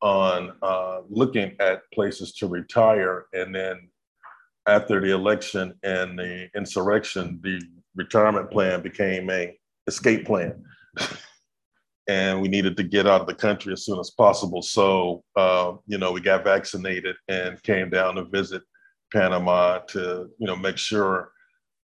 on 0.00 0.52
uh, 0.62 1.00
looking 1.08 1.56
at 1.60 1.82
places 1.92 2.32
to 2.34 2.46
retire. 2.46 3.26
And 3.32 3.54
then 3.54 3.88
after 4.66 5.00
the 5.00 5.12
election 5.12 5.74
and 5.82 6.18
the 6.18 6.48
insurrection, 6.56 7.40
the 7.42 7.60
retirement 7.94 8.50
plan 8.50 8.82
became 8.82 9.30
a 9.30 9.56
escape 9.86 10.26
plan. 10.26 10.64
and 12.08 12.40
we 12.40 12.48
needed 12.48 12.76
to 12.76 12.82
get 12.82 13.06
out 13.06 13.20
of 13.20 13.26
the 13.26 13.34
country 13.34 13.72
as 13.72 13.84
soon 13.84 13.98
as 13.98 14.10
possible. 14.10 14.62
So, 14.62 15.22
uh, 15.36 15.74
you 15.86 15.98
know, 15.98 16.12
we 16.12 16.20
got 16.20 16.44
vaccinated 16.44 17.16
and 17.28 17.62
came 17.62 17.90
down 17.90 18.16
to 18.16 18.24
visit 18.24 18.62
Panama 19.12 19.78
to, 19.88 20.28
you 20.38 20.46
know, 20.46 20.56
make 20.56 20.78
sure 20.78 21.30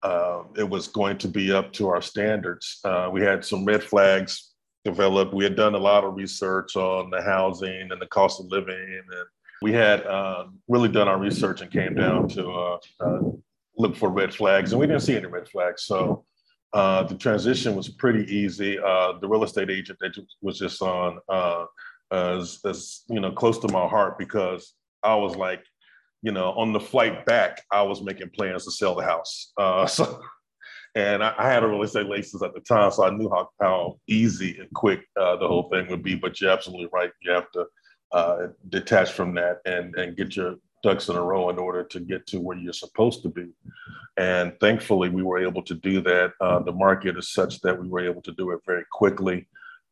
uh, 0.04 0.44
it 0.56 0.68
was 0.68 0.88
going 0.88 1.18
to 1.20 1.28
be 1.28 1.52
up 1.52 1.74
to 1.74 1.88
our 1.88 2.02
standards. 2.02 2.80
Uh, 2.84 3.10
we 3.12 3.22
had 3.22 3.44
some 3.44 3.66
red 3.66 3.84
flags 3.84 4.54
developed. 4.86 5.34
We 5.34 5.44
had 5.44 5.56
done 5.56 5.76
a 5.76 5.80
lot 5.80 6.04
of 6.04 6.16
research 6.16 6.76
on 6.76 7.10
the 7.10 7.22
housing 7.22 7.92
and 7.92 8.02
the 8.02 8.08
cost 8.08 8.40
of 8.40 8.48
living, 8.48 8.76
and 8.76 9.06
we 9.62 9.74
had 9.74 10.06
uh, 10.06 10.46
really 10.68 10.90
done 10.90 11.08
our 11.08 11.20
research 11.20 11.62
and 11.62 11.72
came 11.72 11.96
down 11.96 12.28
to 12.30 12.50
uh, 12.50 12.78
uh, 13.00 13.20
look 13.78 13.96
for 13.96 14.10
red 14.10 14.34
flags, 14.34 14.72
and 14.72 14.80
we 14.80 14.88
didn't 14.88 15.02
see 15.02 15.16
any 15.16 15.26
red 15.26 15.48
flags. 15.48 15.84
So 15.84 16.26
uh, 16.74 17.04
the 17.04 17.16
transition 17.16 17.76
was 17.76 17.90
pretty 17.90 18.24
easy. 18.34 18.78
Uh, 18.78 19.14
the 19.20 19.28
real 19.28 19.44
estate 19.44 19.70
agent 19.70 20.00
that 20.02 20.18
was 20.42 20.60
just 20.60 20.82
on 20.82 21.20
uh, 21.30 21.66
is, 22.12 22.60
is 22.66 23.04
you 23.10 23.20
know 23.20 23.32
close 23.32 23.60
to 23.60 23.72
my 23.72 23.88
heart 23.88 24.18
because 24.18 24.74
I 25.04 25.16
was 25.16 25.36
like 25.36 25.64
you 26.22 26.32
know, 26.32 26.52
on 26.54 26.74
the 26.74 26.80
flight 26.80 27.26
back, 27.26 27.64
I 27.72 27.82
was 27.84 28.02
making 28.02 28.32
plans 28.32 28.66
to 28.66 28.72
sell 28.72 28.96
the 28.96 29.04
house. 29.04 29.52
Uh, 29.58 29.86
so, 29.98 30.20
and 30.96 31.24
I, 31.24 31.34
I, 31.38 31.50
had 31.50 31.64
a 31.64 31.68
real 31.68 31.84
estate 31.84 32.08
license 32.08 32.42
at 32.42 32.54
the 32.54 32.62
time, 32.62 32.92
so 32.92 33.06
I 33.06 33.12
knew 33.12 33.30
how, 33.30 33.50
how 33.62 34.00
easy 34.08 34.58
and 34.60 34.70
quick 34.74 35.02
uh, 35.20 35.36
the 35.38 35.48
whole 35.48 35.70
thing 35.70 35.88
would 35.90 36.04
be. 36.04 36.16
But 36.16 36.42
you're 36.42 36.52
absolutely 36.52 36.90
right. 36.92 37.12
You 37.22 37.32
have 37.32 37.52
to 37.52 37.66
uh, 38.12 38.48
detach 38.70 39.12
from 39.12 39.36
that 39.36 39.60
and, 39.66 39.96
and 39.96 40.18
get 40.18 40.36
your 40.36 40.56
ducks 40.88 41.10
in 41.10 41.16
a 41.16 41.22
row 41.22 41.50
in 41.50 41.58
order 41.58 41.84
to 41.84 42.00
get 42.00 42.26
to 42.28 42.40
where 42.40 42.58
you're 42.58 42.74
supposed 42.86 43.22
to 43.24 43.30
be. 43.30 43.48
And 44.18 44.54
thankfully, 44.60 45.10
we 45.10 45.24
were 45.24 45.40
able 45.40 45.64
to 45.64 45.76
do 45.76 46.02
that. 46.02 46.32
Uh, 46.40 46.60
the 46.60 46.72
market 46.72 47.18
is 47.18 47.34
such 47.34 47.60
that 47.62 47.80
we 47.80 47.88
were 47.88 48.06
able 48.10 48.22
to 48.22 48.32
do 48.32 48.52
it 48.52 48.60
very 48.66 48.86
quickly. 48.92 49.48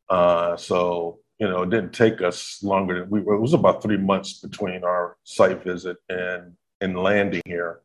Uh, 0.09 0.55
so 0.55 1.19
you 1.39 1.47
know, 1.49 1.63
it 1.63 1.69
didn't 1.69 1.91
take 1.91 2.21
us 2.21 2.63
longer 2.63 2.99
than 2.99 3.09
we 3.09 3.19
it 3.19 3.41
was 3.47 3.53
about 3.53 3.83
three 3.83 3.97
months 3.97 4.39
between 4.39 4.83
our 4.83 5.17
site 5.23 5.63
visit 5.63 5.97
and 6.09 6.53
and 6.81 6.97
landing 6.97 7.41
here. 7.45 7.81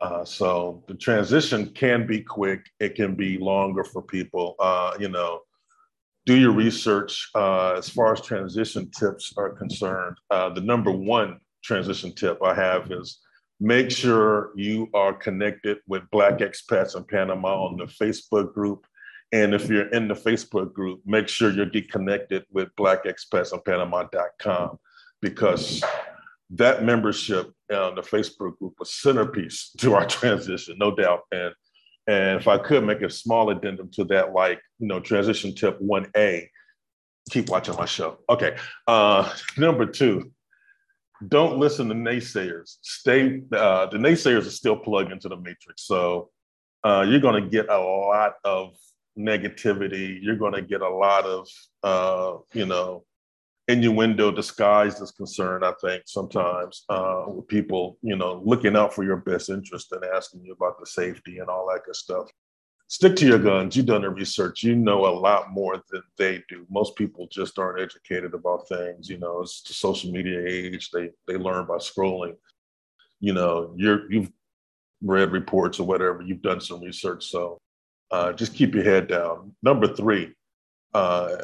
Uh, 0.00 0.24
so 0.24 0.82
the 0.86 0.94
transition 0.94 1.70
can 1.70 2.06
be 2.06 2.20
quick. 2.20 2.60
It 2.78 2.94
can 2.94 3.14
be 3.14 3.38
longer 3.38 3.84
for 3.84 4.02
people. 4.02 4.54
Uh, 4.58 4.92
you 5.00 5.08
know, 5.08 5.40
do 6.26 6.36
your 6.36 6.52
research 6.52 7.30
uh, 7.34 7.72
as 7.78 7.88
far 7.88 8.12
as 8.12 8.20
transition 8.20 8.90
tips 8.90 9.32
are 9.38 9.50
concerned. 9.50 10.16
Uh, 10.30 10.50
the 10.50 10.60
number 10.60 10.90
one 10.90 11.40
transition 11.64 12.14
tip 12.14 12.38
I 12.42 12.54
have 12.54 12.92
is 12.92 13.18
make 13.58 13.90
sure 13.90 14.52
you 14.54 14.88
are 14.94 15.14
connected 15.14 15.78
with 15.88 16.08
Black 16.12 16.38
expats 16.38 16.96
in 16.96 17.04
Panama 17.04 17.66
on 17.66 17.76
the 17.76 17.86
Facebook 17.86 18.54
group 18.54 18.86
and 19.34 19.52
if 19.52 19.68
you're 19.68 19.88
in 19.88 20.06
the 20.06 20.14
Facebook 20.14 20.72
group, 20.72 21.00
make 21.04 21.26
sure 21.26 21.50
you 21.50 21.66
get 21.66 21.90
connected 21.90 22.44
with 22.52 22.68
blackexpatsinpanama.com 22.78 24.78
because 25.20 25.82
that 26.50 26.84
membership 26.84 27.50
on 27.72 27.96
the 27.96 28.02
Facebook 28.02 28.56
group 28.58 28.74
was 28.78 28.94
centerpiece 28.94 29.72
to 29.78 29.94
our 29.94 30.06
transition, 30.06 30.76
no 30.78 30.94
doubt. 30.94 31.22
And 31.32 31.52
and 32.06 32.38
if 32.38 32.46
I 32.46 32.58
could 32.58 32.84
make 32.84 33.00
a 33.00 33.10
small 33.10 33.50
addendum 33.50 33.90
to 33.94 34.04
that, 34.04 34.34
like 34.34 34.60
you 34.78 34.86
know, 34.86 35.00
transition 35.00 35.52
tip 35.52 35.80
one 35.80 36.06
A, 36.16 36.48
keep 37.30 37.48
watching 37.48 37.74
my 37.76 37.86
show. 37.86 38.18
Okay. 38.28 38.56
Uh, 38.86 39.34
number 39.56 39.86
two, 39.86 40.30
don't 41.28 41.58
listen 41.58 41.88
to 41.88 41.94
naysayers. 41.94 42.76
Stay. 42.82 43.42
Uh, 43.52 43.86
the 43.86 43.98
naysayers 43.98 44.46
are 44.46 44.50
still 44.50 44.76
plugged 44.76 45.12
into 45.12 45.28
the 45.28 45.36
matrix, 45.36 45.82
so 45.82 46.30
uh, 46.84 47.04
you're 47.08 47.20
going 47.20 47.42
to 47.42 47.48
get 47.48 47.68
a 47.68 47.78
lot 47.78 48.34
of 48.44 48.74
negativity. 49.18 50.18
You're 50.20 50.36
going 50.36 50.54
to 50.54 50.62
get 50.62 50.82
a 50.82 50.88
lot 50.88 51.24
of, 51.24 51.48
uh, 51.82 52.38
you 52.52 52.66
know, 52.66 53.04
innuendo 53.68 54.30
disguised 54.30 55.00
as 55.00 55.12
concern, 55.12 55.64
I 55.64 55.72
think, 55.80 56.02
sometimes 56.06 56.84
uh, 56.88 57.24
with 57.28 57.48
people, 57.48 57.98
you 58.02 58.16
know, 58.16 58.42
looking 58.44 58.76
out 58.76 58.92
for 58.92 59.04
your 59.04 59.16
best 59.16 59.48
interest 59.48 59.92
and 59.92 60.04
asking 60.04 60.44
you 60.44 60.52
about 60.52 60.78
the 60.78 60.86
safety 60.86 61.38
and 61.38 61.48
all 61.48 61.68
that 61.72 61.84
good 61.86 61.96
stuff. 61.96 62.28
Stick 62.88 63.16
to 63.16 63.26
your 63.26 63.38
guns. 63.38 63.76
You've 63.76 63.86
done 63.86 64.02
the 64.02 64.10
research. 64.10 64.62
You 64.62 64.76
know 64.76 65.06
a 65.06 65.18
lot 65.18 65.50
more 65.50 65.82
than 65.90 66.02
they 66.18 66.42
do. 66.48 66.66
Most 66.70 66.96
people 66.96 67.26
just 67.30 67.58
aren't 67.58 67.80
educated 67.80 68.34
about 68.34 68.68
things. 68.68 69.08
You 69.08 69.18
know, 69.18 69.40
it's 69.40 69.62
the 69.62 69.72
social 69.72 70.12
media 70.12 70.44
age. 70.46 70.90
They 70.90 71.10
they 71.26 71.36
learn 71.36 71.66
by 71.66 71.76
scrolling. 71.76 72.34
You 73.20 73.32
know, 73.32 73.74
you're 73.76 74.10
you've 74.12 74.30
read 75.02 75.32
reports 75.32 75.80
or 75.80 75.86
whatever. 75.86 76.22
You've 76.22 76.42
done 76.42 76.60
some 76.60 76.82
research, 76.82 77.24
so 77.26 77.58
uh, 78.10 78.32
just 78.32 78.54
keep 78.54 78.74
your 78.74 78.84
head 78.84 79.08
down. 79.08 79.56
Number 79.62 79.88
three, 79.88 80.34
uh, 80.92 81.36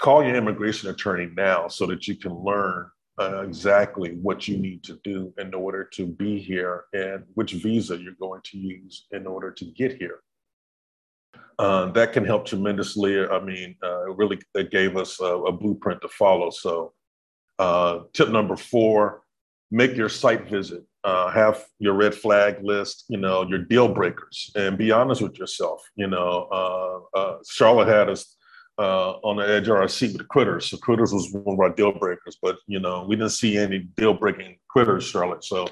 call 0.00 0.24
your 0.24 0.36
immigration 0.36 0.88
attorney 0.88 1.30
now 1.36 1.66
so 1.66 1.84
that 1.86 2.06
you 2.06 2.16
can 2.16 2.32
learn 2.32 2.88
uh, 3.20 3.42
exactly 3.42 4.16
what 4.22 4.48
you 4.48 4.56
need 4.56 4.82
to 4.84 4.98
do 5.04 5.32
in 5.38 5.52
order 5.52 5.84
to 5.84 6.06
be 6.06 6.38
here 6.38 6.84
and 6.92 7.24
which 7.34 7.52
visa 7.52 7.96
you're 8.00 8.12
going 8.20 8.40
to 8.44 8.58
use 8.58 9.06
in 9.10 9.26
order 9.26 9.50
to 9.50 9.64
get 9.66 9.96
here. 9.98 10.20
Uh, 11.58 11.86
that 11.92 12.12
can 12.12 12.24
help 12.24 12.46
tremendously. 12.46 13.26
I 13.26 13.40
mean, 13.40 13.76
uh, 13.82 14.10
it 14.10 14.16
really 14.16 14.40
it 14.54 14.70
gave 14.70 14.96
us 14.96 15.20
a, 15.20 15.24
a 15.24 15.52
blueprint 15.52 16.00
to 16.02 16.08
follow. 16.08 16.50
So, 16.50 16.92
uh, 17.58 18.00
tip 18.12 18.30
number 18.30 18.56
four: 18.56 19.22
make 19.70 19.96
your 19.96 20.08
site 20.08 20.48
visit. 20.48 20.82
Uh, 21.04 21.30
have 21.30 21.64
your 21.78 21.92
red 21.94 22.14
flag 22.14 22.56
list. 22.62 23.04
You 23.08 23.18
know 23.18 23.46
your 23.46 23.60
deal 23.60 23.88
breakers, 23.88 24.50
and 24.56 24.76
be 24.76 24.90
honest 24.90 25.22
with 25.22 25.38
yourself. 25.38 25.82
You 25.94 26.08
know, 26.08 27.04
uh, 27.14 27.36
Charlotte 27.48 27.88
had 27.88 28.08
us 28.08 28.36
on 28.78 29.36
the 29.36 29.48
edge 29.48 29.68
of 29.68 29.76
our 29.76 29.86
seat 29.86 30.08
with 30.08 30.18
the 30.18 30.24
critters. 30.24 30.66
So 30.66 30.76
critters 30.78 31.12
was 31.12 31.30
one 31.32 31.54
of 31.54 31.60
our 31.60 31.70
deal 31.70 31.92
breakers, 31.92 32.36
but 32.42 32.58
you 32.66 32.80
know 32.80 33.06
we 33.08 33.14
didn't 33.14 33.30
see 33.30 33.58
any 33.58 33.80
deal 33.96 34.14
breaking 34.14 34.56
critters, 34.68 35.04
Charlotte. 35.04 35.44
So 35.44 35.68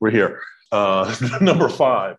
we're 0.00 0.10
here. 0.10 0.40
Number 1.40 1.68
five, 1.68 2.16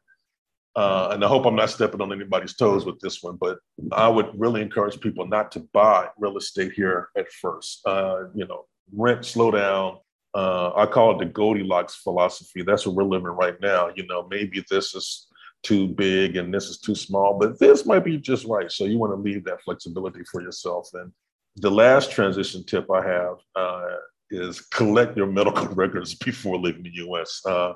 uh, 0.80 1.10
and 1.12 1.26
I 1.26 1.28
hope 1.28 1.46
I'm 1.46 1.58
not 1.58 1.70
stepping 1.70 2.00
on 2.00 2.14
anybody's 2.14 2.56
toes 2.56 2.86
with 2.86 3.02
this 3.02 3.22
one, 3.22 3.36
but 3.36 3.60
I 3.92 4.08
would 4.08 4.30
really 4.40 4.62
encourage 4.62 5.02
people 5.02 5.28
not 5.28 5.52
to 5.52 5.60
buy 5.74 6.08
real 6.18 6.38
estate 6.38 6.72
here 6.72 7.10
at 7.18 7.30
first. 7.30 7.86
Uh, 7.86 8.30
you 8.34 8.48
know, 8.48 8.64
rent, 8.96 9.26
slow 9.26 9.52
down. 9.52 9.98
Uh, 10.34 10.72
I 10.78 10.86
call 10.86 11.12
it 11.12 11.20
the 11.20 11.26
Goldilocks 11.26 11.98
philosophy. 11.98 12.62
That's 12.62 12.86
what 12.86 12.96
we're 12.96 13.04
living 13.04 13.28
right 13.28 13.60
now. 13.60 13.90
You 13.94 14.08
know, 14.08 14.26
maybe 14.32 14.64
this 14.70 14.96
is 14.96 15.28
too 15.64 15.90
big 15.90 16.38
and 16.38 16.54
this 16.54 16.70
is 16.70 16.80
too 16.80 16.96
small, 16.96 17.38
but 17.38 17.60
this 17.60 17.86
might 17.86 18.06
be 18.06 18.18
just 18.18 18.46
right. 18.46 18.72
So 18.72 18.86
you 18.86 19.00
want 19.00 19.12
to 19.12 19.22
leave 19.22 19.44
that 19.44 19.62
flexibility 19.64 20.22
for 20.32 20.42
yourself. 20.42 20.88
And 20.94 21.12
the 21.58 21.72
last 21.72 22.10
transition 22.10 22.64
tip 22.64 22.90
I 22.90 23.06
have 23.06 23.36
uh, 23.54 23.96
is 24.32 24.62
collect 24.62 25.18
your 25.18 25.28
medical 25.28 25.66
records 25.76 26.16
before 26.16 26.58
leaving 26.58 26.84
the 26.84 27.06
US. 27.10 27.42
Uh, 27.46 27.74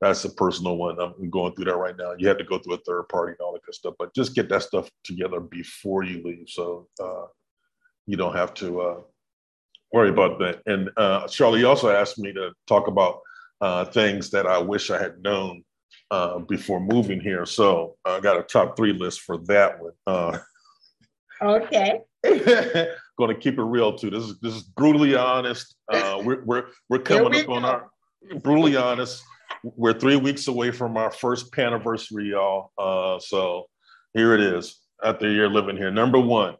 that's 0.00 0.24
a 0.24 0.30
personal 0.30 0.76
one. 0.76 0.98
I'm 1.00 1.30
going 1.30 1.54
through 1.54 1.66
that 1.66 1.76
right 1.76 1.96
now. 1.96 2.14
You 2.18 2.28
have 2.28 2.38
to 2.38 2.44
go 2.44 2.58
through 2.58 2.74
a 2.74 2.78
third 2.78 3.08
party 3.08 3.32
and 3.32 3.40
all 3.40 3.52
that 3.54 3.64
good 3.64 3.74
stuff, 3.74 3.94
but 3.98 4.14
just 4.14 4.34
get 4.34 4.48
that 4.50 4.62
stuff 4.62 4.90
together 5.04 5.40
before 5.40 6.02
you 6.02 6.22
leave. 6.22 6.48
So 6.48 6.88
uh, 7.02 7.26
you 8.06 8.16
don't 8.16 8.36
have 8.36 8.52
to 8.54 8.80
uh, 8.80 9.00
worry 9.92 10.10
about 10.10 10.38
that. 10.40 10.60
And 10.66 10.90
uh, 10.96 11.26
Charlie 11.28 11.64
also 11.64 11.90
asked 11.90 12.18
me 12.18 12.32
to 12.34 12.52
talk 12.66 12.88
about 12.88 13.20
uh, 13.60 13.86
things 13.86 14.30
that 14.30 14.46
I 14.46 14.58
wish 14.58 14.90
I 14.90 15.00
had 15.00 15.22
known 15.22 15.64
uh, 16.10 16.38
before 16.40 16.80
moving 16.80 17.20
here. 17.20 17.46
So 17.46 17.96
I 18.04 18.20
got 18.20 18.38
a 18.38 18.42
top 18.42 18.76
three 18.76 18.92
list 18.92 19.22
for 19.22 19.38
that 19.46 19.80
one. 19.80 19.92
Uh, 20.06 20.38
okay. 21.42 22.00
Going 23.18 23.34
to 23.34 23.40
keep 23.40 23.58
it 23.58 23.62
real 23.62 23.96
too. 23.96 24.10
This 24.10 24.24
is 24.24 24.38
this 24.40 24.54
is 24.54 24.62
brutally 24.62 25.16
honest. 25.16 25.74
Uh, 25.90 26.20
we're 26.22 26.44
we're 26.44 26.64
we're 26.90 26.98
coming 26.98 27.30
we 27.30 27.40
up 27.40 27.46
go. 27.46 27.54
on 27.54 27.64
our 27.64 27.90
brutally 28.42 28.76
honest. 28.76 29.24
We're 29.62 29.98
three 29.98 30.16
weeks 30.16 30.48
away 30.48 30.70
from 30.70 30.96
our 30.96 31.10
first 31.10 31.56
anniversary, 31.58 32.30
y'all. 32.30 32.72
Uh, 32.78 33.18
so 33.18 33.66
here 34.14 34.34
it 34.34 34.40
is. 34.40 34.80
After 35.04 35.28
a 35.28 35.32
year 35.32 35.48
living 35.48 35.76
here, 35.76 35.90
number 35.90 36.18
one, 36.18 36.56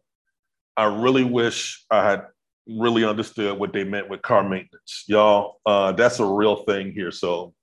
I 0.76 0.84
really 0.84 1.24
wish 1.24 1.84
I 1.90 2.04
had 2.04 2.26
really 2.68 3.04
understood 3.04 3.58
what 3.58 3.72
they 3.72 3.84
meant 3.84 4.10
with 4.10 4.22
car 4.22 4.42
maintenance, 4.42 5.04
y'all. 5.06 5.60
Uh, 5.64 5.92
that's 5.92 6.20
a 6.20 6.26
real 6.26 6.56
thing 6.64 6.92
here. 6.92 7.10
So 7.10 7.54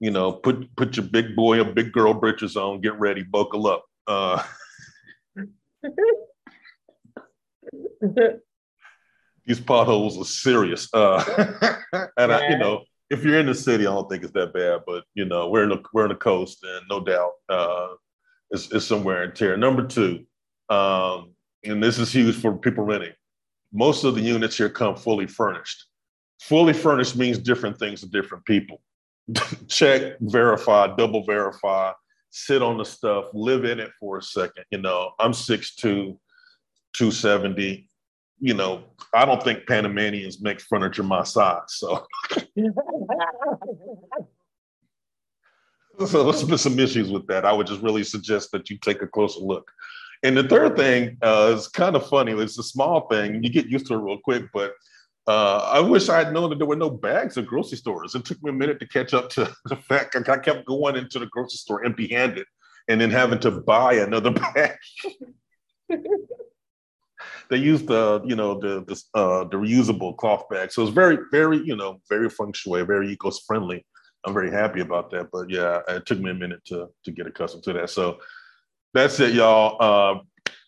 you 0.00 0.10
know, 0.10 0.32
put 0.32 0.74
put 0.76 0.96
your 0.96 1.06
big 1.06 1.36
boy 1.36 1.60
or 1.60 1.64
big 1.64 1.92
girl 1.92 2.14
britches 2.14 2.56
on, 2.56 2.80
get 2.80 2.98
ready, 2.98 3.22
buckle 3.22 3.66
up. 3.66 3.84
Uh, 4.06 4.42
these 9.46 9.60
potholes 9.60 10.18
are 10.18 10.24
serious. 10.24 10.88
Uh, 10.92 11.22
and 12.16 12.32
I, 12.32 12.48
you 12.48 12.58
know, 12.58 12.82
if 13.10 13.24
you're 13.24 13.40
in 13.40 13.46
the 13.46 13.54
city, 13.54 13.86
I 13.86 13.90
don't 13.90 14.08
think 14.08 14.22
it's 14.22 14.32
that 14.32 14.52
bad, 14.52 14.82
but 14.86 15.04
you 15.14 15.24
know, 15.24 15.48
we're 15.48 15.64
in 15.64 15.70
the 15.70 15.82
we're 15.92 16.04
in 16.04 16.10
the 16.10 16.14
coast, 16.14 16.62
and 16.62 16.86
no 16.88 17.00
doubt, 17.00 17.32
uh, 17.48 17.88
it's, 18.50 18.70
it's 18.72 18.86
somewhere 18.86 19.24
in 19.24 19.32
tear. 19.32 19.56
Number 19.56 19.86
two, 19.86 20.24
um, 20.68 21.32
and 21.64 21.82
this 21.82 21.98
is 21.98 22.12
huge 22.12 22.36
for 22.36 22.56
people 22.56 22.84
renting. 22.84 23.12
Most 23.72 24.04
of 24.04 24.14
the 24.14 24.20
units 24.20 24.56
here 24.56 24.68
come 24.68 24.96
fully 24.96 25.26
furnished. 25.26 25.86
Fully 26.40 26.72
furnished 26.72 27.16
means 27.16 27.38
different 27.38 27.78
things 27.78 28.00
to 28.00 28.08
different 28.08 28.44
people. 28.44 28.80
check, 29.68 30.14
verify, 30.20 30.94
double 30.96 31.24
verify, 31.24 31.92
sit 32.30 32.62
on 32.62 32.78
the 32.78 32.84
stuff, 32.84 33.26
live 33.34 33.64
in 33.64 33.80
it 33.80 33.90
for 33.98 34.18
a 34.18 34.22
second. 34.22 34.64
You 34.70 34.78
know, 34.78 35.12
I'm 35.18 35.32
6'2, 35.32 35.82
270. 35.82 37.88
You 38.40 38.54
know, 38.54 38.84
I 39.14 39.24
don't 39.26 39.42
think 39.42 39.66
Panamanians 39.66 40.40
make 40.40 40.60
furniture 40.60 41.02
my 41.02 41.24
size. 41.24 41.60
So, 41.68 42.06
so 46.06 46.24
there's 46.24 46.44
been 46.44 46.58
some 46.58 46.78
issues 46.78 47.10
with 47.10 47.26
that. 47.26 47.44
I 47.44 47.52
would 47.52 47.66
just 47.66 47.82
really 47.82 48.04
suggest 48.04 48.50
that 48.52 48.70
you 48.70 48.78
take 48.78 49.02
a 49.02 49.06
closer 49.06 49.40
look. 49.40 49.70
And 50.22 50.36
the 50.36 50.44
third 50.44 50.76
thing 50.76 51.16
uh, 51.22 51.54
is 51.56 51.68
kind 51.68 51.96
of 51.96 52.06
funny. 52.06 52.32
It's 52.32 52.58
a 52.58 52.62
small 52.62 53.08
thing. 53.08 53.42
You 53.42 53.50
get 53.50 53.66
used 53.66 53.86
to 53.86 53.94
it 53.94 53.98
real 53.98 54.18
quick, 54.18 54.44
but 54.52 54.74
uh, 55.26 55.70
I 55.72 55.80
wish 55.80 56.08
I 56.08 56.18
had 56.18 56.32
known 56.32 56.50
that 56.50 56.58
there 56.58 56.66
were 56.66 56.76
no 56.76 56.90
bags 56.90 57.38
at 57.38 57.46
grocery 57.46 57.78
stores. 57.78 58.14
It 58.14 58.24
took 58.24 58.42
me 58.42 58.50
a 58.50 58.54
minute 58.54 58.80
to 58.80 58.86
catch 58.86 59.14
up 59.14 59.30
to 59.30 59.54
the 59.66 59.76
fact 59.76 60.16
I 60.16 60.38
kept 60.38 60.66
going 60.66 60.96
into 60.96 61.18
the 61.18 61.26
grocery 61.26 61.56
store 61.56 61.84
empty 61.84 62.08
handed 62.08 62.46
and 62.88 63.00
then 63.00 63.10
having 63.10 63.38
to 63.40 63.50
buy 63.50 63.94
another 63.94 64.30
bag. 64.54 64.76
They 67.50 67.56
used 67.56 67.88
the, 67.88 68.22
you 68.24 68.36
know, 68.36 68.58
the 68.58 68.84
the, 68.84 69.18
uh, 69.18 69.44
the 69.44 69.56
reusable 69.56 70.16
cloth 70.16 70.48
bag. 70.48 70.72
So 70.72 70.82
it's 70.82 70.92
very, 70.92 71.18
very, 71.30 71.58
you 71.58 71.76
know, 71.76 72.00
very 72.08 72.30
feng 72.30 72.52
shui, 72.52 72.82
very 72.84 73.10
eco 73.12 73.30
friendly. 73.46 73.84
I'm 74.24 74.34
very 74.34 74.50
happy 74.50 74.80
about 74.80 75.10
that. 75.10 75.28
But 75.32 75.50
yeah, 75.50 75.80
it 75.88 76.06
took 76.06 76.20
me 76.20 76.30
a 76.30 76.34
minute 76.34 76.64
to 76.66 76.88
to 77.04 77.10
get 77.10 77.26
accustomed 77.26 77.64
to 77.64 77.72
that. 77.74 77.90
So 77.90 78.18
that's 78.94 79.18
it, 79.20 79.34
y'all. 79.34 79.76
Uh, 79.80 80.20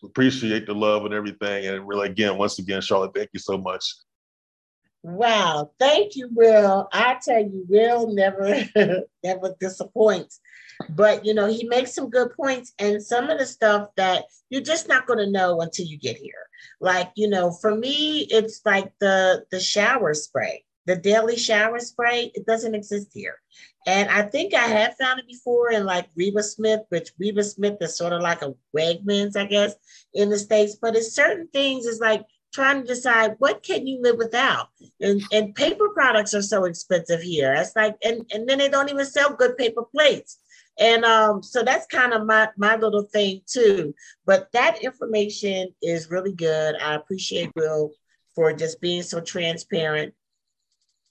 appreciate 0.03 0.65
the 0.65 0.75
love 0.75 1.05
and 1.05 1.13
everything. 1.13 1.67
And 1.67 1.87
really, 1.87 2.09
again, 2.09 2.37
once 2.37 2.59
again, 2.59 2.81
Charlotte, 2.81 3.13
thank 3.15 3.29
you 3.33 3.39
so 3.39 3.57
much. 3.57 3.85
Wow, 5.03 5.71
thank 5.79 6.15
you, 6.15 6.29
Will. 6.31 6.87
I 6.93 7.17
tell 7.23 7.39
you, 7.39 7.65
Will 7.67 8.13
never 8.13 8.65
never 9.23 9.55
disappoints. 9.59 10.39
But 10.89 11.25
you 11.25 11.33
know, 11.33 11.47
he 11.47 11.67
makes 11.67 11.93
some 11.93 12.09
good 12.09 12.31
points 12.35 12.73
and 12.79 13.01
some 13.01 13.29
of 13.29 13.39
the 13.39 13.45
stuff 13.45 13.89
that 13.97 14.25
you're 14.49 14.61
just 14.61 14.87
not 14.87 15.07
gonna 15.07 15.29
know 15.29 15.61
until 15.61 15.85
you 15.85 15.97
get 15.97 16.17
here. 16.17 16.47
Like, 16.79 17.11
you 17.15 17.27
know, 17.27 17.51
for 17.51 17.75
me, 17.75 18.27
it's 18.29 18.61
like 18.65 18.93
the 18.99 19.45
the 19.51 19.59
shower 19.59 20.13
spray, 20.13 20.65
the 20.85 20.95
daily 20.95 21.37
shower 21.37 21.79
spray, 21.79 22.31
it 22.33 22.45
doesn't 22.45 22.75
exist 22.75 23.09
here. 23.13 23.39
And 23.85 24.09
I 24.09 24.21
think 24.23 24.53
I 24.53 24.65
have 24.65 24.95
found 24.95 25.19
it 25.19 25.27
before 25.27 25.71
in 25.71 25.85
like 25.85 26.07
Riba 26.19 26.43
Smith, 26.43 26.81
which 26.89 27.11
Riba 27.21 27.43
Smith 27.43 27.77
is 27.81 27.97
sort 27.97 28.13
of 28.13 28.21
like 28.21 28.41
a 28.41 28.53
Wegmans, 28.75 29.35
I 29.35 29.45
guess, 29.45 29.75
in 30.13 30.29
the 30.29 30.39
States. 30.39 30.77
But 30.81 30.95
it's 30.95 31.13
certain 31.13 31.47
things, 31.49 31.85
it's 31.85 31.99
like 31.99 32.25
trying 32.53 32.81
to 32.81 32.87
decide 32.87 33.35
what 33.39 33.63
can 33.63 33.87
you 33.87 33.99
live 34.01 34.17
without 34.17 34.67
and 35.01 35.21
and 35.31 35.55
paper 35.55 35.89
products 35.89 36.33
are 36.33 36.41
so 36.41 36.65
expensive 36.65 37.21
here 37.21 37.53
it's 37.53 37.75
like 37.75 37.95
and 38.03 38.23
and 38.31 38.47
then 38.47 38.59
they 38.59 38.69
don't 38.69 38.89
even 38.89 39.05
sell 39.05 39.33
good 39.33 39.57
paper 39.57 39.83
plates 39.83 40.37
and 40.79 41.05
um 41.05 41.43
so 41.43 41.63
that's 41.63 41.85
kind 41.87 42.13
of 42.13 42.25
my 42.25 42.49
my 42.57 42.75
little 42.75 43.03
thing 43.03 43.41
too 43.45 43.93
but 44.25 44.51
that 44.53 44.83
information 44.83 45.67
is 45.81 46.09
really 46.09 46.33
good 46.33 46.75
i 46.81 46.95
appreciate 46.95 47.51
will 47.55 47.91
for 48.35 48.51
just 48.53 48.81
being 48.81 49.03
so 49.03 49.21
transparent 49.21 50.13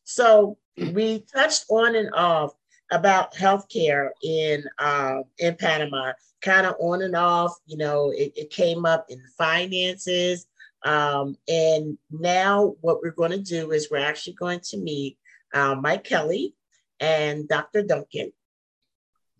so 0.05 0.59
we 0.77 1.25
touched 1.33 1.65
on 1.71 1.95
and 1.95 2.13
off 2.15 2.53
about 2.91 3.35
healthcare 3.35 4.11
in 4.23 4.65
uh, 4.79 5.21
in 5.39 5.57
Panama, 5.57 6.13
kind 6.43 6.67
of 6.67 6.75
on 6.79 7.03
and 7.03 7.17
off. 7.17 7.57
You 7.67 7.79
know, 7.79 8.11
it, 8.11 8.33
it 8.37 8.51
came 8.51 8.85
up 8.85 9.07
in 9.09 9.21
finances, 9.37 10.47
um, 10.85 11.37
and 11.49 11.97
now 12.11 12.75
what 12.81 13.01
we're 13.03 13.11
going 13.11 13.31
to 13.33 13.41
do 13.41 13.73
is 13.73 13.89
we're 13.91 13.99
actually 13.99 14.35
going 14.35 14.61
to 14.65 14.79
meet 14.79 15.19
uh, 15.55 15.75
Mike 15.75 16.05
Kelly 16.05 16.55
and 17.01 17.49
Dr. 17.49 17.83
Duncan. 17.83 18.33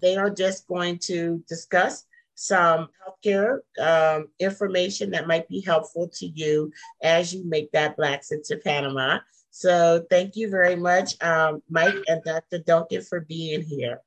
They 0.03 0.17
are 0.17 0.31
just 0.31 0.67
going 0.67 0.99
to 1.05 1.43
discuss 1.49 2.05
some 2.35 2.89
healthcare 3.01 3.59
um, 3.81 4.27
information 4.41 5.11
that 5.13 5.27
might 5.27 5.49
be 5.49 5.61
helpful 5.61 6.11
to 6.15 6.27
you 6.27 6.73
as 7.03 7.33
you 7.33 7.45
make 7.47 7.71
that 7.73 7.97
Blaxit 7.97 8.47
to 8.49 8.57
Panama. 8.57 9.19
So 9.51 10.05
thank 10.11 10.35
you 10.35 10.49
very 10.51 10.77
much, 10.77 11.23
um, 11.23 11.63
Mike 11.69 11.95
and 12.09 12.23
Dr. 12.25 12.59
Duncan, 12.59 13.03
for 13.03 13.21
being 13.21 13.63
here. 13.63 14.01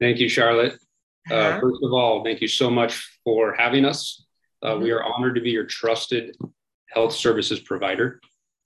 Thank 0.00 0.18
you, 0.18 0.28
Charlotte. 0.28 0.78
Uh, 1.30 1.34
uh-huh. 1.34 1.60
first 1.60 1.82
of 1.82 1.92
all, 1.92 2.24
thank 2.24 2.40
you 2.40 2.48
so 2.48 2.70
much 2.70 3.20
for 3.22 3.54
having 3.54 3.84
us. 3.84 4.24
Uh, 4.62 4.70
mm-hmm. 4.70 4.84
We 4.84 4.90
are 4.92 5.04
honored 5.04 5.34
to 5.34 5.40
be 5.40 5.50
your 5.50 5.66
trusted 5.66 6.36
health 6.90 7.12
services 7.12 7.60
provider. 7.60 8.20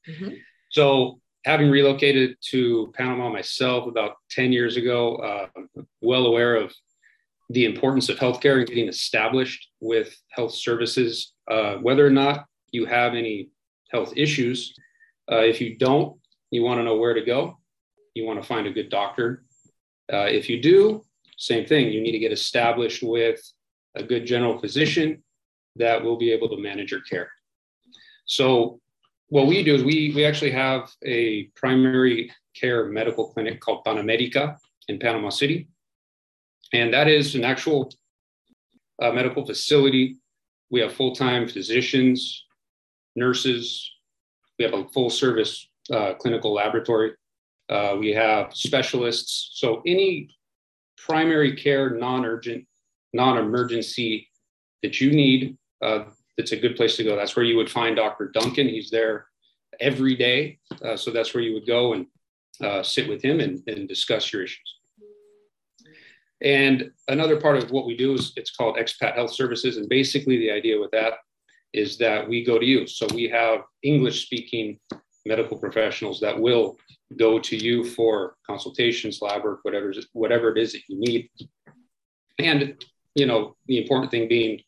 Mm-hmm. 0.09 0.34
So, 0.70 1.20
having 1.45 1.70
relocated 1.70 2.36
to 2.51 2.93
Panama 2.97 3.30
myself 3.30 3.86
about 3.86 4.16
10 4.30 4.53
years 4.53 4.76
ago, 4.76 5.16
uh, 5.16 5.47
well 6.01 6.26
aware 6.26 6.57
of 6.57 6.74
the 7.49 7.64
importance 7.64 8.09
of 8.09 8.18
healthcare 8.18 8.59
and 8.59 8.66
getting 8.66 8.88
established 8.88 9.70
with 9.80 10.14
health 10.30 10.55
services, 10.55 11.32
uh, 11.51 11.74
whether 11.76 12.07
or 12.07 12.11
not 12.11 12.47
you 12.70 12.86
have 12.86 13.14
any 13.14 13.51
health 13.91 14.12
issues. 14.16 14.74
Uh, 15.30 15.41
if 15.41 15.61
you 15.61 15.76
don't, 15.76 16.18
you 16.51 16.62
want 16.62 16.78
to 16.78 16.84
know 16.84 16.97
where 16.97 17.14
to 17.14 17.24
go. 17.24 17.59
You 18.14 18.24
want 18.24 18.41
to 18.41 18.47
find 18.47 18.66
a 18.66 18.72
good 18.72 18.88
doctor. 18.88 19.45
Uh, 20.12 20.26
if 20.26 20.49
you 20.49 20.61
do, 20.61 21.03
same 21.38 21.64
thing. 21.64 21.91
You 21.91 22.01
need 22.01 22.12
to 22.12 22.18
get 22.18 22.32
established 22.32 23.03
with 23.03 23.41
a 23.97 24.03
good 24.03 24.26
general 24.26 24.59
physician 24.59 25.22
that 25.76 26.03
will 26.03 26.18
be 26.18 26.32
able 26.32 26.49
to 26.51 26.57
manage 26.57 26.91
your 26.91 27.01
care. 27.03 27.30
So, 28.26 28.80
what 29.31 29.47
we 29.47 29.62
do 29.62 29.74
is 29.74 29.83
we, 29.83 30.12
we 30.14 30.24
actually 30.24 30.51
have 30.51 30.91
a 31.05 31.45
primary 31.55 32.31
care 32.55 32.87
medical 32.87 33.28
clinic 33.28 33.61
called 33.61 33.85
Panamerica 33.85 34.57
in 34.89 34.99
Panama 34.99 35.31
City. 35.31 35.68
And 36.72 36.93
that 36.93 37.09
is 37.09 37.35
an 37.37 37.45
actual 37.45 37.93
uh, 39.01 39.12
medical 39.12 39.47
facility. 39.47 40.18
We 40.70 40.81
have 40.81 40.93
full 40.93 41.14
time 41.14 41.49
physicians, 41.49 42.45
nurses, 43.16 43.91
we 44.59 44.64
have 44.64 44.74
a 44.74 44.89
full 44.89 45.11
service 45.11 45.68
uh, 45.93 46.14
clinical 46.14 46.53
laboratory. 46.53 47.12
Uh, 47.68 47.97
we 47.99 48.11
have 48.11 48.53
specialists. 48.53 49.53
So, 49.55 49.81
any 49.87 50.28
primary 50.99 51.57
care, 51.57 51.91
non 51.91 52.24
urgent, 52.24 52.66
non 53.12 53.39
emergency 53.39 54.28
that 54.83 55.01
you 55.01 55.12
need, 55.12 55.57
that's 56.41 56.53
a 56.53 56.57
good 56.57 56.74
place 56.74 56.97
to 56.97 57.05
go. 57.05 57.16
That's 57.16 57.36
where 57.36 57.45
you 57.45 57.59
would 57.59 57.70
find 57.70 57.95
Dr. 57.95 58.30
Duncan. 58.32 58.66
He's 58.66 58.88
there 58.88 59.26
every 59.78 60.16
day. 60.16 60.59
Uh, 60.82 60.97
so 60.97 61.11
that's 61.11 61.34
where 61.34 61.43
you 61.43 61.53
would 61.53 61.66
go 61.66 61.93
and 61.93 62.07
uh, 62.64 62.82
sit 62.82 63.11
with 63.11 63.22
him 63.22 63.41
and, 63.41 63.62
and 63.66 63.86
discuss 63.86 64.32
your 64.32 64.45
issues. 64.45 64.76
And 66.43 66.93
another 67.09 67.38
part 67.38 67.59
of 67.59 67.70
what 67.70 67.84
we 67.84 67.95
do 67.95 68.14
is 68.14 68.32
it's 68.36 68.53
called 68.53 68.76
expat 68.76 69.16
health 69.16 69.34
services. 69.34 69.76
And 69.76 69.86
basically, 69.91 70.38
the 70.38 70.51
idea 70.51 70.80
with 70.80 70.91
that 70.93 71.14
is 71.74 71.99
that 71.99 72.26
we 72.26 72.43
go 72.43 72.59
to 72.59 72.64
you. 72.64 72.86
So 72.86 73.07
we 73.12 73.24
have 73.28 73.61
English 73.82 74.24
speaking 74.24 74.80
medical 75.26 75.59
professionals 75.59 76.20
that 76.20 76.41
will 76.41 76.78
go 77.18 77.38
to 77.38 77.55
you 77.55 77.84
for 77.84 78.36
consultations, 78.47 79.20
lab 79.20 79.45
work, 79.45 79.59
whatever, 79.62 79.93
whatever 80.14 80.51
it 80.51 80.57
is 80.57 80.72
that 80.72 80.80
you 80.88 80.99
need. 80.99 81.28
And, 82.38 82.82
you 83.14 83.26
know, 83.26 83.57
the 83.66 83.76
important 83.76 84.11
thing 84.11 84.26
being 84.26 84.62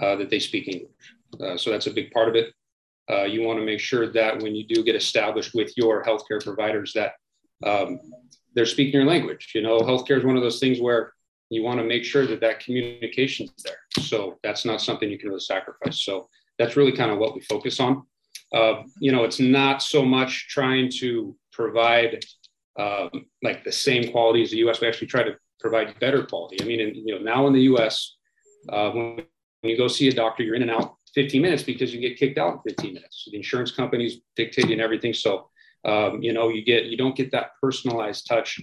uh, 0.00 0.16
that 0.16 0.30
they 0.30 0.38
speak 0.38 0.68
English. 0.68 1.14
Uh, 1.40 1.56
so 1.56 1.70
that's 1.70 1.86
a 1.86 1.92
big 1.92 2.10
part 2.10 2.28
of 2.28 2.34
it. 2.34 2.52
Uh, 3.10 3.24
you 3.24 3.42
want 3.42 3.58
to 3.58 3.64
make 3.64 3.80
sure 3.80 4.12
that 4.12 4.40
when 4.40 4.54
you 4.54 4.66
do 4.66 4.84
get 4.84 4.94
established 4.94 5.54
with 5.54 5.72
your 5.76 6.04
healthcare 6.04 6.42
providers, 6.42 6.92
that 6.94 7.14
um, 7.66 7.98
they're 8.54 8.66
speaking 8.66 8.94
your 8.94 9.08
language. 9.08 9.52
You 9.54 9.62
know, 9.62 9.80
healthcare 9.80 10.18
is 10.18 10.24
one 10.24 10.36
of 10.36 10.42
those 10.42 10.60
things 10.60 10.80
where 10.80 11.12
you 11.50 11.62
want 11.64 11.80
to 11.80 11.84
make 11.84 12.04
sure 12.04 12.26
that 12.26 12.40
that 12.40 12.60
communication 12.60 13.46
is 13.46 13.64
there. 13.64 13.78
So 14.04 14.38
that's 14.42 14.64
not 14.64 14.80
something 14.80 15.10
you 15.10 15.18
can 15.18 15.28
really 15.28 15.40
sacrifice. 15.40 16.02
So 16.02 16.28
that's 16.58 16.76
really 16.76 16.92
kind 16.92 17.10
of 17.10 17.18
what 17.18 17.34
we 17.34 17.40
focus 17.40 17.80
on. 17.80 18.04
Uh, 18.54 18.82
you 18.98 19.12
know, 19.12 19.24
it's 19.24 19.40
not 19.40 19.82
so 19.82 20.04
much 20.04 20.48
trying 20.48 20.90
to 21.00 21.36
provide 21.52 22.24
um, 22.78 23.26
like 23.42 23.64
the 23.64 23.72
same 23.72 24.10
quality 24.12 24.42
as 24.42 24.50
the 24.50 24.58
U.S. 24.58 24.80
We 24.80 24.88
actually 24.88 25.08
try 25.08 25.22
to 25.24 25.36
provide 25.58 25.98
better 26.00 26.24
quality. 26.24 26.58
I 26.60 26.64
mean, 26.64 26.80
in, 26.80 26.94
you 26.94 27.14
know, 27.14 27.22
now 27.22 27.46
in 27.46 27.52
the 27.52 27.62
U.S., 27.62 28.16
uh, 28.68 28.90
when, 28.90 29.22
when 29.60 29.70
you 29.70 29.76
go 29.76 29.88
see 29.88 30.08
a 30.08 30.12
doctor, 30.12 30.42
you're 30.42 30.54
in 30.54 30.62
and 30.62 30.70
out 30.70 30.96
15 31.14 31.42
minutes 31.42 31.62
because 31.62 31.92
you 31.92 32.00
get 32.00 32.18
kicked 32.18 32.38
out 32.38 32.54
in 32.54 32.60
15 32.72 32.94
minutes. 32.94 33.28
The 33.30 33.36
insurance 33.36 33.72
companies 33.72 34.20
dictating 34.36 34.80
everything. 34.80 35.12
So 35.12 35.50
um, 35.84 36.22
you 36.22 36.32
know, 36.32 36.48
you 36.48 36.62
get 36.62 36.86
you 36.86 36.96
don't 36.96 37.16
get 37.16 37.32
that 37.32 37.52
personalized 37.60 38.26
touch. 38.26 38.60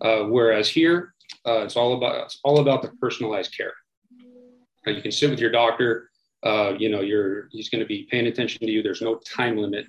Uh, 0.00 0.24
whereas 0.24 0.68
here, 0.68 1.14
uh, 1.46 1.60
it's 1.60 1.76
all 1.76 1.96
about 1.96 2.26
it's 2.26 2.40
all 2.44 2.60
about 2.60 2.82
the 2.82 2.88
personalized 3.00 3.56
care. 3.56 3.72
Uh, 4.86 4.90
you 4.90 5.02
can 5.02 5.12
sit 5.12 5.30
with 5.30 5.40
your 5.40 5.50
doctor. 5.50 6.10
Uh, 6.44 6.74
you 6.78 6.88
know, 6.88 7.00
you're 7.00 7.48
he's 7.50 7.68
going 7.68 7.80
to 7.80 7.86
be 7.86 8.06
paying 8.10 8.26
attention 8.26 8.60
to 8.60 8.70
you. 8.70 8.82
There's 8.82 9.02
no 9.02 9.16
time 9.16 9.56
limit, 9.56 9.86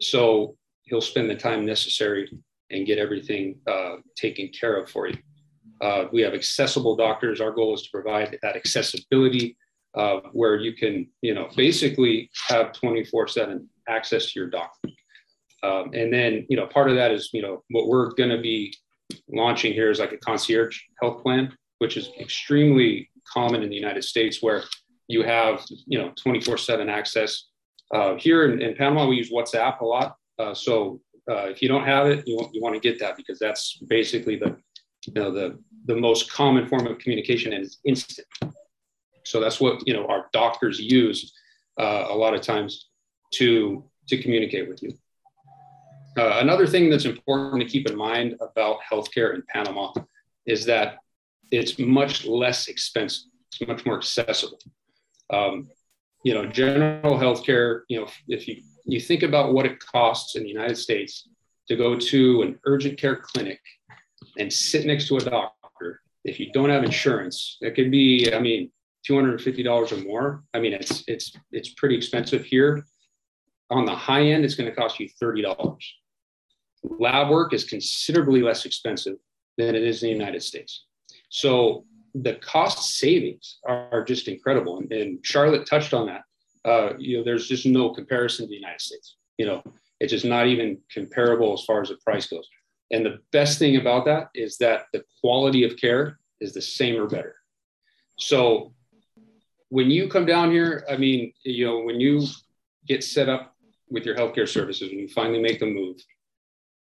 so 0.00 0.56
he'll 0.82 1.00
spend 1.00 1.28
the 1.28 1.36
time 1.36 1.66
necessary 1.66 2.30
and 2.70 2.86
get 2.86 2.98
everything 2.98 3.58
uh, 3.66 3.96
taken 4.16 4.48
care 4.48 4.76
of 4.76 4.88
for 4.88 5.08
you. 5.08 5.18
Uh, 5.80 6.04
we 6.12 6.22
have 6.22 6.32
accessible 6.32 6.96
doctors. 6.96 7.40
Our 7.40 7.50
goal 7.50 7.74
is 7.74 7.82
to 7.82 7.90
provide 7.90 8.38
that 8.40 8.56
accessibility 8.56 9.56
uh, 9.94 10.20
where 10.32 10.56
you 10.56 10.74
can, 10.74 11.08
you 11.20 11.34
know, 11.34 11.48
basically 11.56 12.30
have 12.48 12.72
24 12.72 13.28
7 13.28 13.68
access 13.88 14.32
to 14.32 14.40
your 14.40 14.48
doctor. 14.48 14.88
Um, 15.62 15.90
and 15.94 16.12
then, 16.12 16.46
you 16.48 16.56
know, 16.56 16.66
part 16.66 16.88
of 16.88 16.96
that 16.96 17.12
is, 17.12 17.30
you 17.32 17.42
know, 17.42 17.62
what 17.70 17.86
we're 17.86 18.10
going 18.12 18.30
to 18.30 18.40
be 18.40 18.74
launching 19.28 19.72
here 19.72 19.90
is 19.90 19.98
like 19.98 20.12
a 20.12 20.18
concierge 20.18 20.80
health 21.00 21.22
plan, 21.22 21.56
which 21.78 21.96
is 21.96 22.10
extremely 22.18 23.10
common 23.32 23.62
in 23.62 23.68
the 23.68 23.76
United 23.76 24.02
States 24.02 24.42
where 24.42 24.64
you 25.08 25.22
have, 25.22 25.64
you 25.86 25.98
know, 25.98 26.12
24 26.16 26.58
7 26.58 26.88
access. 26.88 27.48
Uh, 27.94 28.16
here 28.16 28.50
in, 28.50 28.62
in, 28.62 28.74
Panama, 28.74 29.06
we 29.06 29.16
use 29.16 29.30
WhatsApp 29.30 29.80
a 29.80 29.84
lot. 29.84 30.16
Uh, 30.38 30.54
so 30.54 31.00
uh, 31.30 31.44
if 31.50 31.60
you 31.60 31.68
don't 31.68 31.84
have 31.84 32.06
it, 32.06 32.26
you, 32.26 32.38
you 32.52 32.62
want 32.62 32.74
to 32.74 32.80
get 32.80 32.98
that 32.98 33.16
because 33.16 33.38
that's 33.38 33.76
basically 33.86 34.36
the, 34.36 34.56
you 35.06 35.12
know, 35.12 35.30
the, 35.30 35.58
the 35.84 35.94
most 35.94 36.32
common 36.32 36.66
form 36.66 36.86
of 36.86 36.98
communication 36.98 37.52
and 37.52 37.64
it's 37.64 37.78
instant. 37.84 38.26
So 39.24 39.40
that's 39.40 39.60
what, 39.60 39.86
you 39.86 39.94
know, 39.94 40.06
our 40.06 40.26
doctors 40.32 40.80
use 40.80 41.32
uh, 41.78 42.06
a 42.08 42.14
lot 42.14 42.34
of 42.34 42.40
times 42.42 42.88
to, 43.34 43.84
to 44.08 44.22
communicate 44.22 44.68
with 44.68 44.82
you. 44.82 44.92
Uh, 46.18 46.38
another 46.40 46.66
thing 46.66 46.90
that's 46.90 47.06
important 47.06 47.62
to 47.62 47.68
keep 47.68 47.88
in 47.88 47.96
mind 47.96 48.36
about 48.40 48.78
healthcare 48.90 49.34
in 49.34 49.42
Panama 49.48 49.92
is 50.46 50.66
that 50.66 50.98
it's 51.50 51.78
much 51.78 52.26
less 52.26 52.68
expensive. 52.68 53.30
It's 53.52 53.66
much 53.66 53.86
more 53.86 53.96
accessible. 53.96 54.58
Um, 55.32 55.68
you 56.24 56.34
know, 56.34 56.46
general 56.46 57.18
healthcare. 57.18 57.82
You 57.88 58.00
know, 58.00 58.08
if 58.28 58.46
you 58.48 58.62
you 58.84 59.00
think 59.00 59.22
about 59.22 59.52
what 59.52 59.66
it 59.66 59.78
costs 59.80 60.36
in 60.36 60.42
the 60.42 60.48
United 60.48 60.76
States 60.76 61.28
to 61.68 61.76
go 61.76 61.96
to 61.96 62.42
an 62.42 62.58
urgent 62.64 62.98
care 62.98 63.16
clinic 63.16 63.60
and 64.38 64.52
sit 64.52 64.86
next 64.86 65.08
to 65.08 65.16
a 65.16 65.20
doctor, 65.20 66.00
if 66.24 66.40
you 66.40 66.52
don't 66.52 66.70
have 66.70 66.84
insurance, 66.84 67.58
it 67.60 67.74
could 67.74 67.90
be. 67.90 68.32
I 68.32 68.38
mean, 68.38 68.70
two 69.04 69.14
hundred 69.14 69.32
and 69.32 69.40
fifty 69.40 69.62
dollars 69.62 69.92
or 69.92 69.98
more. 69.98 70.44
I 70.54 70.60
mean, 70.60 70.72
it's 70.72 71.04
it's 71.06 71.32
it's 71.50 71.70
pretty 71.70 71.96
expensive 71.96 72.44
here. 72.44 72.84
On 73.70 73.84
the 73.84 73.94
high 73.94 74.22
end, 74.22 74.44
it's 74.44 74.54
going 74.54 74.68
to 74.68 74.76
cost 74.76 75.00
you 75.00 75.08
thirty 75.20 75.42
dollars 75.42 75.94
lab 76.82 77.30
work 77.30 77.52
is 77.52 77.64
considerably 77.64 78.42
less 78.42 78.64
expensive 78.64 79.16
than 79.58 79.74
it 79.74 79.82
is 79.82 80.02
in 80.02 80.08
the 80.08 80.14
United 80.14 80.42
States. 80.42 80.84
So 81.28 81.84
the 82.14 82.34
cost 82.36 82.98
savings 82.98 83.58
are 83.66 84.04
just 84.04 84.28
incredible. 84.28 84.78
And, 84.78 84.92
and 84.92 85.18
Charlotte 85.24 85.66
touched 85.66 85.94
on 85.94 86.06
that. 86.06 86.22
Uh, 86.64 86.92
you 86.98 87.18
know, 87.18 87.24
there's 87.24 87.48
just 87.48 87.66
no 87.66 87.90
comparison 87.90 88.46
to 88.46 88.48
the 88.48 88.56
United 88.56 88.80
States. 88.80 89.16
You 89.38 89.46
know, 89.46 89.62
it's 90.00 90.12
just 90.12 90.24
not 90.24 90.46
even 90.46 90.78
comparable 90.92 91.52
as 91.52 91.64
far 91.64 91.80
as 91.80 91.88
the 91.88 91.96
price 92.04 92.26
goes. 92.26 92.48
And 92.90 93.04
the 93.04 93.18
best 93.32 93.58
thing 93.58 93.76
about 93.76 94.04
that 94.04 94.28
is 94.34 94.58
that 94.58 94.86
the 94.92 95.02
quality 95.20 95.64
of 95.64 95.76
care 95.76 96.18
is 96.40 96.52
the 96.52 96.60
same 96.60 97.00
or 97.00 97.06
better. 97.06 97.36
So 98.18 98.74
when 99.72 99.90
you 99.90 100.06
come 100.06 100.26
down 100.26 100.50
here, 100.50 100.84
I 100.86 100.98
mean, 100.98 101.32
you 101.44 101.64
know, 101.64 101.80
when 101.80 101.98
you 101.98 102.26
get 102.86 103.02
set 103.02 103.30
up 103.30 103.56
with 103.88 104.04
your 104.04 104.14
healthcare 104.14 104.46
services, 104.46 104.90
when 104.90 104.98
you 104.98 105.08
finally 105.08 105.40
make 105.40 105.60
the 105.60 105.66
move, 105.66 105.96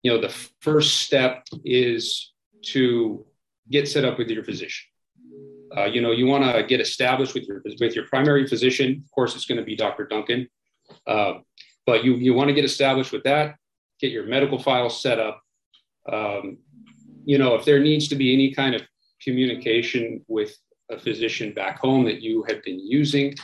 you 0.02 0.12
know 0.12 0.20
the 0.20 0.34
first 0.62 1.02
step 1.02 1.46
is 1.64 2.32
to 2.74 3.24
get 3.70 3.88
set 3.88 4.06
up 4.06 4.18
with 4.18 4.30
your 4.30 4.44
physician. 4.44 4.88
Uh, 5.78 5.86
you 5.86 6.02
know 6.02 6.10
you 6.10 6.26
want 6.26 6.44
to 6.44 6.64
get 6.64 6.82
established 6.82 7.36
with 7.36 7.44
your 7.44 7.62
with 7.80 7.96
your 7.96 8.08
primary 8.08 8.48
physician. 8.48 9.04
Of 9.06 9.12
course 9.12 9.36
it's 9.36 9.46
going 9.46 9.60
to 9.60 9.64
be 9.64 9.76
dr 9.76 10.08
duncan. 10.08 10.48
Uh, 11.06 11.34
but 11.86 12.04
you 12.04 12.16
you 12.16 12.34
want 12.34 12.48
to 12.48 12.56
get 12.56 12.66
established 12.66 13.12
with 13.12 13.24
that 13.24 13.56
get 14.00 14.12
your 14.12 14.26
medical 14.26 14.58
file 14.58 14.90
set 14.90 15.20
up. 15.20 15.40
Um, 16.12 16.58
you 17.24 17.38
know 17.38 17.54
if 17.54 17.66
there 17.66 17.80
needs 17.80 18.08
to 18.08 18.16
be 18.16 18.34
any 18.34 18.52
kind 18.52 18.74
of 18.74 18.82
communication 19.22 20.26
with 20.28 20.58
a 20.90 21.00
physician 21.00 21.54
back 21.54 21.80
home 21.80 22.06
that 22.06 22.22
you 22.22 22.44
have 22.48 22.64
been 22.64 22.80
using 22.80 23.36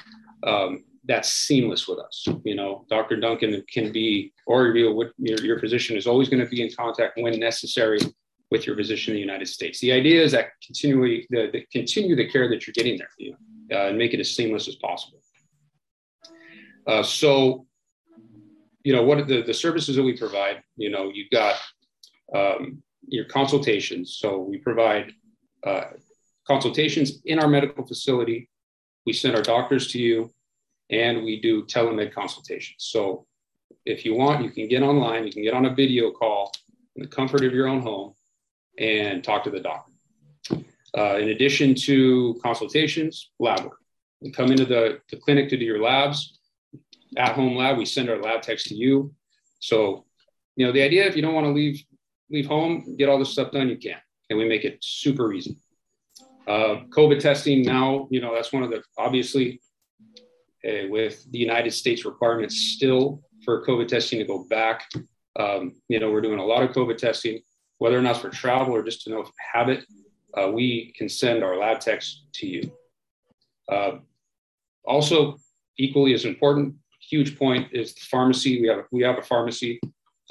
um, 0.44 0.84
that's 1.08 1.30
seamless 1.30 1.88
with 1.88 2.00
us. 2.00 2.28
You 2.44 2.56
know, 2.56 2.86
Dr. 2.90 3.18
Duncan 3.20 3.64
can 3.72 3.92
be, 3.92 4.34
or 4.48 4.76
your, 4.76 5.12
your 5.18 5.60
physician 5.60 5.96
is 5.96 6.08
always 6.08 6.30
going 6.30 6.44
to 6.44 6.50
be 6.50 6.62
in 6.62 6.72
contact 6.76 7.18
when 7.18 7.40
necessary 7.40 8.00
with 8.52 8.66
your 8.66 8.76
physician 8.76 9.12
in 9.12 9.18
the 9.18 9.22
United 9.22 9.48
States. 9.48 9.80
The 9.80 9.92
idea 9.92 10.24
is 10.24 10.32
that 10.32 10.50
continually 10.66 11.28
the, 11.30 11.50
the 11.52 11.66
continue 11.72 12.16
the 12.16 12.30
care 12.30 12.50
that 12.50 12.66
you're 12.66 12.74
getting 12.74 12.98
there 12.98 13.10
for 13.16 13.24
you 13.24 13.36
uh, 13.72 13.88
and 13.88 13.98
make 13.98 14.14
it 14.14 14.20
as 14.20 14.36
seamless 14.36 14.68
as 14.68 14.76
possible. 14.76 15.20
Uh, 16.88 17.04
so, 17.04 17.66
you 18.84 18.94
know, 18.94 19.04
what 19.04 19.28
the, 19.28 19.42
the 19.42 19.54
services 19.54 19.96
that 19.96 20.04
we 20.04 20.16
provide, 20.16 20.62
you 20.76 20.90
know, 20.90 21.12
you've 21.14 21.32
got 21.32 21.56
um, 22.34 22.82
your 23.08 23.26
consultations. 23.26 24.18
So 24.20 24.40
we 24.40 24.58
provide 24.58 25.12
uh, 25.66 25.86
consultations 26.48 27.22
in 27.26 27.40
our 27.40 27.48
medical 27.48 27.86
facility. 27.86 28.50
We 29.06 29.14
send 29.14 29.36
our 29.36 29.42
doctors 29.42 29.92
to 29.92 30.00
you 30.00 30.34
and 30.90 31.24
we 31.24 31.42
do 31.42 31.66
telemed 31.66 32.14
consultations. 32.14 32.78
So 32.80 33.26
if 33.86 34.06
you 34.06 34.16
want, 34.16 34.44
you 34.44 34.52
can 34.52 34.68
get 34.68 34.84
online, 34.84 35.26
you 35.26 35.32
can 35.32 35.44
get 35.44 35.54
on 35.54 35.66
a 35.66 35.74
video 35.74 36.12
call 36.12 36.52
in 36.96 37.04
the 37.04 37.08
comfort 37.08 37.44
of 37.44 37.54
your 37.54 37.68
own 37.68 37.82
home 37.82 38.14
and 38.78 39.24
talk 39.24 39.44
to 39.44 39.50
the 39.50 39.60
doctor. 39.60 39.92
Uh, 40.98 41.18
in 41.18 41.30
addition 41.30 41.76
to 41.76 42.40
consultations, 42.42 43.32
lab 43.40 43.64
work. 43.64 43.80
You 44.22 44.32
come 44.32 44.52
into 44.52 44.66
the, 44.66 45.00
the 45.10 45.18
clinic 45.18 45.50
to 45.50 45.58
do 45.58 45.66
your 45.66 45.82
labs. 45.82 46.40
At 47.18 47.34
home 47.34 47.56
lab, 47.56 47.78
we 47.78 47.86
send 47.86 48.10
our 48.10 48.22
lab 48.22 48.42
techs 48.42 48.64
to 48.66 48.76
you. 48.76 49.14
So, 49.60 50.06
you 50.56 50.66
know, 50.66 50.72
the 50.72 50.82
idea 50.82 51.06
if 51.06 51.16
you 51.16 51.22
don't 51.22 51.34
want 51.34 51.46
to 51.46 51.52
leave 51.52 51.84
leave 52.32 52.48
home, 52.48 52.96
get 52.98 53.10
all 53.10 53.20
this 53.20 53.30
stuff 53.30 53.52
done, 53.52 53.70
you 53.70 53.78
can. 53.78 53.98
And 54.30 54.40
we 54.40 54.48
make 54.48 54.64
it 54.64 54.78
super 54.82 55.32
easy. 55.34 55.58
Uh, 56.48 56.84
COVID 56.90 57.20
testing 57.20 57.64
now, 57.64 58.08
you 58.12 58.22
know, 58.22 58.34
that's 58.34 58.54
one 58.54 58.64
of 58.64 58.70
the 58.70 58.84
obviously 58.98 59.60
uh, 60.68 60.88
with 60.90 61.26
the 61.32 61.40
United 61.40 61.72
States 61.72 62.06
requirements 62.06 62.74
still 62.76 63.22
for 63.44 63.66
COVID 63.66 63.88
testing 63.88 64.20
to 64.20 64.26
go 64.26 64.46
back. 64.50 64.88
Um, 65.40 65.74
you 65.90 66.00
know, 66.00 66.12
we're 66.12 66.22
doing 66.22 66.40
a 66.40 66.46
lot 66.46 66.64
of 66.64 66.72
COVID 66.72 66.98
testing 66.98 67.42
whether 67.78 67.98
or 67.98 68.02
not 68.02 68.18
for 68.18 68.30
travel 68.30 68.74
or 68.74 68.84
just 68.84 69.04
to 69.04 69.10
know 69.10 69.22
if 69.22 69.28
you 69.28 69.34
have 69.54 69.70
it, 69.70 69.86
uh, 70.38 70.50
we 70.50 70.94
can 70.98 71.10
send 71.10 71.44
our 71.44 71.58
lab 71.58 71.80
techs 71.80 72.26
to 72.34 72.48
you. 72.48 72.72
Uh, 73.72 73.98
also, 74.86 75.38
equally 75.78 76.14
as 76.14 76.26
important, 76.26 76.76
huge 77.00 77.38
point 77.38 77.68
is 77.72 77.94
the 77.94 78.02
pharmacy. 78.02 78.62
We 78.62 78.68
have 78.68 78.86
we 78.92 79.04
have 79.04 79.18
a 79.18 79.22
pharmacy, 79.22 79.80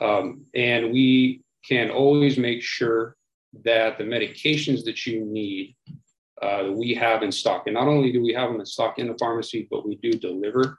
um, 0.01 0.45
and 0.55 0.93
we 0.93 1.43
can 1.69 1.91
always 1.91 2.39
make 2.39 2.63
sure 2.63 3.17
that 3.65 3.99
the 3.99 4.05
medications 4.05 4.85
that 4.85 5.07
you 5.07 5.25
need 5.25 5.77
uh, 6.45 6.71
we 6.73 6.95
have 6.95 7.23
in 7.23 7.33
stock. 7.33 7.63
And 7.67 7.75
not 7.75 7.89
only 7.89 8.13
do 8.13 8.23
we 8.23 8.35
have 8.35 8.51
them 8.51 8.61
in 8.61 8.67
stock 8.67 8.99
in 8.99 9.09
the 9.09 9.19
pharmacy, 9.19 9.67
but 9.71 9.87
we 9.87 9.97
do 9.97 10.13
deliver 10.13 10.79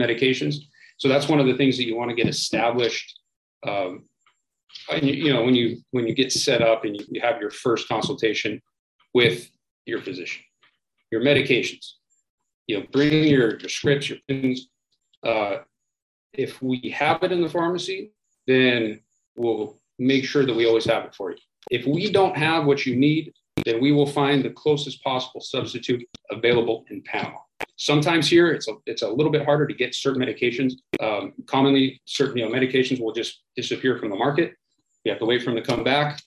medications. 0.00 0.56
So 0.98 1.08
that's 1.08 1.28
one 1.28 1.40
of 1.40 1.46
the 1.46 1.56
things 1.56 1.76
that 1.76 1.86
you 1.86 1.96
want 1.96 2.10
to 2.10 2.16
get 2.16 2.28
established 2.28 3.20
um, 3.66 4.04
you, 5.02 5.12
you 5.12 5.32
know 5.32 5.44
when 5.44 5.54
you 5.54 5.78
when 5.90 6.06
you 6.06 6.14
get 6.14 6.32
set 6.32 6.62
up 6.62 6.84
and 6.84 6.96
you, 6.96 7.04
you 7.08 7.20
have 7.20 7.40
your 7.40 7.50
first 7.50 7.88
consultation 7.88 8.60
with 9.14 9.48
your 9.84 10.00
physician 10.00 10.42
your 11.10 11.22
medications 11.22 11.92
you 12.66 12.78
know 12.78 12.86
bring 12.92 13.24
your, 13.24 13.58
your 13.58 13.68
scripts 13.68 14.08
your 14.08 14.18
pins 14.28 14.68
uh, 15.24 15.58
if 16.32 16.60
we 16.62 16.94
have 16.96 17.22
it 17.22 17.32
in 17.32 17.40
the 17.40 17.48
pharmacy 17.48 18.12
then 18.46 19.00
we'll 19.36 19.78
make 19.98 20.24
sure 20.24 20.44
that 20.44 20.54
we 20.54 20.66
always 20.66 20.84
have 20.84 21.04
it 21.04 21.14
for 21.14 21.30
you 21.30 21.38
if 21.70 21.86
we 21.86 22.10
don't 22.10 22.36
have 22.36 22.64
what 22.64 22.86
you 22.86 22.96
need 22.96 23.32
then 23.64 23.80
we 23.80 23.92
will 23.92 24.06
find 24.06 24.44
the 24.44 24.50
closest 24.50 25.02
possible 25.02 25.40
substitute 25.40 26.02
available 26.30 26.84
in 26.90 27.02
panama 27.02 27.38
sometimes 27.76 28.28
here 28.28 28.50
it's 28.52 28.68
a, 28.68 28.72
it's 28.86 29.02
a 29.02 29.08
little 29.08 29.32
bit 29.32 29.44
harder 29.44 29.66
to 29.66 29.74
get 29.74 29.94
certain 29.94 30.22
medications 30.22 30.74
um, 31.00 31.32
commonly 31.46 32.00
certain 32.04 32.38
you 32.38 32.48
know, 32.48 32.54
medications 32.54 33.00
will 33.00 33.12
just 33.12 33.42
disappear 33.56 33.98
from 33.98 34.10
the 34.10 34.16
market 34.16 34.54
you 35.06 35.12
have 35.12 35.20
to 35.20 35.24
wait 35.24 35.40
for 35.40 35.52
them 35.52 35.56
to 35.56 35.62
come 35.62 35.84
back. 35.84 36.20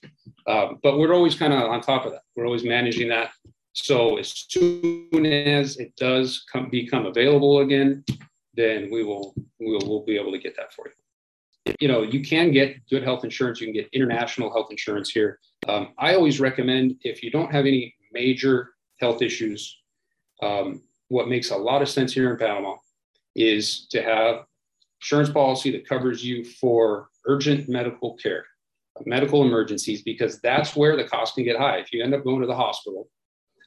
Um, 0.46 0.78
but 0.82 0.98
we're 0.98 1.12
always 1.12 1.34
kind 1.34 1.52
of 1.52 1.70
on 1.70 1.82
top 1.82 2.06
of 2.06 2.12
that. 2.12 2.22
We're 2.34 2.46
always 2.46 2.64
managing 2.64 3.10
that. 3.10 3.30
So 3.74 4.16
as 4.16 4.46
soon 4.48 5.26
as 5.26 5.76
it 5.76 5.94
does 5.96 6.44
come, 6.50 6.70
become 6.70 7.04
available 7.04 7.60
again, 7.60 8.02
then 8.54 8.88
we 8.90 9.04
will 9.04 9.34
we'll, 9.60 9.86
we'll 9.86 10.04
be 10.04 10.16
able 10.16 10.32
to 10.32 10.38
get 10.38 10.56
that 10.56 10.72
for 10.72 10.88
you. 10.88 10.94
You 11.78 11.88
know, 11.88 12.02
you 12.02 12.22
can 12.22 12.52
get 12.52 12.76
good 12.88 13.02
health 13.02 13.24
insurance. 13.24 13.60
You 13.60 13.66
can 13.66 13.74
get 13.74 13.88
international 13.92 14.50
health 14.50 14.68
insurance 14.70 15.10
here. 15.10 15.38
Um, 15.68 15.92
I 15.98 16.14
always 16.14 16.40
recommend 16.40 16.96
if 17.02 17.22
you 17.22 17.30
don't 17.30 17.52
have 17.52 17.66
any 17.66 17.94
major 18.12 18.70
health 18.98 19.22
issues, 19.22 19.78
um, 20.42 20.82
what 21.08 21.28
makes 21.28 21.50
a 21.50 21.56
lot 21.56 21.82
of 21.82 21.88
sense 21.88 22.12
here 22.12 22.30
in 22.30 22.38
Panama 22.38 22.76
is 23.34 23.86
to 23.88 24.02
have 24.02 24.44
insurance 25.00 25.30
policy 25.30 25.70
that 25.72 25.88
covers 25.88 26.24
you 26.24 26.44
for 26.44 27.08
urgent 27.26 27.68
medical 27.68 28.14
care 28.16 28.44
medical 29.06 29.42
emergencies 29.42 30.02
because 30.02 30.40
that's 30.40 30.76
where 30.76 30.94
the 30.94 31.04
cost 31.04 31.34
can 31.34 31.44
get 31.44 31.56
high. 31.56 31.78
If 31.78 31.90
you 31.90 32.02
end 32.02 32.12
up 32.12 32.22
going 32.22 32.40
to 32.40 32.46
the 32.46 32.56
hospital 32.56 33.08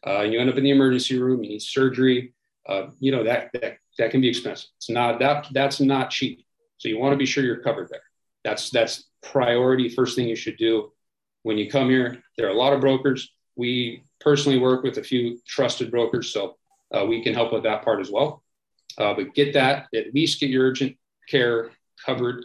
uh, 0.05 0.21
you 0.21 0.39
end 0.39 0.49
up 0.49 0.57
in 0.57 0.63
the 0.63 0.69
emergency 0.69 1.17
room, 1.17 1.43
you 1.43 1.51
need 1.51 1.61
surgery, 1.61 2.33
uh, 2.67 2.87
you 2.99 3.11
know 3.11 3.23
that, 3.23 3.49
that 3.53 3.77
that 3.97 4.11
can 4.11 4.21
be 4.21 4.29
expensive. 4.29 4.69
It's 4.77 4.89
not 4.89 5.19
that 5.19 5.47
that's 5.51 5.79
not 5.79 6.09
cheap. 6.09 6.45
So 6.83 6.89
you 6.89 6.99
want 6.99 7.13
to 7.13 7.17
be 7.17 7.25
sure 7.25 7.45
you're 7.45 7.63
covered 7.63 7.87
there. 7.87 8.03
That's 8.43 8.69
that's 8.69 9.05
priority. 9.21 9.87
First 9.87 10.17
thing 10.17 10.27
you 10.27 10.35
should 10.35 10.57
do 10.57 10.91
when 11.43 11.57
you 11.57 11.71
come 11.71 11.89
here. 11.89 12.21
There 12.37 12.45
are 12.45 12.51
a 12.51 12.57
lot 12.57 12.73
of 12.73 12.81
brokers. 12.81 13.31
We 13.55 14.03
personally 14.19 14.59
work 14.59 14.83
with 14.83 14.97
a 14.97 15.03
few 15.03 15.39
trusted 15.47 15.89
brokers, 15.89 16.33
so 16.33 16.57
uh, 16.93 17.05
we 17.05 17.23
can 17.23 17.33
help 17.33 17.53
with 17.53 17.63
that 17.63 17.85
part 17.85 18.01
as 18.01 18.11
well. 18.11 18.43
Uh, 18.97 19.13
but 19.13 19.33
get 19.33 19.53
that 19.53 19.87
at 19.95 20.13
least 20.13 20.41
get 20.41 20.49
your 20.49 20.65
urgent 20.65 20.97
care 21.29 21.71
covered. 22.05 22.43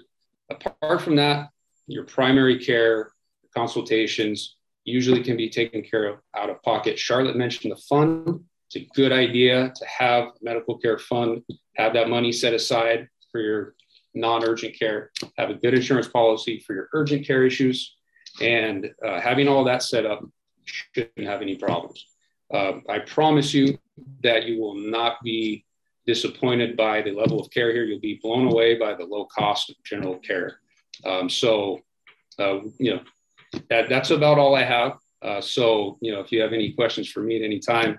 Apart 0.50 1.02
from 1.02 1.16
that, 1.16 1.50
your 1.88 2.04
primary 2.04 2.64
care 2.64 3.10
consultations 3.56 4.54
usually 4.84 5.24
can 5.24 5.36
be 5.36 5.50
taken 5.50 5.82
care 5.82 6.04
of 6.04 6.20
out 6.36 6.48
of 6.48 6.62
pocket. 6.62 6.96
Charlotte 6.96 7.34
mentioned 7.34 7.72
the 7.72 7.82
fund. 7.88 8.44
It's 8.68 8.76
a 8.76 8.88
good 8.94 9.10
idea 9.10 9.72
to 9.74 9.86
have 9.86 10.28
medical 10.40 10.78
care 10.78 10.98
fund, 10.98 11.42
have 11.74 11.94
that 11.94 12.08
money 12.08 12.30
set 12.30 12.54
aside 12.54 13.08
for 13.32 13.40
your 13.40 13.74
non-urgent 14.18 14.78
care, 14.78 15.10
have 15.36 15.50
a 15.50 15.54
good 15.54 15.74
insurance 15.74 16.08
policy 16.08 16.62
for 16.66 16.74
your 16.74 16.88
urgent 16.92 17.26
care 17.26 17.44
issues, 17.44 17.96
and 18.40 18.90
uh, 19.06 19.20
having 19.20 19.48
all 19.48 19.64
that 19.64 19.82
set 19.82 20.04
up 20.06 20.20
shouldn't 20.64 21.26
have 21.26 21.42
any 21.42 21.56
problems. 21.56 22.06
Uh, 22.52 22.74
I 22.88 22.98
promise 23.00 23.52
you 23.54 23.78
that 24.22 24.44
you 24.44 24.60
will 24.60 24.74
not 24.74 25.22
be 25.22 25.64
disappointed 26.06 26.76
by 26.76 27.02
the 27.02 27.12
level 27.12 27.38
of 27.40 27.50
care 27.50 27.72
here. 27.72 27.84
You'll 27.84 28.00
be 28.00 28.20
blown 28.22 28.50
away 28.50 28.78
by 28.78 28.94
the 28.94 29.04
low 29.04 29.26
cost 29.26 29.70
of 29.70 29.76
general 29.84 30.18
care. 30.18 30.58
Um, 31.04 31.28
so, 31.28 31.80
uh, 32.38 32.60
you 32.78 32.94
know, 32.94 33.00
that, 33.68 33.88
that's 33.88 34.10
about 34.10 34.38
all 34.38 34.54
I 34.54 34.64
have. 34.64 34.98
Uh, 35.20 35.40
so, 35.40 35.98
you 36.00 36.12
know, 36.12 36.20
if 36.20 36.32
you 36.32 36.40
have 36.40 36.52
any 36.52 36.72
questions 36.72 37.10
for 37.10 37.20
me 37.20 37.36
at 37.36 37.44
any 37.44 37.58
time, 37.58 37.98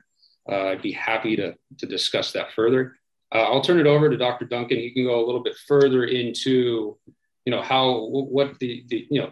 uh, 0.51 0.69
I'd 0.69 0.81
be 0.81 0.91
happy 0.91 1.35
to, 1.35 1.53
to 1.77 1.85
discuss 1.85 2.31
that 2.31 2.51
further. 2.53 2.95
Uh, 3.33 3.43
I'll 3.43 3.61
turn 3.61 3.79
it 3.79 3.87
over 3.87 4.09
to 4.09 4.17
Dr. 4.17 4.45
Duncan. 4.45 4.77
He 4.77 4.91
can 4.91 5.05
go 5.05 5.23
a 5.23 5.25
little 5.25 5.43
bit 5.43 5.55
further 5.67 6.05
into, 6.05 6.97
you 7.45 7.51
know, 7.51 7.61
how, 7.61 8.07
what 8.07 8.57
the, 8.59 8.83
the 8.87 9.07
you 9.09 9.21
know, 9.21 9.31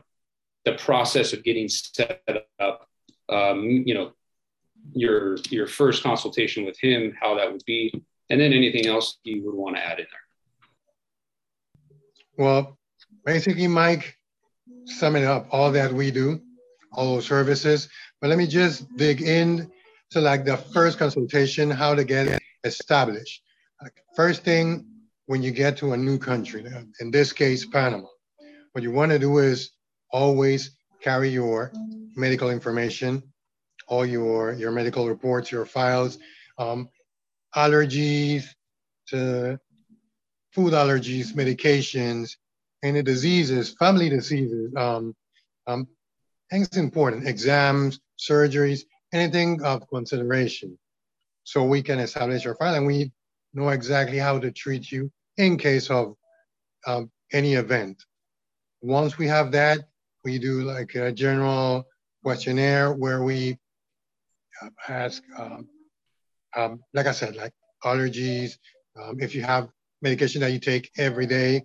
the 0.66 0.74
process 0.74 1.34
of 1.34 1.44
getting 1.44 1.68
set 1.68 2.22
up, 2.60 2.88
um, 3.30 3.64
you 3.64 3.94
know, 3.94 4.12
your, 4.94 5.38
your 5.50 5.68
first 5.68 6.04
consultation 6.04 6.66
with 6.66 6.80
him, 6.80 7.14
how 7.20 7.36
that 7.36 7.52
would 7.52 7.64
be, 7.66 8.04
and 8.30 8.40
then 8.40 8.54
anything 8.54 8.86
else 8.86 9.18
you 9.24 9.44
would 9.46 9.56
want 9.56 9.76
to 9.76 9.84
add 9.84 10.00
in 10.00 10.06
there. 10.12 12.46
Well, 12.46 12.78
basically, 13.26 13.68
Mike, 13.68 14.18
summing 14.86 15.26
up 15.26 15.48
all 15.52 15.72
that 15.72 15.92
we 15.92 16.12
do, 16.12 16.42
all 16.94 17.16
those 17.16 17.26
services. 17.26 17.90
But 18.22 18.30
let 18.30 18.38
me 18.38 18.48
just 18.48 18.96
dig 18.96 19.22
in 19.22 19.72
to 20.12 20.22
like 20.22 20.46
the 20.46 20.58
first 20.58 20.98
consultation, 20.98 21.70
how 21.70 21.96
to 21.96 22.04
get 22.04 22.40
established. 22.64 23.44
First 24.16 24.44
thing, 24.44 24.86
when 25.28 25.44
you 25.44 25.52
get 25.52 25.78
to 25.78 25.94
a 25.94 25.98
new 25.98 26.18
country, 26.18 26.66
in 27.00 27.12
this 27.12 27.32
case, 27.32 27.66
Panama, 27.66 28.08
what 28.72 28.84
you 28.84 28.92
want 28.92 29.12
to 29.12 29.20
do 29.20 29.38
is 29.38 29.72
always 30.12 30.72
carry 31.02 31.30
your 31.30 31.72
medical 32.16 32.50
information, 32.50 33.22
all 33.88 34.06
your, 34.06 34.54
your 34.54 34.72
medical 34.72 35.08
reports, 35.08 35.52
your 35.52 35.66
files, 35.66 36.18
um, 36.58 36.90
allergies 37.56 38.46
to 39.10 39.60
food 40.52 40.74
allergies, 40.74 41.34
medications, 41.34 42.38
any 42.84 43.04
diseases, 43.04 43.76
family 43.78 44.10
diseases, 44.10 44.74
um, 44.76 45.16
um, 45.68 45.88
things 46.50 46.76
important, 46.78 47.28
exams, 47.28 48.00
surgeries, 48.20 48.82
anything 49.14 49.62
of 49.64 49.88
consideration. 49.90 50.78
So 51.44 51.64
we 51.64 51.82
can 51.82 52.00
establish 52.00 52.44
your 52.44 52.56
file 52.56 52.76
and 52.76 52.86
we 52.86 53.12
know 53.54 53.70
exactly 53.70 54.18
how 54.18 54.40
to 54.40 54.52
treat 54.52 54.92
you 54.92 55.12
in 55.38 55.58
case 55.58 55.90
of 55.90 56.16
um, 56.86 57.12
any 57.32 57.54
event. 57.56 58.04
Once 58.82 59.18
we 59.18 59.28
have 59.28 59.52
that, 59.52 59.80
we 60.24 60.40
do 60.40 60.62
like 60.62 60.96
a 60.96 61.12
general 61.12 61.86
questionnaire 62.24 62.94
where 62.94 63.24
we 63.24 63.58
uh, 64.62 64.70
ask, 64.90 65.24
um, 65.38 65.68
um, 66.56 66.80
like 66.94 67.08
I 67.08 67.12
said, 67.12 67.36
like 67.36 67.54
allergies, 67.84 68.58
um, 69.02 69.18
if 69.20 69.36
you 69.36 69.44
have 69.44 69.70
medication 70.02 70.42
that 70.42 70.52
you 70.52 70.60
take 70.60 70.92
every 70.98 71.26
day, 71.26 71.64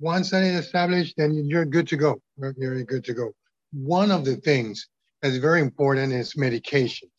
once 0.00 0.30
that 0.30 0.42
is 0.42 0.64
established, 0.64 1.14
then 1.16 1.34
you're 1.46 1.64
good 1.64 1.88
to 1.88 1.96
go. 1.96 2.20
You're 2.36 2.84
good 2.84 3.04
to 3.04 3.14
go. 3.14 3.32
one 3.72 4.10
of 4.10 4.24
the 4.24 4.36
things 4.36 4.88
that's 5.22 5.36
very 5.36 5.60
important 5.60 6.12
is 6.12 6.34
medications. 6.34 7.10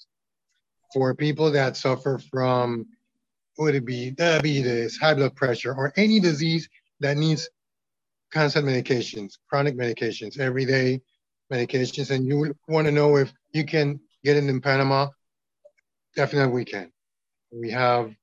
For 0.94 1.14
people 1.14 1.52
that 1.52 1.76
suffer 1.76 2.20
from, 2.32 2.86
would 3.58 3.76
it 3.76 3.86
be 3.86 4.12
diabetes, 4.12 4.98
high 4.98 5.14
blood 5.14 5.36
pressure, 5.36 5.74
or 5.74 5.94
any 5.98 6.20
disease 6.20 6.70
that 7.00 7.18
needs 7.18 7.50
constant 8.32 8.66
medications, 8.68 9.38
chronic 9.50 9.76
medications, 9.76 10.40
everyday 10.40 11.02
medications, 11.52 12.12
and 12.12 12.28
you 12.28 12.54
want 12.68 12.86
to 12.86 12.92
know 12.92 13.16
if 13.16 13.32
you 13.54 13.66
can 13.66 14.00
get 14.24 14.36
it 14.36 14.44
in 14.44 14.62
Panama, 14.62 15.08
definitely 16.16 16.54
we 16.54 16.66
can. 16.66 16.92
We 17.52 17.72
have 17.72 18.14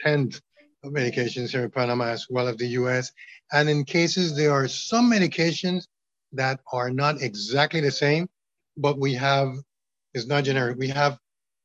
tens 0.00 0.40
of 0.82 0.92
medications 0.92 1.50
here 1.50 1.64
in 1.64 1.70
Panama 1.70 2.06
as 2.06 2.26
well 2.28 2.48
as 2.48 2.56
the 2.56 2.66
US. 2.68 3.12
And 3.52 3.68
in 3.68 3.84
cases, 3.84 4.36
there 4.36 4.52
are 4.52 4.68
some 4.68 5.10
medications 5.10 5.86
that 6.32 6.60
are 6.72 6.90
not 6.90 7.22
exactly 7.22 7.80
the 7.80 7.90
same, 7.90 8.28
but 8.76 8.98
we 8.98 9.14
have, 9.14 9.54
it's 10.14 10.26
not 10.26 10.44
generic. 10.44 10.78
We 10.78 10.88
have 10.88 11.18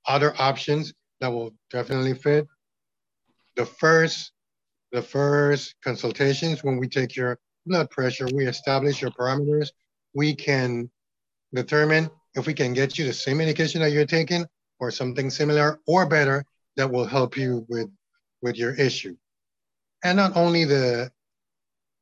other 0.05 0.33
options 0.37 0.93
that 1.19 1.29
will 1.29 1.51
definitely 1.71 2.13
fit. 2.13 2.47
The 3.55 3.65
first, 3.65 4.31
the 4.91 5.01
first 5.01 5.75
consultations 5.83 6.63
when 6.63 6.77
we 6.77 6.87
take 6.87 7.15
your 7.15 7.39
blood 7.65 7.89
pressure, 7.89 8.27
we 8.33 8.47
establish 8.47 9.01
your 9.01 9.11
parameters. 9.11 9.69
We 10.13 10.35
can 10.35 10.89
determine 11.53 12.09
if 12.35 12.47
we 12.47 12.53
can 12.53 12.73
get 12.73 12.97
you 12.97 13.05
the 13.05 13.13
same 13.13 13.37
medication 13.37 13.81
that 13.81 13.91
you're 13.91 14.05
taking 14.05 14.45
or 14.79 14.91
something 14.91 15.29
similar 15.29 15.79
or 15.87 16.05
better 16.05 16.45
that 16.77 16.91
will 16.91 17.05
help 17.05 17.37
you 17.37 17.65
with, 17.69 17.89
with 18.41 18.55
your 18.55 18.73
issue. 18.73 19.15
And 20.03 20.17
not 20.17 20.35
only 20.35 20.65
the, 20.65 21.11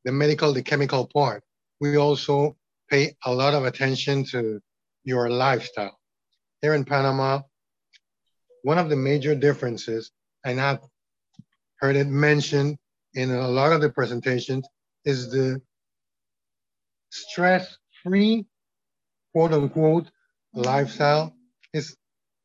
the 0.04 0.12
medical, 0.12 0.52
the 0.52 0.62
chemical 0.62 1.06
part, 1.06 1.44
we 1.80 1.96
also 1.96 2.56
pay 2.90 3.14
a 3.24 3.32
lot 3.32 3.54
of 3.54 3.64
attention 3.64 4.24
to 4.26 4.60
your 5.04 5.28
lifestyle. 5.30 5.98
Here 6.60 6.74
in 6.74 6.84
Panama, 6.84 7.42
one 8.62 8.78
of 8.78 8.88
the 8.88 8.96
major 8.96 9.34
differences, 9.34 10.10
and 10.44 10.60
I've 10.60 10.78
heard 11.82 11.96
it 11.96 12.06
mentioned 12.06 12.78
in 13.14 13.32
a 13.32 13.48
lot 13.48 13.72
of 13.72 13.80
the 13.80 13.90
presentations, 13.90 14.66
is 15.04 15.30
the 15.30 15.60
stress-free, 17.10 18.46
quote 19.34 19.52
unquote, 19.52 20.10
lifestyle. 20.54 21.34
Is 21.74 21.96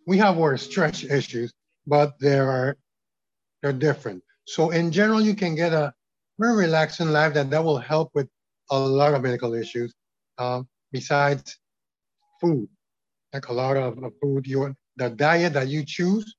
we 0.07 0.17
have 0.17 0.39
our 0.39 0.57
stress 0.57 1.03
issues, 1.03 1.53
but 1.85 2.19
there 2.19 2.49
are 2.49 2.77
they're 3.61 3.73
different. 3.73 4.23
So 4.45 4.71
in 4.71 4.91
general, 4.91 5.21
you 5.21 5.35
can 5.35 5.55
get 5.55 5.71
a 5.71 5.93
very 6.39 6.55
relaxing 6.55 7.11
life 7.11 7.33
that 7.35 7.49
that 7.51 7.63
will 7.63 7.77
help 7.77 8.09
with 8.15 8.27
a 8.71 8.79
lot 8.79 9.13
of 9.13 9.21
medical 9.21 9.53
issues. 9.53 9.93
Um, 10.39 10.67
besides 10.91 11.57
food, 12.41 12.69
like 13.33 13.49
a 13.49 13.53
lot 13.53 13.77
of, 13.77 14.01
of 14.03 14.13
food, 14.21 14.47
your 14.47 14.75
the 14.95 15.09
diet 15.09 15.53
that 15.53 15.67
you 15.67 15.85
choose 15.85 16.35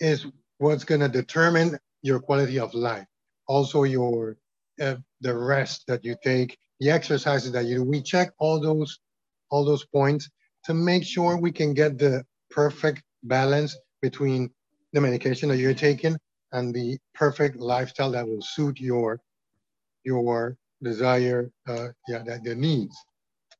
is 0.00 0.26
what's 0.58 0.84
going 0.84 1.00
to 1.00 1.08
determine 1.08 1.78
your 2.02 2.20
quality 2.20 2.58
of 2.58 2.74
life. 2.74 3.06
Also, 3.46 3.84
your 3.84 4.36
uh, 4.80 4.96
the 5.20 5.34
rest 5.34 5.84
that 5.88 6.04
you 6.04 6.16
take, 6.22 6.56
the 6.80 6.90
exercises 6.90 7.52
that 7.52 7.64
you 7.64 7.76
do. 7.76 7.84
We 7.84 8.02
check 8.02 8.32
all 8.38 8.60
those 8.60 8.98
all 9.50 9.64
those 9.64 9.84
points 9.86 10.30
to 10.64 10.74
make 10.74 11.04
sure 11.04 11.36
we 11.36 11.52
can 11.52 11.74
get 11.74 11.98
the 11.98 12.24
perfect 12.50 13.02
balance 13.22 13.76
between 14.02 14.50
the 14.92 15.00
medication 15.00 15.48
that 15.48 15.58
you're 15.58 15.74
taking 15.74 16.16
and 16.52 16.74
the 16.74 16.98
perfect 17.14 17.56
lifestyle 17.56 18.10
that 18.12 18.26
will 18.26 18.42
suit 18.42 18.80
your 18.80 19.20
your 20.04 20.56
desire, 20.82 21.50
uh, 21.68 21.88
yeah, 22.06 22.22
the, 22.22 22.40
the 22.42 22.54
needs. 22.54 22.96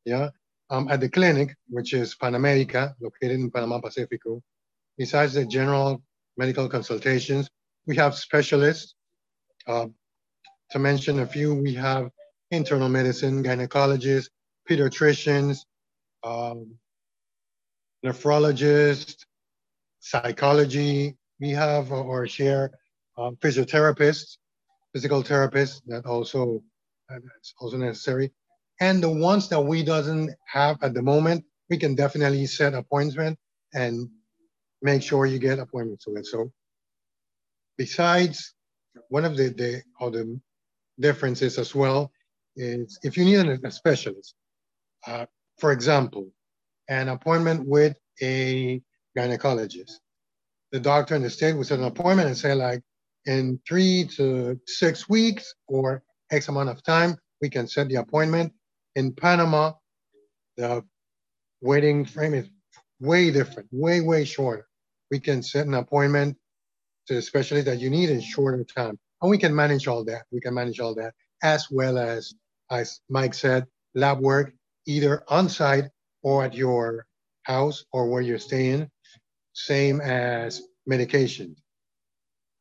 Yeah. 0.05 0.29
Um, 0.71 0.89
at 0.91 1.01
the 1.01 1.09
clinic, 1.09 1.57
which 1.69 1.95
is 1.95 2.15
Panamerica, 2.15 2.95
located 3.01 3.41
in 3.41 3.51
Panama 3.51 3.81
Pacifico, 3.81 4.43
besides 4.97 5.35
the 5.35 5.47
general 5.47 6.03
medical 6.37 6.69
consultations, 6.69 7.49
we 7.89 7.97
have 7.97 8.15
specialists. 8.15 8.95
Uh, 9.67 9.87
to 10.71 10.79
mention 10.79 11.21
a 11.21 11.27
few, 11.27 11.55
we 11.55 11.75
have 11.75 12.11
internal 12.51 12.89
medicine, 12.89 13.43
gynecologists, 13.43 14.29
pediatricians, 14.71 15.61
um, 16.23 16.75
nephrologists, 18.05 19.25
psychology. 20.01 21.17
We 21.41 21.51
have 21.51 21.91
or 21.91 22.27
share 22.27 22.71
um, 23.17 23.37
physiotherapists, 23.37 24.37
physical 24.93 25.23
therapists 25.23 25.81
that 25.87 26.05
also 26.05 26.63
that's 27.09 27.55
also 27.59 27.79
necessary. 27.79 28.31
And 28.81 29.03
the 29.03 29.11
ones 29.11 29.49
that 29.49 29.61
we 29.61 29.83
doesn't 29.83 30.35
have 30.53 30.77
at 30.83 30.93
the 30.93 31.03
moment, 31.03 31.43
we 31.71 31.79
can 31.79 31.95
definitely 31.95 32.45
set 32.47 32.75
appointment 32.75 33.39
and 33.73 34.09
make 34.83 35.03
sure 35.03 35.25
you 35.25 35.39
get 35.39 35.59
appointments 35.59 36.07
with. 36.07 36.27
So 36.27 36.53
besides 37.79 38.55
one 39.09 39.25
of 39.25 39.37
the, 39.37 39.49
the 39.51 39.83
other 40.01 40.27
differences 41.01 41.59
as 41.59 41.75
well 41.75 42.13
is 42.57 42.99
if 43.03 43.17
you 43.17 43.25
need 43.25 43.47
a 43.65 43.71
specialist, 43.71 44.35
uh, 45.07 45.25
for 45.59 45.73
example, 45.73 46.29
an 46.89 47.09
appointment 47.09 47.67
with 47.67 47.97
a 48.21 48.83
gynecologist, 49.17 49.93
the 50.73 50.81
doctor 50.81 51.15
in 51.15 51.23
the 51.23 51.31
state 51.31 51.55
will 51.55 51.65
set 51.65 51.79
an 51.79 51.85
appointment 51.85 52.29
and 52.29 52.37
say 52.37 52.53
like 52.53 52.83
in 53.27 53.61
three 53.67 54.05
to 54.17 54.61
six 54.67 55.09
weeks 55.09 55.55
or 55.69 56.03
X 56.31 56.49
amount 56.49 56.69
of 56.69 56.83
time, 56.83 57.17
we 57.41 57.49
can 57.49 57.67
set 57.67 57.89
the 57.89 57.97
appointment. 57.97 58.53
In 58.97 59.13
Panama, 59.13 59.73
the 60.57 60.85
waiting 61.61 62.05
frame 62.05 62.35
is 62.35 62.49
way 63.01 63.31
different, 63.31 63.69
way, 63.71 64.01
way 64.01 64.25
shorter. 64.25 64.67
We 65.11 65.21
can 65.21 65.43
set 65.43 65.67
an 65.67 65.75
appointment 65.75 66.37
specialist 67.21 67.67
that 67.67 67.81
you 67.81 67.91
need 67.91 68.11
in 68.11 68.21
shorter 68.21 68.65
time. 68.65 68.99
And 69.21 69.31
we 69.31 69.39
can 69.39 69.55
manage 69.55 69.89
all 69.89 70.05
that. 70.05 70.25
We 70.31 70.41
can 70.41 70.55
manage 70.55 70.81
all 70.81 70.95
that 70.95 71.15
as 71.43 71.69
well 71.71 71.99
as, 71.99 72.35
as 72.71 73.01
Mike 73.09 73.35
said, 73.35 73.67
lab 73.95 74.21
work, 74.21 74.53
either 74.87 75.23
on 75.29 75.49
site 75.49 75.85
or 76.23 76.45
at 76.45 76.55
your 76.55 77.07
house 77.43 77.85
or 77.93 78.09
where 78.09 78.23
you're 78.23 78.39
staying, 78.39 78.91
same 79.53 80.01
as 80.01 80.63
medication 80.87 81.57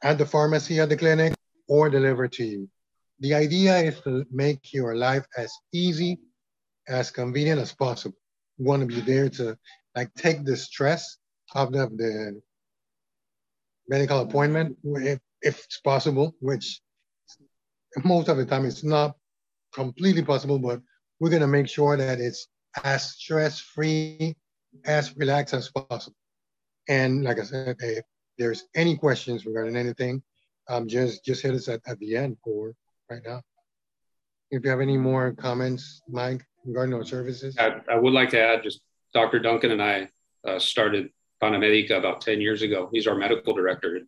at 0.04 0.18
the 0.18 0.26
pharmacy 0.26 0.80
at 0.80 0.90
the 0.90 0.98
clinic 0.98 1.34
or 1.68 1.90
delivered 1.90 2.32
to 2.34 2.46
you. 2.46 2.70
The 3.20 3.34
idea 3.34 3.78
is 3.78 4.00
to 4.02 4.26
make 4.32 4.74
your 4.74 4.96
life 4.96 5.26
as 5.38 5.52
easy, 5.74 6.20
as 6.88 7.10
convenient 7.10 7.60
as 7.60 7.74
possible. 7.74 8.18
You 8.58 8.66
want 8.66 8.82
to 8.82 8.88
be 8.88 9.02
there 9.02 9.30
to 9.30 9.58
like 9.96 10.14
take 10.14 10.46
the 10.46 10.56
stress 10.56 11.18
out 11.56 11.76
of 11.76 11.98
the 11.98 12.40
medical 13.88 14.20
appointment 14.20 14.78
if, 14.84 15.20
if 15.42 15.64
it's 15.66 15.80
possible, 15.80 16.36
which 16.40 16.82
most 18.04 18.28
of 18.30 18.38
the 18.38 18.46
time 18.46 18.66
it's 18.66 18.84
not 18.84 19.16
completely 19.74 20.24
possible, 20.24 20.60
but 20.60 20.82
we're 21.20 21.30
going 21.30 21.42
to 21.42 21.48
make 21.48 21.68
sure 21.68 21.98
that 21.98 22.20
it's 22.20 22.48
as 22.84 23.12
stress-free, 23.12 24.36
as 24.86 25.16
relaxed 25.18 25.54
as 25.54 25.70
possible. 25.70 26.16
And 26.90 27.24
like 27.24 27.40
I 27.40 27.44
said, 27.44 27.76
if 27.80 28.04
there's 28.38 28.66
any 28.76 28.98
questions 28.98 29.46
regarding 29.46 29.76
anything, 29.76 30.22
um, 30.70 30.88
just 30.88 31.24
just 31.24 31.42
hit 31.42 31.54
us 31.54 31.68
at, 31.70 31.82
at 31.88 31.98
the 32.00 32.16
end 32.16 32.38
or 32.44 32.74
right 33.10 33.22
now. 33.26 33.42
If 34.52 34.64
you 34.64 34.70
have 34.70 34.82
any 34.82 34.98
more 34.98 35.34
comments, 35.34 36.02
Mike, 36.08 36.46
regarding 36.66 36.94
our 36.94 37.04
services. 37.04 37.58
I, 37.58 37.82
I 37.90 37.96
would 37.96 38.14
like 38.14 38.30
to 38.30 38.42
add 38.42 38.64
just 38.64 38.82
Dr. 39.14 39.40
Duncan 39.40 39.72
and 39.72 39.82
I 39.82 40.10
uh, 40.48 40.60
started 40.60 41.10
Panamerica 41.42 41.98
about 41.98 42.22
10 42.22 42.42
years 42.42 42.62
ago. 42.62 42.90
He's 42.92 43.08
our 43.08 43.16
medical 43.16 43.54
director. 43.54 44.00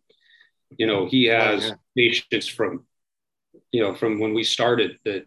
You 0.76 0.86
know, 0.86 1.06
he 1.06 1.30
oh, 1.30 1.38
has 1.38 1.64
oh, 1.64 1.68
yeah. 1.68 1.74
patients 1.96 2.46
from, 2.46 2.86
you 3.72 3.82
know, 3.82 3.94
from 3.94 4.20
when 4.20 4.34
we 4.34 4.44
started 4.44 4.98
that 5.04 5.24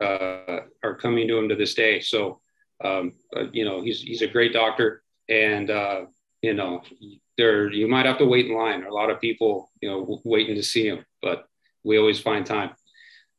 uh, 0.00 0.60
are 0.82 0.96
coming 0.96 1.26
to 1.28 1.38
him 1.38 1.48
to 1.48 1.54
this 1.54 1.74
day. 1.74 2.00
So, 2.00 2.40
um, 2.84 3.12
uh, 3.34 3.44
you 3.52 3.64
know, 3.64 3.82
he's, 3.82 4.00
he's 4.00 4.22
a 4.22 4.26
great 4.26 4.52
doctor 4.52 5.02
and, 5.28 5.70
uh, 5.70 6.02
you 6.42 6.54
know, 6.54 6.82
there, 7.36 7.70
you 7.72 7.88
might 7.88 8.06
have 8.06 8.18
to 8.18 8.26
wait 8.26 8.46
in 8.46 8.54
line. 8.54 8.84
A 8.84 8.92
lot 8.92 9.10
of 9.10 9.20
people, 9.20 9.70
you 9.80 9.88
know, 9.88 10.20
waiting 10.24 10.54
to 10.54 10.62
see 10.62 10.86
him, 10.88 11.04
but 11.22 11.46
we 11.82 11.98
always 11.98 12.20
find 12.20 12.44
time. 12.44 12.70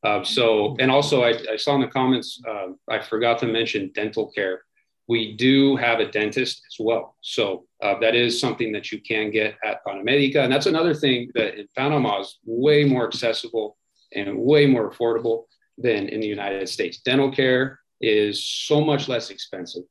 Uh, 0.04 0.24
so, 0.24 0.76
and 0.80 0.92
also 0.92 1.24
I, 1.24 1.34
I, 1.52 1.58
saw 1.58 1.76
in 1.76 1.82
the 1.82 1.88
comments, 1.88 2.42
uh, 2.48 2.68
I 2.88 3.00
forgot 3.00 3.40
to 3.40 3.48
mention 3.48 3.92
dental 3.94 4.32
care. 4.32 4.62
We 5.08 5.34
do 5.38 5.76
have 5.78 6.00
a 6.00 6.12
dentist 6.12 6.62
as 6.68 6.78
well. 6.80 7.16
So 7.22 7.66
uh, 7.82 8.00
that 8.00 8.16
is 8.16 8.40
something 8.40 8.72
that 8.74 8.92
you 8.92 9.02
can 9.02 9.32
get 9.32 9.58
at 9.64 9.86
Panamerica. 9.86 10.38
And 10.38 10.52
that's 10.52 10.66
another 10.66 10.94
thing 10.94 11.32
that 11.36 11.58
in 11.60 11.68
Panama 11.76 12.22
is 12.22 12.40
way 12.46 12.84
more 12.84 13.08
accessible 13.08 13.78
and 14.14 14.38
way 14.38 14.66
more 14.66 14.90
affordable 14.90 15.46
than 15.78 16.10
in 16.10 16.20
the 16.20 16.28
United 16.28 16.68
States. 16.68 17.00
Dental 17.00 17.32
care 17.32 17.80
is 18.02 18.46
so 18.46 18.82
much 18.82 19.08
less 19.08 19.30
expensive. 19.30 19.84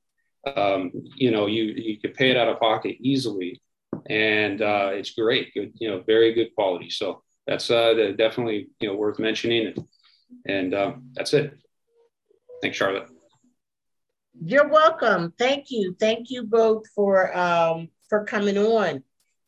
Um, 0.54 0.92
you 1.16 1.30
know, 1.30 1.46
you, 1.46 1.64
you 1.64 1.98
could 1.98 2.14
pay 2.14 2.30
it 2.30 2.36
out 2.36 2.48
of 2.48 2.60
pocket 2.60 2.96
easily 3.00 3.60
and 4.08 4.62
uh, 4.62 4.90
it's 4.92 5.10
great, 5.10 5.52
good, 5.54 5.72
you 5.76 5.88
know, 5.88 6.02
very 6.06 6.32
good 6.34 6.54
quality. 6.54 6.90
So 6.90 7.22
that's 7.46 7.70
uh, 7.70 8.12
definitely, 8.16 8.68
you 8.80 8.88
know, 8.88 8.94
worth 8.94 9.18
mentioning. 9.18 9.68
And, 9.68 9.88
and 10.46 10.74
uh, 10.74 10.92
that's 11.14 11.32
it. 11.34 11.58
Thanks, 12.62 12.76
Charlotte. 12.76 13.15
You're 14.42 14.68
welcome. 14.68 15.32
Thank 15.38 15.70
you. 15.70 15.96
Thank 15.98 16.30
you 16.30 16.44
both 16.44 16.88
for 16.94 17.36
um, 17.36 17.88
for 18.08 18.24
coming 18.24 18.58
on. 18.58 19.02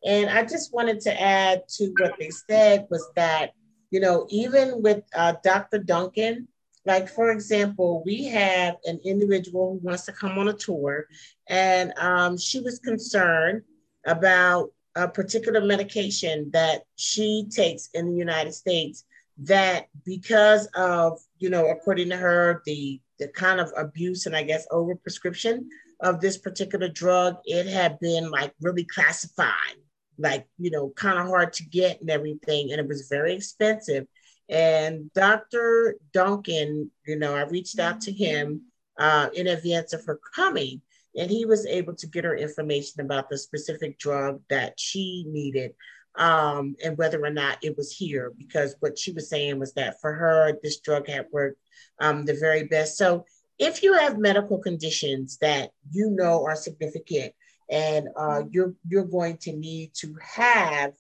And 0.05 0.31
I 0.31 0.43
just 0.43 0.73
wanted 0.73 1.01
to 1.03 1.21
add 1.21 1.69
to 1.77 1.93
what 1.99 2.15
they 2.19 2.31
said 2.31 2.87
was 2.91 3.07
that, 3.17 3.53
you 3.91 4.01
know, 4.01 4.27
even 4.31 4.83
with 4.83 5.03
uh, 5.15 5.35
Dr. 5.43 5.79
Duncan, 5.79 6.49
like 6.87 7.09
for 7.09 7.31
example, 7.31 8.03
we 8.07 8.25
have 8.27 8.77
an 8.85 9.01
individual 9.05 9.73
who 9.73 9.87
wants 9.87 10.05
to 10.07 10.13
come 10.13 10.39
on 10.39 10.49
a 10.49 10.53
tour, 10.53 11.07
and 11.49 11.93
um, 11.99 12.39
she 12.39 12.61
was 12.61 12.79
concerned 12.79 13.63
about 14.07 14.71
a 14.95 15.07
particular 15.07 15.61
medication 15.61 16.51
that 16.53 16.83
she 16.97 17.47
takes 17.51 17.89
in 17.95 18.11
the 18.11 18.17
United 18.17 18.53
States 18.53 19.05
that 19.39 19.87
because 20.05 20.67
of, 20.75 21.21
you 21.39 21.51
know, 21.51 21.67
according 21.69 22.09
to 22.09 22.17
her, 22.17 22.63
the 22.65 23.01
the 23.19 23.29
kind 23.29 23.61
of 23.61 23.73
abuse 23.77 24.27
and 24.27 24.37
I 24.37 24.43
guess 24.43 24.67
overprescription 24.71 25.65
of 26.01 26.21
this 26.21 26.39
particular 26.39 26.89
drug, 26.89 27.37
it 27.45 27.67
had 27.67 27.99
been 28.01 28.31
like 28.31 28.53
really 28.61 28.85
classified, 28.85 29.77
like, 30.19 30.47
you 30.59 30.71
know, 30.71 30.91
kind 30.91 31.19
of 31.19 31.27
hard 31.27 31.53
to 31.55 31.65
get 31.65 32.01
and 32.01 32.11
everything. 32.11 32.71
And 32.71 32.81
it 32.81 32.89
was 32.89 33.09
very 33.09 33.35
expensive. 33.35 34.07
And 34.49 35.13
Dr. 35.13 35.97
Duncan, 36.13 36.91
you 37.07 37.19
know, 37.19 37.35
I 37.35 37.43
reached 37.43 37.79
out 37.79 38.01
to 38.03 38.13
him 38.13 38.63
uh, 38.99 39.29
in 39.35 39.47
advance 39.47 39.93
of 39.93 40.05
her 40.07 40.19
coming, 40.35 40.81
and 41.17 41.31
he 41.31 41.45
was 41.45 41.67
able 41.67 41.95
to 41.97 42.07
get 42.07 42.25
her 42.25 42.37
information 42.37 43.01
about 43.01 43.29
the 43.29 43.37
specific 43.37 43.99
drug 43.99 44.41
that 44.49 44.79
she 44.79 45.25
needed 45.29 45.73
um, 46.19 46.77
and 46.85 46.99
whether 46.99 47.25
or 47.25 47.31
not 47.31 47.59
it 47.63 47.77
was 47.77 47.91
here. 47.91 48.33
Because 48.37 48.77
what 48.81 48.99
she 48.99 49.13
was 49.13 49.31
saying 49.31 49.59
was 49.59 49.73
that 49.75 50.01
for 50.01 50.13
her, 50.13 50.59
this 50.63 50.81
drug 50.81 51.09
had 51.09 51.27
worked 51.33 51.59
um, 52.01 52.25
the 52.25 52.35
very 52.35 52.65
best. 52.65 52.99
So 52.99 53.25
if 53.59 53.83
you 53.83 53.95
have 53.95 54.19
medical 54.19 54.59
conditions 54.59 55.39
that 55.39 55.71
you 55.91 56.11
know 56.11 56.45
are 56.45 56.57
significant 56.57 57.33
and 57.71 58.09
uh, 58.17 58.43
you're 58.51 58.75
you're 58.89 59.05
going 59.05 59.37
to 59.39 59.53
need 59.53 59.95
to 59.95 60.15
have 60.23 60.93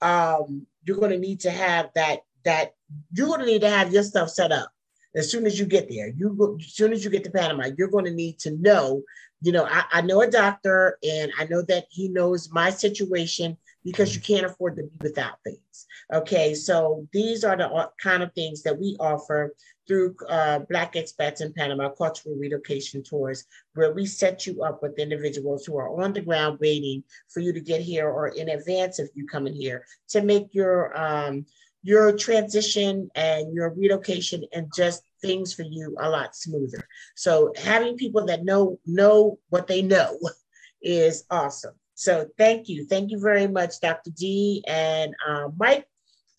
um, 0.00 0.66
you're 0.84 0.98
going 0.98 1.10
to 1.10 1.18
need 1.18 1.40
to 1.40 1.50
have 1.50 1.90
that 1.94 2.20
that 2.44 2.72
you're 3.12 3.28
going 3.28 3.40
to 3.40 3.46
need 3.46 3.62
to 3.62 3.70
have 3.70 3.92
your 3.92 4.02
stuff 4.02 4.30
set 4.30 4.52
up 4.52 4.70
as 5.16 5.30
soon 5.30 5.46
as 5.46 5.58
you 5.58 5.66
get 5.66 5.88
there. 5.88 6.08
You 6.08 6.34
go, 6.38 6.56
as 6.60 6.74
soon 6.74 6.92
as 6.92 7.04
you 7.04 7.10
get 7.10 7.24
to 7.24 7.30
Panama, 7.30 7.68
you're 7.76 7.88
going 7.88 8.04
to 8.04 8.14
need 8.14 8.38
to 8.40 8.50
know. 8.56 9.02
You 9.40 9.52
know, 9.52 9.66
I, 9.66 9.84
I 9.92 10.00
know 10.00 10.22
a 10.22 10.30
doctor, 10.30 10.98
and 11.02 11.32
I 11.38 11.44
know 11.44 11.62
that 11.62 11.86
he 11.90 12.08
knows 12.08 12.50
my 12.52 12.70
situation 12.70 13.56
because 13.84 14.14
you 14.14 14.20
can't 14.20 14.46
afford 14.46 14.76
to 14.76 14.84
be 14.84 14.96
without 15.00 15.38
things. 15.44 15.86
Okay, 16.12 16.54
so 16.54 17.06
these 17.12 17.44
are 17.44 17.56
the 17.56 17.68
uh, 17.68 17.88
kind 18.02 18.22
of 18.22 18.32
things 18.32 18.62
that 18.62 18.78
we 18.78 18.96
offer 18.98 19.54
through 19.86 20.16
uh, 20.28 20.60
Black 20.70 20.94
Expats 20.94 21.42
in 21.42 21.52
Panama 21.52 21.90
Cultural 21.90 22.36
Relocation 22.36 23.02
Tours, 23.02 23.44
where 23.74 23.92
we 23.92 24.06
set 24.06 24.46
you 24.46 24.62
up 24.62 24.82
with 24.82 24.98
individuals 24.98 25.66
who 25.66 25.76
are 25.76 26.02
on 26.02 26.12
the 26.12 26.22
ground 26.22 26.58
waiting 26.60 27.04
for 27.28 27.40
you 27.40 27.52
to 27.52 27.60
get 27.60 27.82
here 27.82 28.08
or 28.08 28.28
in 28.28 28.48
advance 28.48 28.98
of 28.98 29.10
you 29.14 29.26
coming 29.26 29.54
here 29.54 29.84
to 30.08 30.22
make 30.22 30.54
your 30.54 30.96
um, 30.98 31.44
your 31.82 32.16
transition 32.16 33.10
and 33.14 33.54
your 33.54 33.68
relocation 33.74 34.42
and 34.54 34.72
just 34.74 35.02
things 35.20 35.52
for 35.52 35.62
you 35.62 35.94
a 36.00 36.08
lot 36.08 36.34
smoother. 36.34 36.88
So 37.14 37.52
having 37.62 37.96
people 37.96 38.24
that 38.26 38.44
know 38.44 38.78
know 38.86 39.38
what 39.50 39.66
they 39.66 39.82
know 39.82 40.18
is 40.82 41.24
awesome. 41.30 41.74
So 41.94 42.28
thank 42.38 42.68
you. 42.68 42.86
Thank 42.86 43.10
you 43.10 43.20
very 43.20 43.46
much, 43.46 43.80
Dr. 43.80 44.10
D 44.10 44.64
and 44.66 45.14
uh, 45.26 45.48
Mike. 45.56 45.86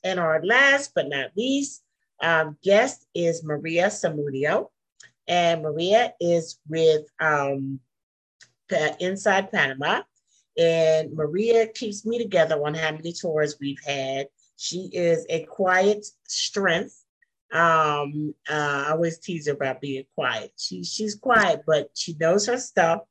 And 0.03 0.19
our 0.19 0.43
last 0.43 0.91
but 0.93 1.09
not 1.09 1.31
least 1.35 1.83
um, 2.21 2.57
guest 2.63 3.07
is 3.15 3.43
Maria 3.43 3.87
Samudio. 3.87 4.69
And 5.27 5.63
Maria 5.63 6.13
is 6.19 6.59
with 6.67 7.05
um, 7.19 7.79
Inside 8.99 9.51
Panama. 9.51 10.01
And 10.57 11.13
Maria 11.13 11.67
keeps 11.67 12.05
me 12.05 12.17
together 12.17 12.63
on 12.65 12.73
how 12.73 12.91
many 12.91 13.11
tours 13.13 13.57
we've 13.59 13.83
had 13.85 14.27
she 14.57 14.89
is 14.93 15.25
a 15.29 15.43
quiet 15.45 16.05
strength. 16.27 17.03
Um, 17.51 18.33
uh, 18.49 18.85
I 18.87 18.91
always 18.91 19.19
tease 19.19 19.47
her 19.47 19.53
about 19.53 19.81
being 19.81 20.05
quiet. 20.15 20.51
She, 20.57 20.83
she's 20.83 21.15
quiet, 21.15 21.63
but 21.65 21.89
she 21.93 22.15
knows 22.19 22.47
her 22.47 22.57
stuff. 22.57 23.01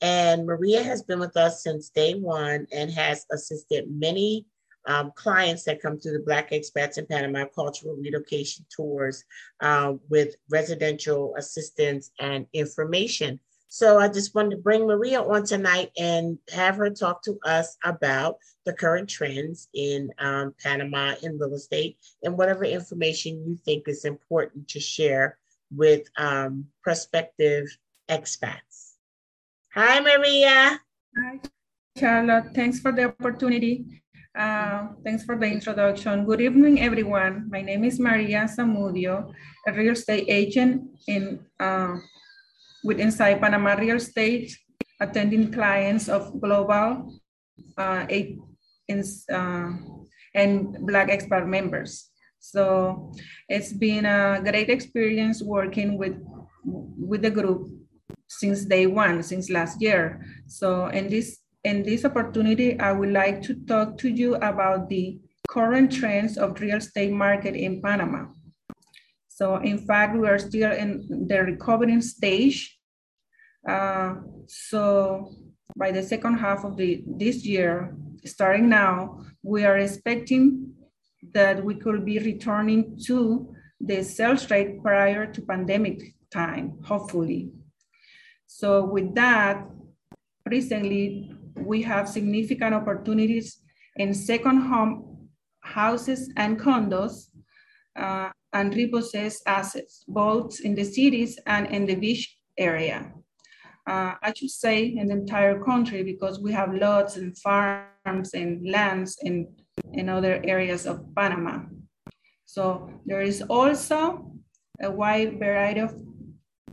And 0.00 0.46
Maria 0.46 0.82
has 0.82 1.02
been 1.02 1.18
with 1.18 1.36
us 1.36 1.62
since 1.62 1.90
day 1.90 2.14
one 2.14 2.66
and 2.72 2.90
has 2.90 3.26
assisted 3.32 3.86
many 3.90 4.46
um, 4.86 5.12
clients 5.14 5.64
that 5.64 5.82
come 5.82 5.98
through 5.98 6.12
the 6.12 6.24
Black 6.24 6.50
Expats 6.50 6.98
in 6.98 7.06
Panama 7.06 7.44
Cultural 7.54 7.96
Relocation 7.96 8.64
Tours 8.74 9.24
uh, 9.60 9.94
with 10.08 10.36
residential 10.50 11.34
assistance 11.36 12.10
and 12.18 12.46
information. 12.52 13.40
So 13.70 13.98
I 13.98 14.08
just 14.08 14.34
wanted 14.34 14.52
to 14.52 14.62
bring 14.62 14.86
Maria 14.86 15.22
on 15.22 15.44
tonight 15.44 15.90
and 15.98 16.38
have 16.54 16.76
her 16.76 16.88
talk 16.88 17.22
to 17.24 17.38
us 17.44 17.76
about 17.84 18.38
the 18.64 18.72
current 18.72 19.10
trends 19.10 19.68
in 19.74 20.10
um, 20.18 20.54
Panama 20.62 21.14
in 21.22 21.38
real 21.38 21.54
estate 21.54 21.98
and 22.22 22.38
whatever 22.38 22.64
information 22.64 23.44
you 23.46 23.56
think 23.56 23.86
is 23.86 24.06
important 24.06 24.68
to 24.68 24.80
share 24.80 25.36
with 25.70 26.08
um, 26.16 26.64
prospective 26.82 27.66
expats. 28.08 28.87
Hi, 29.78 30.02
Maria. 30.02 30.74
Hi, 31.14 31.38
Charlotte. 31.94 32.50
Thanks 32.50 32.82
for 32.82 32.90
the 32.90 33.14
opportunity. 33.14 34.02
Uh, 34.34 34.90
thanks 35.06 35.22
for 35.22 35.38
the 35.38 35.46
introduction. 35.46 36.26
Good 36.26 36.40
evening, 36.40 36.82
everyone. 36.82 37.46
My 37.46 37.62
name 37.62 37.86
is 37.86 38.02
Maria 38.02 38.50
Zamudio, 38.50 39.30
a 39.68 39.70
real 39.70 39.94
estate 39.94 40.26
agent 40.26 40.82
in 41.06 41.46
uh, 41.62 41.94
with 42.82 42.98
Inside 42.98 43.38
Panama 43.38 43.78
Real 43.78 44.02
Estate, 44.02 44.50
attending 44.98 45.54
clients 45.54 46.10
of 46.10 46.34
global 46.42 47.14
uh, 47.78 48.02
uh, 48.02 49.70
and 50.34 50.58
Black 50.90 51.06
Expat 51.06 51.46
members. 51.46 52.10
So 52.40 53.14
it's 53.48 53.70
been 53.70 54.10
a 54.10 54.42
great 54.42 54.70
experience 54.70 55.40
working 55.40 55.96
with, 55.96 56.18
with 56.66 57.22
the 57.22 57.30
group 57.30 57.77
since 58.28 58.64
day 58.64 58.86
one, 58.86 59.22
since 59.22 59.50
last 59.50 59.80
year. 59.80 60.24
So 60.46 60.86
in 60.86 61.08
this, 61.08 61.38
in 61.64 61.82
this 61.82 62.04
opportunity, 62.04 62.78
I 62.78 62.92
would 62.92 63.10
like 63.10 63.42
to 63.42 63.54
talk 63.66 63.98
to 63.98 64.08
you 64.08 64.36
about 64.36 64.88
the 64.88 65.18
current 65.48 65.90
trends 65.90 66.36
of 66.36 66.60
real 66.60 66.76
estate 66.76 67.12
market 67.12 67.54
in 67.54 67.82
Panama. 67.82 68.26
So 69.28 69.56
in 69.56 69.78
fact, 69.78 70.16
we 70.16 70.28
are 70.28 70.38
still 70.38 70.72
in 70.72 71.26
the 71.28 71.42
recovering 71.42 72.02
stage. 72.02 72.78
Uh, 73.66 74.16
so 74.46 75.32
by 75.76 75.90
the 75.90 76.02
second 76.02 76.38
half 76.38 76.64
of 76.64 76.76
the 76.76 77.02
this 77.06 77.44
year, 77.44 77.94
starting 78.24 78.68
now, 78.68 79.24
we 79.42 79.64
are 79.64 79.78
expecting 79.78 80.74
that 81.32 81.62
we 81.64 81.74
could 81.74 82.04
be 82.04 82.18
returning 82.18 82.98
to 83.06 83.54
the 83.80 84.02
sales 84.02 84.50
rate 84.50 84.82
prior 84.82 85.26
to 85.26 85.42
pandemic 85.42 86.14
time, 86.30 86.78
hopefully. 86.84 87.50
So 88.48 88.84
with 88.84 89.14
that, 89.14 89.64
recently 90.46 91.30
we 91.54 91.82
have 91.82 92.08
significant 92.08 92.74
opportunities 92.74 93.58
in 93.96 94.14
second 94.14 94.62
home 94.62 95.28
houses 95.60 96.32
and 96.36 96.58
condos 96.58 97.28
uh, 97.94 98.30
and 98.54 98.74
repossessed 98.74 99.42
assets, 99.46 100.02
both 100.08 100.60
in 100.60 100.74
the 100.74 100.84
cities 100.84 101.38
and 101.46 101.66
in 101.66 101.84
the 101.84 101.94
beach 101.94 102.38
area. 102.56 103.12
Uh, 103.86 104.14
I 104.22 104.32
should 104.34 104.50
say 104.50 104.86
in 104.86 105.08
the 105.08 105.14
entire 105.14 105.62
country 105.62 106.02
because 106.02 106.40
we 106.40 106.50
have 106.52 106.74
lots 106.74 107.16
and 107.16 107.36
farms 107.38 108.32
and 108.32 108.66
lands 108.66 109.18
in, 109.22 109.46
in 109.92 110.08
other 110.08 110.40
areas 110.44 110.86
of 110.86 111.04
Panama. 111.14 111.64
So 112.46 112.90
there 113.04 113.20
is 113.20 113.42
also 113.42 114.32
a 114.80 114.90
wide 114.90 115.38
variety 115.38 115.80
of 115.80 115.94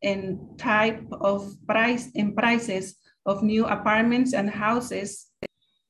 and 0.05 0.39
type 0.57 1.01
of 1.19 1.51
price 1.67 2.09
and 2.15 2.37
prices 2.37 2.95
of 3.25 3.41
new 3.41 3.65
apartments 3.65 4.33
and 4.33 4.49
houses 4.49 5.27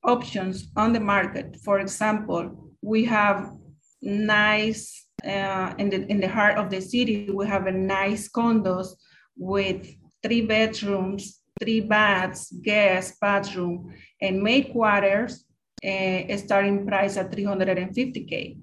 options 0.02 0.68
on 0.76 0.92
the 0.92 1.00
market. 1.00 1.56
For 1.62 1.80
example, 1.80 2.72
we 2.80 3.04
have 3.04 3.52
nice 4.00 5.04
uh, 5.24 5.74
in 5.78 5.90
the 5.90 6.06
in 6.08 6.20
the 6.20 6.28
heart 6.28 6.56
of 6.56 6.70
the 6.70 6.80
city. 6.80 7.28
We 7.30 7.46
have 7.46 7.66
a 7.66 7.72
nice 7.72 8.28
condos 8.28 8.88
with 9.36 9.86
three 10.22 10.42
bedrooms, 10.42 11.40
three 11.60 11.80
baths, 11.80 12.52
guest 12.62 13.20
bathroom, 13.20 13.92
and 14.22 14.42
maid 14.42 14.72
quarters, 14.72 15.44
uh, 15.84 16.36
starting 16.36 16.86
price 16.86 17.16
at 17.16 17.30
350K 17.30 18.56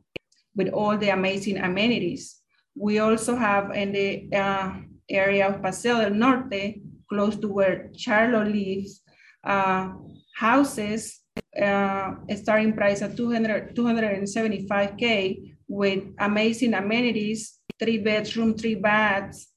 with 0.55 0.69
all 0.69 0.97
the 0.97 1.09
amazing 1.09 1.57
amenities. 1.57 2.39
We 2.75 2.99
also 2.99 3.35
have 3.35 3.71
in 3.71 3.91
the 3.91 4.35
uh, 4.35 4.73
area 5.09 5.47
of 5.47 5.61
Paseo 5.61 6.01
del 6.01 6.13
Norte, 6.13 6.81
close 7.09 7.35
to 7.37 7.47
where 7.47 7.89
Charlo 7.93 8.43
lives, 8.43 9.01
uh, 9.43 9.93
houses 10.35 11.21
uh, 11.61 12.15
starting 12.35 12.73
price 12.73 13.01
at 13.01 13.15
200, 13.17 13.75
275K 13.75 15.55
with 15.67 16.03
amazing 16.19 16.73
amenities, 16.73 17.59
three 17.79 17.97
bedroom, 17.97 18.55
three 18.55 18.75
baths, 18.75 19.49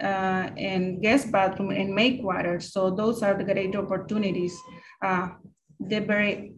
uh, 0.00 0.50
and 0.56 1.00
guest 1.02 1.30
bathroom 1.30 1.70
and 1.70 1.94
make 1.94 2.22
water. 2.22 2.60
So 2.60 2.90
those 2.90 3.22
are 3.22 3.34
the 3.34 3.44
great 3.44 3.74
opportunities. 3.76 4.56
Uh, 5.02 5.28
the 5.80 6.00
very 6.00 6.52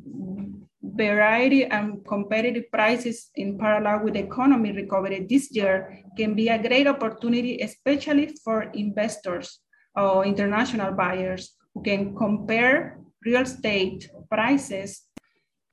variety 0.97 1.64
and 1.64 2.05
competitive 2.07 2.70
prices 2.72 3.30
in 3.36 3.59
parallel 3.59 4.05
with 4.05 4.14
the 4.14 4.20
economy 4.20 4.72
recovery 4.72 5.26
this 5.28 5.51
year 5.53 6.03
can 6.16 6.34
be 6.34 6.49
a 6.49 6.59
great 6.59 6.86
opportunity, 6.86 7.61
especially 7.61 8.34
for 8.44 8.62
investors 8.74 9.61
or 9.94 10.24
international 10.24 10.92
buyers 10.92 11.55
who 11.74 11.82
can 11.82 12.14
compare 12.16 12.99
real 13.24 13.42
estate 13.42 14.09
prices 14.30 15.03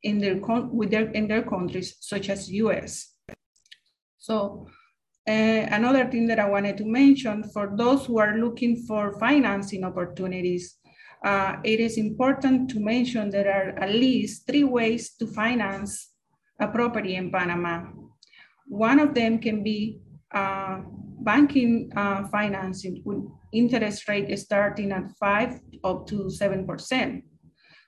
in 0.03 0.19
their, 0.19 0.35
with 0.71 0.91
their, 0.91 1.09
in 1.11 1.27
their 1.27 1.43
countries, 1.43 1.95
such 1.99 2.29
as 2.29 2.51
US. 2.51 3.15
So 4.17 4.67
uh, 5.27 5.31
another 5.31 6.05
thing 6.09 6.27
that 6.27 6.39
I 6.39 6.49
wanted 6.49 6.77
to 6.77 6.85
mention 6.85 7.43
for 7.43 7.73
those 7.75 8.05
who 8.05 8.19
are 8.19 8.37
looking 8.37 8.83
for 8.87 9.17
financing 9.19 9.83
opportunities, 9.83 10.77
uh, 11.23 11.55
it 11.63 11.79
is 11.79 11.97
important 11.97 12.69
to 12.71 12.79
mention 12.79 13.29
there 13.29 13.51
are 13.51 13.79
at 13.79 13.89
least 13.89 14.45
three 14.45 14.63
ways 14.63 15.11
to 15.15 15.27
finance 15.27 16.11
a 16.59 16.67
property 16.67 17.15
in 17.15 17.31
Panama. 17.31 17.85
One 18.67 18.99
of 18.99 19.13
them 19.13 19.39
can 19.39 19.63
be 19.63 19.99
uh, 20.33 20.81
banking 21.21 21.91
uh, 21.95 22.27
financing 22.27 23.01
with 23.05 23.23
interest 23.53 24.07
rate 24.09 24.35
starting 24.37 24.91
at 24.91 25.11
five 25.19 25.59
up 25.83 26.07
to 26.07 26.29
7%. 26.29 27.23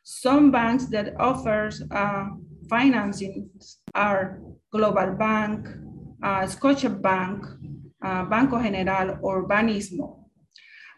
Some 0.03 0.51
banks 0.51 0.85
that 0.87 1.19
offers 1.19 1.81
uh, 1.91 2.27
financing 2.69 3.49
are 3.95 4.39
Global 4.71 5.15
Bank, 5.15 5.67
uh, 6.21 6.43
Scotiabank, 6.45 7.41
uh, 8.03 8.25
Banco 8.25 8.61
General, 8.61 9.17
or 9.21 9.47
Banistmo. 9.47 10.24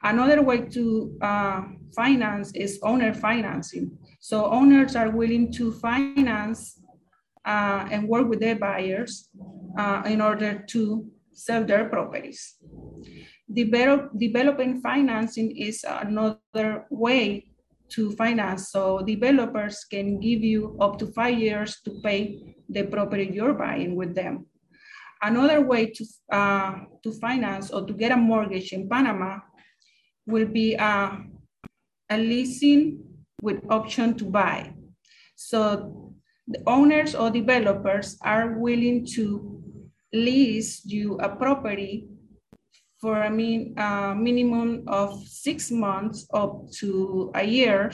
Another 0.03 0.41
way 0.41 0.61
to 0.61 1.17
uh, 1.21 1.61
finance 1.95 2.51
is 2.53 2.79
owner 2.83 3.13
financing. 3.13 3.97
So 4.19 4.45
owners 4.45 4.95
are 4.95 5.09
willing 5.09 5.51
to 5.53 5.71
finance 5.73 6.81
uh, 7.45 7.87
and 7.91 8.07
work 8.07 8.27
with 8.27 8.39
their 8.39 8.55
buyers 8.55 9.29
uh, 9.77 10.03
in 10.05 10.21
order 10.21 10.63
to 10.69 11.09
sell 11.33 11.63
their 11.63 11.89
properties. 11.89 12.55
Develop, 13.51 14.11
developing 14.17 14.81
financing 14.81 15.55
is 15.55 15.85
another 15.87 16.85
way 16.89 17.47
to 17.89 18.11
finance. 18.11 18.71
So 18.71 19.01
developers 19.01 19.85
can 19.85 20.19
give 20.19 20.43
you 20.43 20.77
up 20.81 20.99
to 20.99 21.07
five 21.07 21.39
years 21.39 21.79
to 21.85 22.01
pay 22.03 22.55
the 22.69 22.83
property 22.83 23.29
you're 23.33 23.53
buying 23.53 23.95
with 23.95 24.13
them. 24.13 24.45
Another 25.21 25.61
way 25.61 25.87
to, 25.87 26.05
uh, 26.31 26.75
to 27.03 27.11
finance 27.13 27.71
or 27.71 27.85
to 27.87 27.93
get 27.93 28.11
a 28.11 28.17
mortgage 28.17 28.73
in 28.73 28.89
Panama 28.89 29.39
will 30.27 30.45
be 30.45 30.75
uh, 30.77 31.11
a 32.09 32.17
leasing 32.17 33.03
with 33.41 33.63
option 33.69 34.15
to 34.15 34.25
buy. 34.25 34.73
So 35.35 36.13
the 36.47 36.61
owners 36.67 37.15
or 37.15 37.31
developers 37.31 38.17
are 38.21 38.59
willing 38.59 39.05
to 39.15 39.63
lease 40.13 40.85
you 40.85 41.17
a 41.19 41.29
property 41.35 42.07
for 42.99 43.23
a 43.23 43.29
min, 43.29 43.73
uh, 43.77 44.15
minimum 44.15 44.83
of 44.87 45.25
six 45.27 45.71
months 45.71 46.27
up 46.33 46.71
to 46.79 47.31
a 47.35 47.43
year. 47.43 47.91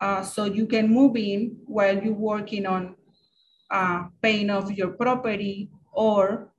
Uh, 0.00 0.22
so 0.22 0.44
you 0.44 0.66
can 0.66 0.88
move 0.88 1.16
in 1.16 1.56
while 1.66 1.96
you're 2.02 2.12
working 2.14 2.64
on 2.64 2.94
uh, 3.70 4.04
paying 4.22 4.50
off 4.50 4.70
your 4.70 4.88
property 4.88 5.70
or 5.92 6.52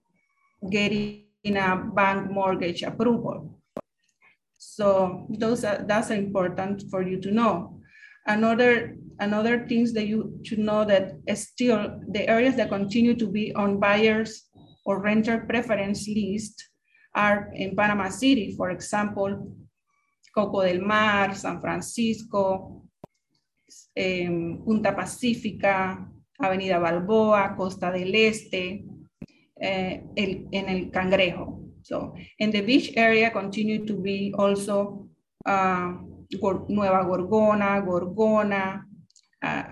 getting 0.70 1.26
a 1.46 1.76
bank 1.96 2.30
mortgage 2.30 2.84
approval. 2.84 3.61
So 4.72 5.28
those 5.28 5.66
are, 5.66 5.84
that's 5.86 6.12
important 6.12 6.84
for 6.90 7.04
you 7.04 7.20
to 7.20 7.30
know. 7.30 7.82
Another, 8.26 8.96
another 9.20 9.68
things 9.68 9.92
that 9.92 10.08
you 10.08 10.40
should 10.46 10.60
know 10.60 10.86
that 10.86 11.20
still 11.36 12.00
the 12.08 12.26
areas 12.30 12.56
that 12.56 12.70
continue 12.70 13.14
to 13.16 13.28
be 13.28 13.54
on 13.54 13.82
buyers 13.82 14.48
or 14.86 15.02
renter 15.02 15.40
preference 15.40 16.08
list 16.08 16.70
are 17.14 17.52
in 17.54 17.76
Panama 17.76 18.08
City, 18.08 18.56
for 18.56 18.72
example, 18.72 19.52
Coco 20.34 20.62
del 20.62 20.80
Mar, 20.80 21.36
San 21.36 21.60
Francisco, 21.60 22.88
um, 24.00 24.64
Punta 24.64 24.96
Pacífica, 24.96 26.08
Avenida 26.40 26.80
Balboa, 26.80 27.58
Costa 27.58 27.92
del 27.92 28.16
Este, 28.16 28.86
eh, 29.60 30.02
el, 30.16 30.48
en 30.54 30.70
el 30.70 30.90
Cangrejo. 30.92 31.61
So, 31.84 32.16
in 32.40 32.52
the 32.52 32.62
beach 32.62 32.94
area 32.96 33.30
continue 33.32 33.86
to 33.86 33.94
be 33.94 34.34
also 34.38 35.08
uh, 35.46 35.94
Nueva 36.32 37.06
Gorgona, 37.06 37.86
Gorgona, 37.86 38.82
uh, 39.42 39.64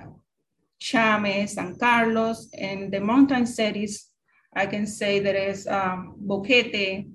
Chame, 0.81 1.47
San 1.47 1.77
Carlos, 1.77 2.49
and 2.57 2.91
the 2.91 2.99
mountain 2.99 3.45
cities, 3.45 4.09
I 4.55 4.65
can 4.65 4.87
say 4.87 5.19
there 5.19 5.49
is 5.49 5.67
um, 5.67 6.15
Boquete, 6.25 7.05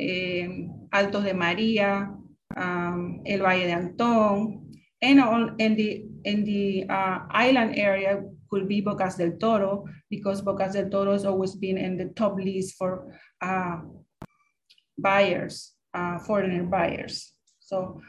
um, 0.00 0.88
Altos 0.92 1.24
de 1.24 1.34
María, 1.34 2.14
um, 2.56 3.22
El 3.24 3.40
Valle 3.40 3.66
de 3.66 3.74
Antón, 3.74 4.62
and 5.00 5.20
all 5.20 5.50
in 5.58 5.76
the 5.76 6.04
in 6.24 6.44
the 6.44 6.86
uh, 6.88 7.20
island 7.30 7.76
area 7.76 8.22
could 8.48 8.68
be 8.68 8.82
Bocas 8.82 9.16
del 9.16 9.38
Toro 9.38 9.84
because 10.08 10.42
Bocas 10.42 10.72
del 10.72 10.88
Toro 10.90 11.12
has 11.12 11.24
always 11.24 11.54
been 11.56 11.78
in 11.78 11.96
the 11.96 12.10
top 12.14 12.36
list 12.36 12.76
for 12.76 13.12
uh, 13.40 13.78
buyers, 15.02 15.72
uh, 15.94 16.18
foreigner 16.20 16.64
buyers. 16.64 17.32
So 17.60 18.00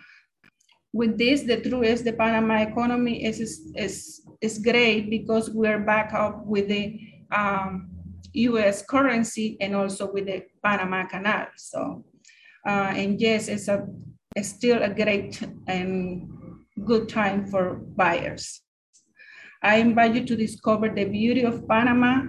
with 0.94 1.18
this, 1.18 1.42
the 1.44 1.58
truth 1.58 1.86
is 1.86 2.04
the 2.04 2.14
Panama 2.14 2.62
economy 2.62 3.26
is, 3.26 3.40
is, 3.76 4.22
is 4.42 4.60
great 4.60 5.10
because 5.10 5.50
we're 5.50 5.80
back 5.80 6.14
up 6.14 6.46
with 6.46 6.68
the 6.68 7.00
um, 7.32 7.90
US 8.34 8.84
currency 8.84 9.58
and 9.60 9.76
also 9.76 10.12
with 10.12 10.28
the 10.28 10.44
Panama 10.64 11.06
Canal. 11.06 11.48
So, 11.58 12.06
uh, 12.68 12.94
and 12.96 13.20
yes, 13.20 13.48
it's, 13.48 13.68
a, 13.68 13.88
it's 14.36 14.50
still 14.50 14.82
a 14.84 14.90
great 14.90 15.42
and 15.68 16.30
good 16.86 17.10
time 17.10 17.48
for 17.48 17.76
buyers. 17.76 18.62
I 19.64 19.78
invite 19.78 20.16
you 20.16 20.26
to 20.26 20.36
discover 20.36 20.90
the 20.90 21.06
beauty 21.06 21.44
of 21.44 21.68
Panama 21.68 22.24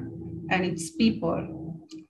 and 0.51 0.65
its 0.65 0.91
people 0.93 1.64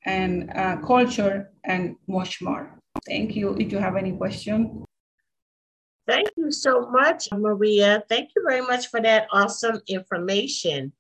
and 0.05 0.51
uh, 0.55 0.77
culture 0.79 1.51
and 1.65 1.97
much 2.07 2.43
more. 2.43 2.79
Thank 3.07 3.35
you. 3.37 3.57
If 3.59 3.73
you 3.73 3.79
have 3.79 3.97
any 3.97 4.13
question. 4.13 4.85
Thank 6.07 6.29
you 6.37 6.53
so 6.53 6.91
much, 6.91 7.29
Maria. 7.33 8.05
Thank 8.09 8.31
you 8.37 8.45
very 8.47 8.61
much 8.61 8.89
for 8.89 9.01
that 9.01 9.27
awesome 9.33 9.81
information. 9.89 10.93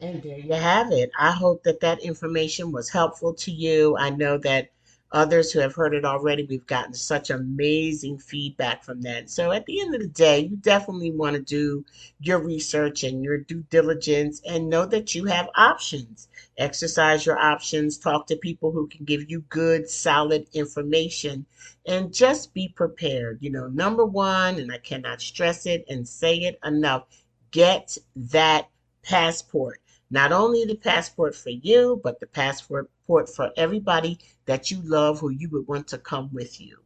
And 0.00 0.20
there 0.20 0.38
you 0.38 0.52
have 0.52 0.90
it. 0.90 1.12
I 1.16 1.30
hope 1.30 1.62
that 1.62 1.78
that 1.80 2.00
information 2.00 2.72
was 2.72 2.90
helpful 2.90 3.34
to 3.34 3.52
you. 3.52 3.96
I 3.96 4.10
know 4.10 4.36
that 4.38 4.70
others 5.12 5.52
who 5.52 5.60
have 5.60 5.74
heard 5.74 5.94
it 5.94 6.04
already, 6.04 6.44
we've 6.44 6.66
gotten 6.66 6.94
such 6.94 7.30
amazing 7.30 8.18
feedback 8.18 8.82
from 8.82 9.02
that. 9.02 9.30
So 9.30 9.52
at 9.52 9.66
the 9.66 9.80
end 9.80 9.94
of 9.94 10.00
the 10.00 10.08
day, 10.08 10.40
you 10.40 10.56
definitely 10.56 11.10
want 11.10 11.36
to 11.36 11.42
do 11.42 11.84
your 12.20 12.38
research 12.38 13.04
and 13.04 13.22
your 13.22 13.38
due 13.38 13.64
diligence 13.70 14.40
and 14.46 14.68
know 14.68 14.86
that 14.86 15.14
you 15.14 15.26
have 15.26 15.48
options. 15.54 16.28
Exercise 16.58 17.24
your 17.24 17.38
options, 17.38 17.98
talk 17.98 18.26
to 18.26 18.36
people 18.36 18.72
who 18.72 18.86
can 18.86 19.04
give 19.04 19.30
you 19.30 19.40
good, 19.48 19.88
solid 19.88 20.46
information, 20.52 21.46
and 21.86 22.12
just 22.12 22.54
be 22.54 22.68
prepared. 22.68 23.38
You 23.40 23.50
know, 23.50 23.68
number 23.68 24.04
one, 24.04 24.58
and 24.58 24.72
I 24.72 24.78
cannot 24.78 25.20
stress 25.20 25.66
it 25.66 25.84
and 25.88 26.08
say 26.08 26.36
it 26.38 26.58
enough 26.64 27.04
get 27.50 27.98
that 28.16 28.68
passport 29.02 29.78
not 30.12 30.30
only 30.30 30.66
the 30.66 30.74
passport 30.74 31.34
for 31.34 31.48
you, 31.48 31.98
but 32.04 32.20
the 32.20 32.26
passport 32.26 32.90
for 33.20 33.50
everybody 33.56 34.18
that 34.46 34.70
you 34.70 34.80
love 34.84 35.20
who 35.20 35.30
you 35.30 35.48
would 35.50 35.66
want 35.68 35.88
to 35.88 35.98
come 35.98 36.28
with 36.32 36.60
you. 36.60 36.76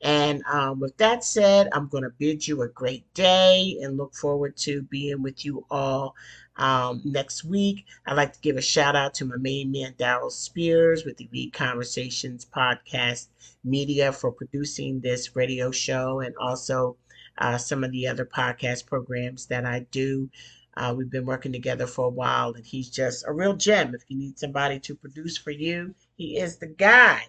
And 0.00 0.42
um, 0.50 0.80
with 0.80 0.96
that 0.96 1.24
said, 1.24 1.68
I'm 1.72 1.88
going 1.88 2.04
to 2.04 2.10
bid 2.10 2.46
you 2.46 2.62
a 2.62 2.68
great 2.68 3.12
day 3.14 3.78
and 3.82 3.96
look 3.96 4.14
forward 4.14 4.56
to 4.58 4.82
being 4.82 5.22
with 5.22 5.44
you 5.44 5.64
all 5.70 6.14
um, 6.56 7.00
next 7.04 7.44
week. 7.44 7.86
I'd 8.06 8.16
like 8.16 8.32
to 8.32 8.40
give 8.40 8.56
a 8.56 8.62
shout 8.62 8.96
out 8.96 9.14
to 9.14 9.24
my 9.24 9.36
main 9.36 9.70
man, 9.70 9.94
Daryl 9.98 10.30
Spears, 10.30 11.04
with 11.04 11.16
the 11.16 11.28
Read 11.32 11.52
Conversations 11.52 12.44
podcast 12.44 13.28
media 13.64 14.12
for 14.12 14.32
producing 14.32 15.00
this 15.00 15.36
radio 15.36 15.70
show 15.70 16.20
and 16.20 16.34
also 16.36 16.96
uh, 17.38 17.58
some 17.58 17.84
of 17.84 17.92
the 17.92 18.06
other 18.06 18.24
podcast 18.24 18.86
programs 18.86 19.46
that 19.46 19.64
I 19.64 19.80
do. 19.90 20.28
Uh, 20.76 20.94
we've 20.96 21.10
been 21.10 21.26
working 21.26 21.52
together 21.52 21.86
for 21.86 22.06
a 22.06 22.10
while, 22.10 22.52
and 22.54 22.64
he's 22.64 22.88
just 22.88 23.24
a 23.26 23.32
real 23.32 23.54
gem. 23.54 23.94
If 23.94 24.04
you 24.08 24.16
need 24.16 24.38
somebody 24.38 24.80
to 24.80 24.94
produce 24.94 25.36
for 25.36 25.50
you, 25.50 25.94
he 26.16 26.38
is 26.38 26.56
the 26.56 26.66
guy. 26.66 27.26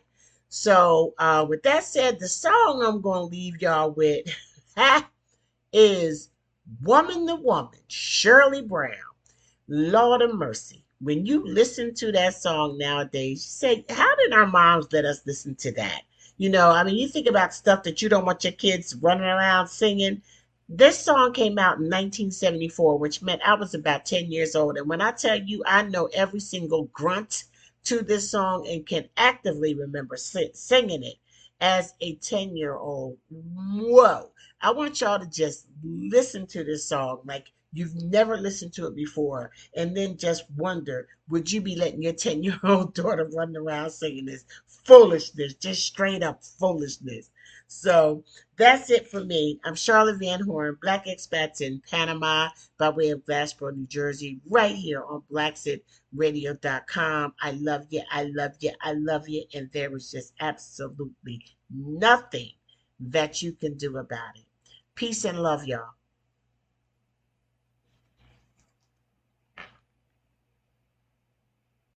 So, 0.50 1.14
uh, 1.18 1.46
with 1.50 1.64
that 1.64 1.84
said, 1.84 2.20
the 2.20 2.30
song 2.30 2.84
I'm 2.86 3.02
going 3.02 3.20
to 3.20 3.26
leave 3.26 3.62
y'all 3.62 3.92
with 3.92 4.26
is 5.74 6.30
Woman 6.82 7.28
to 7.28 7.36
Woman, 7.36 7.80
Shirley 7.88 8.62
Brown. 8.62 8.98
Lord 9.68 10.22
of 10.22 10.36
mercy. 10.36 10.84
When 11.00 11.26
you 11.26 11.44
listen 11.46 11.94
to 11.96 12.12
that 12.12 12.36
song 12.36 12.78
nowadays, 12.78 13.44
you 13.44 13.50
say, 13.50 13.86
How 13.90 14.16
did 14.16 14.34
our 14.34 14.46
moms 14.46 14.88
let 14.92 15.06
us 15.06 15.22
listen 15.26 15.56
to 15.56 15.72
that? 15.74 16.04
You 16.38 16.50
know, 16.50 16.70
I 16.70 16.84
mean, 16.84 16.96
you 16.96 17.08
think 17.08 17.28
about 17.28 17.54
stuff 17.54 17.84
that 17.84 18.02
you 18.02 18.10
don't 18.10 18.26
want 18.26 18.44
your 18.44 18.54
kids 18.54 18.96
running 18.96 19.24
around 19.24 19.68
singing. 19.68 20.22
This 20.70 20.98
song 20.98 21.34
came 21.34 21.60
out 21.60 21.78
in 21.78 21.86
1974, 21.86 22.98
which 22.98 23.22
meant 23.22 23.42
I 23.44 23.54
was 23.56 23.74
about 23.74 24.06
10 24.06 24.32
years 24.32 24.56
old. 24.56 24.78
And 24.78 24.88
when 24.88 25.02
I 25.02 25.12
tell 25.12 25.38
you, 25.38 25.62
I 25.66 25.84
know 25.84 26.06
every 26.14 26.40
single 26.40 26.86
grunt 26.86 27.44
to 27.84 28.02
this 28.02 28.32
song 28.32 28.66
and 28.68 28.86
can 28.86 29.10
actively 29.18 29.76
remember 29.76 30.16
singing 30.16 31.04
it 31.04 31.18
as 31.60 31.94
a 32.00 32.16
10 32.16 32.56
year 32.56 32.76
old. 32.76 33.18
Whoa. 33.30 34.32
I 34.62 34.72
want 34.72 35.02
y'all 35.02 35.20
to 35.20 35.26
just 35.26 35.68
listen 35.84 36.48
to 36.48 36.64
this 36.64 36.88
song 36.88 37.22
like 37.26 37.52
you've 37.74 37.96
never 37.96 38.38
listened 38.38 38.72
to 38.74 38.88
it 38.88 38.96
before 38.96 39.52
and 39.76 39.98
then 39.98 40.16
just 40.16 40.50
wonder 40.56 41.08
would 41.28 41.52
you 41.52 41.60
be 41.60 41.76
letting 41.76 42.02
your 42.02 42.14
10 42.14 42.44
year 42.44 42.60
old 42.64 42.94
daughter 42.96 43.30
run 43.34 43.56
around 43.58 43.90
singing 43.90 44.26
this 44.26 44.46
foolishness, 44.68 45.54
just 45.56 45.86
straight 45.86 46.24
up 46.24 46.44
foolishness. 46.44 47.30
So 47.74 48.24
that's 48.56 48.92
it 48.92 49.08
for 49.08 49.24
me. 49.24 49.60
I'm 49.66 49.76
Charlotte 49.76 50.20
Van 50.20 50.42
Horn, 50.42 50.78
Black 50.82 51.06
Expats 51.06 51.60
in 51.60 51.82
Panama 51.90 52.50
by 52.78 52.90
way 52.90 53.10
of 53.10 53.26
Glassboro, 53.26 53.76
New 53.76 53.88
Jersey, 53.88 54.40
right 54.48 54.76
here 54.76 55.04
on 55.04 55.24
BlaxitRadio.com. 55.32 57.34
I 57.42 57.52
love 57.52 57.88
you. 57.90 58.02
I 58.12 58.24
love 58.36 58.54
you. 58.60 58.72
I 58.82 58.94
love 58.94 59.28
you. 59.28 59.44
And 59.54 59.70
there 59.74 59.96
is 59.96 60.12
just 60.12 60.34
absolutely 60.40 61.44
nothing 61.70 62.52
that 63.00 63.42
you 63.42 63.54
can 63.54 63.76
do 63.76 63.98
about 63.98 64.36
it. 64.36 64.46
Peace 64.96 65.26
and 65.26 65.42
love, 65.42 65.66
y'all. 65.66 65.90